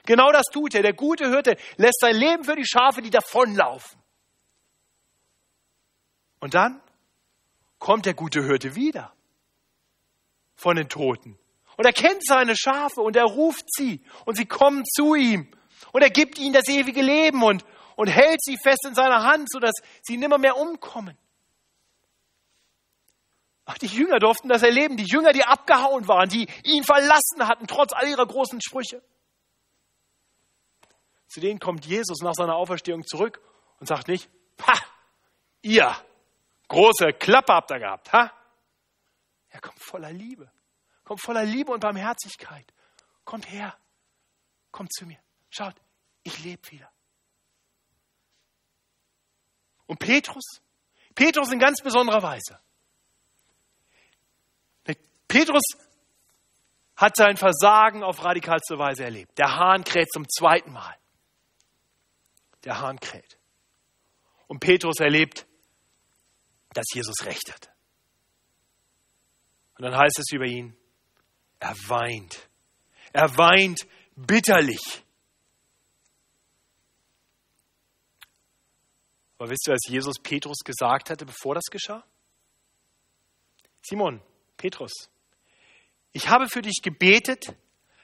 Genau 0.06 0.32
das 0.32 0.46
tut 0.52 0.76
er. 0.76 0.82
Der 0.82 0.94
gute 0.94 1.30
Hirte 1.30 1.56
lässt 1.78 2.00
sein 2.02 2.16
Leben 2.16 2.44
für 2.44 2.56
die 2.56 2.66
Schafe, 2.66 3.02
die 3.02 3.10
davonlaufen. 3.10 3.98
Und 6.40 6.54
dann 6.54 6.82
kommt 7.80 8.06
der 8.06 8.14
gute 8.14 8.44
Hirte 8.44 8.76
wieder 8.76 9.14
von 10.56 10.76
den 10.76 10.90
Toten. 10.90 11.38
Und 11.78 11.86
er 11.86 11.94
kennt 11.94 12.26
seine 12.26 12.56
Schafe 12.56 13.02
und 13.02 13.16
er 13.16 13.26
ruft 13.26 13.66
sie 13.68 14.02
und 14.26 14.36
sie 14.36 14.46
kommen 14.46 14.84
zu 14.86 15.16
ihm. 15.16 15.52
Und 15.92 16.02
er 16.02 16.10
gibt 16.10 16.38
ihnen 16.38 16.54
das 16.54 16.68
ewige 16.68 17.02
Leben 17.02 17.44
und, 17.44 17.66
und 17.96 18.08
hält 18.08 18.42
sie 18.44 18.58
fest 18.58 18.86
in 18.88 18.96
seiner 18.96 19.24
Hand, 19.24 19.52
sodass 19.52 19.74
sie 20.02 20.18
nimmer 20.18 20.38
mehr 20.38 20.58
umkommen. 20.58 21.18
Ach, 23.66 23.78
die 23.78 23.88
Jünger 23.88 24.20
durften 24.20 24.50
das 24.50 24.62
erleben. 24.62 24.98
Die 24.98 25.06
Jünger, 25.06 25.32
die 25.32 25.44
abgehauen 25.44 26.08
waren, 26.08 26.30
die 26.30 26.48
ihn 26.64 26.84
verlassen 26.84 27.48
hatten, 27.48 27.66
trotz 27.68 27.94
all 27.94 28.08
ihrer 28.08 28.26
großen 28.26 28.62
Sprüche. 28.62 29.02
Zu 31.28 31.40
denen 31.40 31.60
kommt 31.60 31.86
Jesus 31.86 32.20
nach 32.22 32.34
seiner 32.34 32.56
Auferstehung 32.56 33.06
zurück 33.06 33.42
und 33.80 33.88
sagt 33.88 34.08
nicht, 34.08 34.30
ha, 34.68 34.74
ihr 35.62 35.96
große 36.68 37.14
Klappe 37.14 37.54
habt 37.54 37.72
ihr 37.72 37.80
gehabt, 37.80 38.12
ha? 38.14 38.32
Er 39.54 39.62
kommt 39.62 39.80
voller 39.80 40.12
Liebe. 40.12 40.52
Kommt 41.04 41.22
voller 41.22 41.46
Liebe 41.46 41.72
und 41.72 41.80
Barmherzigkeit. 41.80 42.66
Kommt 43.24 43.50
her. 43.50 43.78
Kommt 44.72 44.92
zu 44.92 45.06
mir. 45.06 45.20
Schaut, 45.50 45.76
ich 46.24 46.44
lebe 46.44 46.72
wieder. 46.72 46.92
Und 49.86 50.00
Petrus? 50.00 50.62
Petrus 51.14 51.52
in 51.52 51.60
ganz 51.60 51.82
besonderer 51.82 52.24
Weise. 52.24 52.60
Petrus 55.28 55.64
hat 56.96 57.16
sein 57.16 57.38
Versagen 57.38 58.04
auf 58.04 58.24
radikalste 58.24 58.78
Weise 58.78 59.04
erlebt. 59.04 59.38
Der 59.38 59.56
Hahn 59.56 59.84
kräht 59.84 60.12
zum 60.12 60.28
zweiten 60.28 60.72
Mal. 60.72 60.96
Der 62.66 62.80
Hahn 62.80 63.00
kräht. 63.00 63.38
Und 64.48 64.60
Petrus 64.60 65.00
erlebt 65.00 65.48
dass 66.74 66.86
Jesus 66.94 67.26
recht 67.26 67.52
hat. 67.54 67.73
Und 69.84 69.92
dann 69.92 70.00
heißt 70.00 70.18
es 70.18 70.32
über 70.32 70.46
ihn, 70.46 70.78
er 71.60 71.76
weint. 71.88 72.50
Er 73.12 73.38
weint 73.38 73.86
bitterlich. 74.16 75.04
Aber 79.38 79.50
wisst 79.50 79.68
ihr, 79.68 79.74
was 79.74 79.82
Jesus 79.90 80.20
Petrus 80.24 80.60
gesagt 80.64 81.10
hatte, 81.10 81.26
bevor 81.26 81.56
das 81.56 81.66
geschah? 81.70 82.06
Simon, 83.82 84.22
Petrus, 84.56 85.10
ich 86.14 86.30
habe 86.30 86.48
für 86.48 86.62
dich 86.62 86.80
gebetet, 86.82 87.54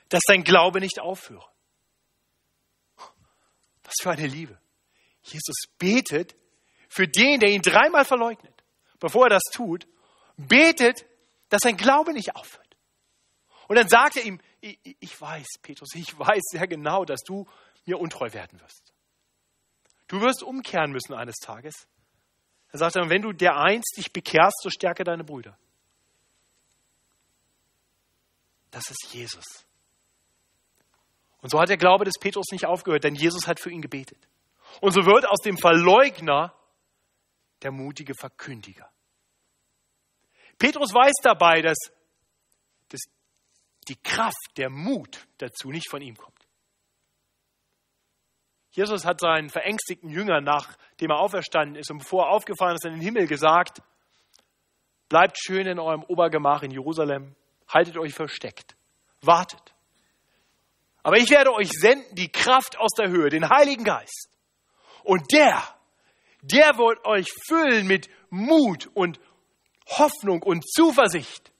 dass 0.10 0.22
dein 0.28 0.44
Glaube 0.44 0.82
nicht 0.82 1.00
aufhöre. 1.00 1.50
Was 3.84 3.94
für 4.02 4.12
eine 4.12 4.28
Liebe. 4.28 4.60
Jesus 5.24 5.56
betet 5.78 6.36
für 6.90 7.08
den, 7.08 7.40
der 7.40 7.52
ihn 7.52 7.62
dreimal 7.62 8.04
verleugnet 8.04 8.60
bevor 9.00 9.28
er 9.28 9.30
das 9.30 9.44
tut, 9.52 9.88
betet, 10.38 11.06
dass 11.50 11.62
sein 11.64 11.78
Glaube 11.78 12.14
nicht 12.14 12.36
aufhört. 12.36 12.78
Und 13.68 13.76
dann 13.76 13.88
sagt 13.88 14.18
er 14.18 14.24
ihm, 14.24 14.40
ich, 14.62 15.22
weiß, 15.22 15.48
Petrus, 15.62 15.90
ich 15.94 16.18
weiß 16.18 16.42
sehr 16.52 16.68
genau, 16.68 17.06
dass 17.06 17.22
du 17.22 17.48
mir 17.86 18.00
untreu 18.00 18.34
werden 18.34 18.60
wirst. 18.60 18.94
Du 20.08 20.22
wirst 20.22 20.42
umkehren 20.42 20.92
müssen 20.92 21.14
eines 21.14 21.36
Tages. 21.36 21.88
Er 22.72 22.80
sagt 22.80 22.96
dann, 22.96 23.10
wenn 23.10 23.22
du 23.22 23.32
der 23.32 23.58
einst 23.58 23.96
dich 23.98 24.12
bekehrst, 24.12 24.62
so 24.62 24.70
stärke 24.70 25.04
deine 25.04 25.24
Brüder. 25.24 25.58
Das 28.72 28.90
ist 28.90 29.08
Jesus. 29.12 29.46
Und 31.42 31.50
so 31.50 31.60
hat 31.60 31.70
der 31.70 31.78
Glaube 31.78 32.06
des 32.06 32.20
Petrus 32.20 32.48
nicht 32.52 32.66
aufgehört, 32.66 33.04
denn 33.04 33.16
Jesus 33.16 33.48
hat 33.48 33.60
für 33.60 33.72
ihn 33.72 33.82
gebetet. 33.82 34.18
Und 34.82 34.92
so 34.92 35.06
wird 35.06 35.28
aus 35.28 35.40
dem 35.40 35.58
Verleugner 35.58 36.54
der 37.62 37.72
mutige 37.72 38.14
Verkündiger. 38.14 38.90
Petrus 40.60 40.94
weiß 40.94 41.14
dabei, 41.24 41.62
dass, 41.62 41.78
dass 42.90 43.02
die 43.88 43.96
Kraft, 43.96 44.58
der 44.58 44.70
Mut 44.70 45.26
dazu 45.38 45.70
nicht 45.70 45.90
von 45.90 46.02
ihm 46.02 46.16
kommt. 46.16 46.38
Jesus 48.72 49.04
hat 49.04 49.20
seinen 49.20 49.50
verängstigten 49.50 50.10
Jüngern, 50.10 50.44
nachdem 50.44 51.10
er 51.10 51.20
auferstanden 51.20 51.76
ist 51.76 51.90
und 51.90 52.00
bevor 52.00 52.26
er 52.26 52.30
aufgefahren 52.32 52.76
ist 52.76 52.86
in 52.86 52.94
den 52.94 53.02
Himmel, 53.02 53.26
gesagt, 53.26 53.82
bleibt 55.08 55.38
schön 55.40 55.66
in 55.66 55.80
eurem 55.80 56.04
Obergemach 56.04 56.62
in 56.62 56.72
Jerusalem, 56.72 57.36
haltet 57.68 57.98
euch 57.98 58.14
versteckt, 58.14 58.76
wartet. 59.22 59.74
Aber 61.02 61.18
ich 61.18 61.32
werde 61.32 61.54
euch 61.54 61.72
senden 61.72 62.16
die 62.16 62.32
Kraft 62.32 62.78
aus 62.78 62.92
der 62.92 63.10
Höhe, 63.10 63.30
den 63.30 63.50
Heiligen 63.50 63.86
Geist. 63.86 64.30
Und 65.04 65.32
der 65.32 65.64
der 66.42 66.78
wird 66.78 67.06
euch 67.06 67.28
füllen 67.48 67.88
mit 67.88 68.10
Mut 68.30 68.90
und 68.94 69.20
Hoffnung 69.98 70.42
und 70.44 70.70
Zuversicht. 70.70 71.52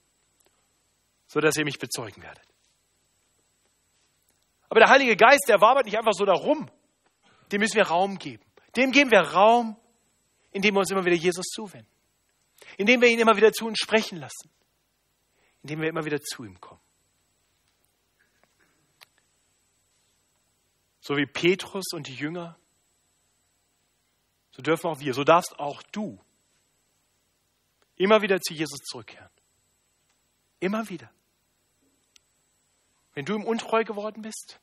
so 1.28 1.40
dass 1.40 1.56
ihr 1.58 1.64
mich 1.64 1.78
bezeugen 1.78 2.24
werdet. 2.24 2.44
Aber 4.68 4.80
der 4.80 4.90
Heilige 4.90 5.16
Geist, 5.16 5.46
der 5.48 5.62
wabert 5.62 5.86
nicht 5.86 5.98
einfach 5.98 6.14
so 6.14 6.26
darum. 6.26 6.70
Dem 7.52 7.62
müssen 7.62 7.76
wir 7.76 7.88
Raum 7.88 8.18
geben. 8.18 8.44
Dem 8.76 8.92
geben 8.92 9.12
wir 9.12 9.22
Raum, 9.22 9.76
indem 10.52 10.76
wir 10.76 10.80
uns 10.80 10.92
immer 10.92 11.06
wieder 11.06 11.16
Jesus 11.16 11.46
zuwenden. 11.48 11.90
Indem 12.78 13.02
wir 13.02 13.10
ihn 13.10 13.20
immer 13.20 13.36
wieder 13.36 13.52
zu 13.52 13.66
uns 13.66 13.80
sprechen 13.80 14.20
lassen. 14.20 14.50
Indem 15.64 15.82
wir 15.82 15.90
immer 15.90 16.06
wieder 16.06 16.22
zu 16.22 16.44
ihm 16.44 16.60
kommen. 16.60 16.82
So 21.00 21.16
wie 21.16 21.26
Petrus 21.26 21.94
und 21.94 22.08
die 22.08 22.16
Jünger, 22.16 22.58
so 24.52 24.62
dürfen 24.62 24.88
auch 24.88 25.00
wir, 25.00 25.14
so 25.14 25.24
darfst 25.24 25.58
auch 25.60 25.82
du 25.92 26.20
immer 28.00 28.22
wieder 28.22 28.40
zu 28.42 28.54
Jesus 28.54 28.80
zurückkehren. 28.80 29.30
Immer 30.60 30.90
wieder. 30.90 31.12
Wenn 33.14 33.26
du 33.26 33.36
im 33.36 33.44
Untreu 33.44 33.84
geworden 33.84 34.22
bist, 34.22 34.60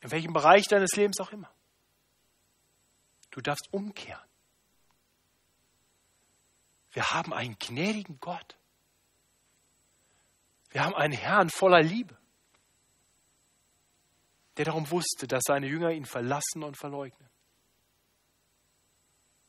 in 0.00 0.10
welchem 0.10 0.32
Bereich 0.32 0.66
deines 0.68 0.94
Lebens 0.96 1.20
auch 1.20 1.32
immer, 1.32 1.52
du 3.30 3.40
darfst 3.40 3.68
umkehren. 3.72 4.22
Wir 6.92 7.10
haben 7.10 7.34
einen 7.34 7.58
gnädigen 7.58 8.18
Gott. 8.20 8.56
Wir 10.70 10.84
haben 10.84 10.94
einen 10.94 11.12
Herrn 11.12 11.50
voller 11.50 11.82
Liebe, 11.82 12.16
der 14.56 14.66
darum 14.66 14.90
wusste, 14.90 15.26
dass 15.26 15.42
seine 15.46 15.66
Jünger 15.66 15.90
ihn 15.90 16.06
verlassen 16.06 16.62
und 16.62 16.78
verleugnen. 16.78 17.28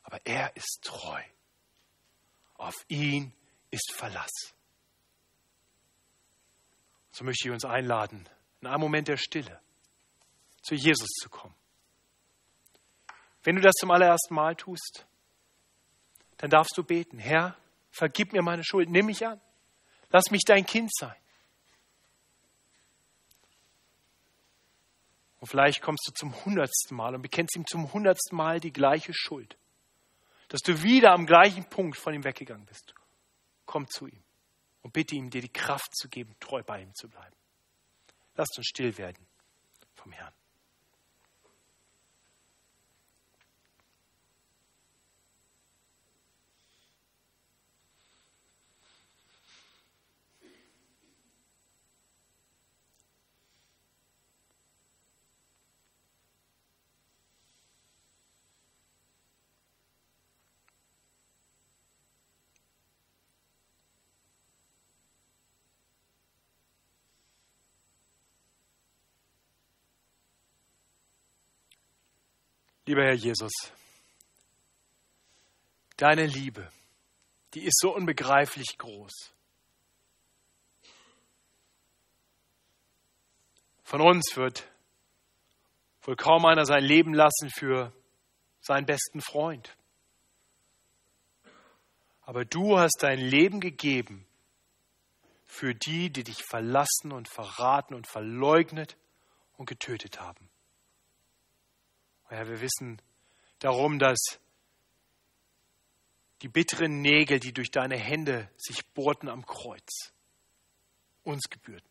Aber 0.02 0.26
er 0.26 0.56
ist 0.56 0.80
treu. 0.84 1.22
Auf 2.58 2.76
ihn 2.88 3.34
ist 3.72 3.94
Verlass. 3.94 4.32
So 7.12 7.24
möchte 7.24 7.48
ich 7.48 7.54
uns 7.54 7.66
einladen, 7.66 8.28
in 8.62 8.68
einem 8.68 8.82
Moment 8.82 9.08
der 9.08 9.18
Stille 9.18 9.60
zu 10.62 10.76
Jesus 10.76 11.10
zu 11.22 11.30
kommen. 11.30 11.56
Wenn 13.44 13.56
du 13.56 13.62
das 13.62 13.74
zum 13.80 13.92
allerersten 13.92 14.36
Mal 14.36 14.56
tust, 14.56 15.08
dann 16.38 16.50
darfst 16.50 16.78
du 16.78 16.84
beten, 16.84 17.18
Herr, 17.18 17.58
vergib 17.92 18.34
mir 18.34 18.42
meine 18.42 18.64
Schuld, 18.64 18.90
nimm 18.90 19.08
mich 19.08 19.26
an, 19.26 19.40
lass 20.10 20.30
mich 20.32 20.44
dein 20.46 20.66
Kind 20.66 20.94
sein. 20.94 21.16
Und 25.40 25.48
vielleicht 25.48 25.82
kommst 25.82 26.08
du 26.08 26.12
zum 26.14 26.46
hundertsten 26.46 26.98
Mal 26.98 27.16
und 27.16 27.22
bekennst 27.22 27.56
ihm 27.56 27.66
zum 27.66 27.94
hundertsten 27.94 28.36
Mal 28.38 28.60
die 28.60 28.74
gleiche 28.74 29.14
Schuld, 29.14 29.58
dass 30.48 30.62
du 30.62 30.82
wieder 30.84 31.12
am 31.12 31.26
gleichen 31.26 31.66
Punkt 31.66 31.98
von 31.98 32.14
ihm 32.14 32.24
weggegangen 32.24 32.66
bist. 32.66 32.94
Komm 33.66 33.88
zu 33.88 34.08
ihm 34.08 34.24
und 34.82 34.94
bitte 34.94 35.16
ihm, 35.16 35.30
dir 35.30 35.42
die 35.42 35.52
Kraft 35.52 35.96
zu 35.96 36.08
geben, 36.08 36.36
treu 36.40 36.64
bei 36.64 36.82
ihm 36.82 36.94
zu 36.94 37.10
bleiben. 37.10 37.36
Lasst 38.36 38.58
uns 38.58 38.68
still 38.68 38.98
werden 38.98 39.28
vom 39.96 40.12
Herrn. 40.12 40.34
Lieber 72.88 73.04
Herr 73.04 73.16
Jesus, 73.16 73.52
deine 75.98 76.26
Liebe, 76.26 76.72
die 77.54 77.66
ist 77.66 77.78
so 77.82 77.94
unbegreiflich 77.94 78.78
groß. 78.78 79.34
Von 83.84 84.00
uns 84.00 84.38
wird 84.38 84.72
wohl 86.04 86.16
kaum 86.16 86.46
einer 86.46 86.64
sein 86.64 86.82
Leben 86.82 87.14
lassen 87.14 87.50
für 87.50 87.92
seinen 88.62 88.86
besten 88.86 89.20
Freund. 89.20 89.76
Aber 92.22 92.46
du 92.46 92.80
hast 92.80 93.00
dein 93.02 93.20
Leben 93.20 93.60
gegeben 93.60 94.26
für 95.44 95.76
die, 95.76 96.10
die 96.10 96.24
dich 96.24 96.42
verlassen 96.42 97.12
und 97.12 97.28
verraten 97.28 97.94
und 97.94 98.08
verleugnet 98.08 98.96
und 99.58 99.66
getötet 99.66 100.22
haben. 100.22 100.50
Herr, 102.30 102.48
wir 102.48 102.60
wissen 102.62 103.02
darum, 103.60 104.00
dass 104.00 104.18
die 106.42 106.50
bitteren 106.50 107.02
Nägel, 107.02 107.40
die 107.40 107.54
durch 107.54 107.72
deine 107.72 107.98
Hände 107.98 108.50
sich 108.58 108.86
bohrten 108.94 109.30
am 109.30 109.46
Kreuz, 109.46 110.14
uns 111.24 111.50
gebührten. 111.50 111.90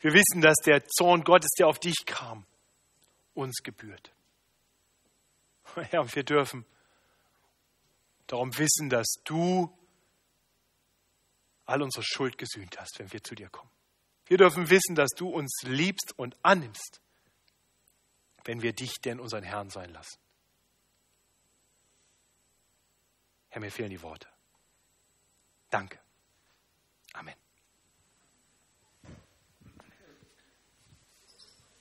Wir 0.00 0.12
wissen, 0.12 0.40
dass 0.40 0.56
der 0.64 0.84
Zorn 0.84 1.22
Gottes, 1.22 1.50
der 1.58 1.68
auf 1.68 1.78
dich 1.78 2.04
kam, 2.04 2.44
uns 3.34 3.62
gebührt. 3.62 4.12
Herr, 5.74 6.02
und 6.02 6.14
wir 6.14 6.24
dürfen 6.24 6.66
darum 8.26 8.56
wissen, 8.58 8.90
dass 8.90 9.06
du 9.24 9.72
all 11.64 11.82
unsere 11.82 12.02
Schuld 12.04 12.36
gesühnt 12.36 12.78
hast, 12.78 12.98
wenn 12.98 13.12
wir 13.12 13.22
zu 13.22 13.34
dir 13.34 13.48
kommen. 13.48 13.70
Wir 14.26 14.36
dürfen 14.36 14.68
wissen, 14.68 14.94
dass 14.94 15.10
du 15.10 15.28
uns 15.28 15.62
liebst 15.62 16.18
und 16.18 16.36
annimmst 16.42 17.00
wenn 18.44 18.62
wir 18.62 18.72
dich 18.72 19.00
denn 19.00 19.20
unseren 19.20 19.44
Herrn 19.44 19.70
sein 19.70 19.90
lassen. 19.92 20.18
Herr, 23.48 23.60
mir 23.60 23.70
fehlen 23.70 23.90
die 23.90 24.02
Worte. 24.02 24.28
Danke. 25.70 25.98
Amen. 27.12 27.41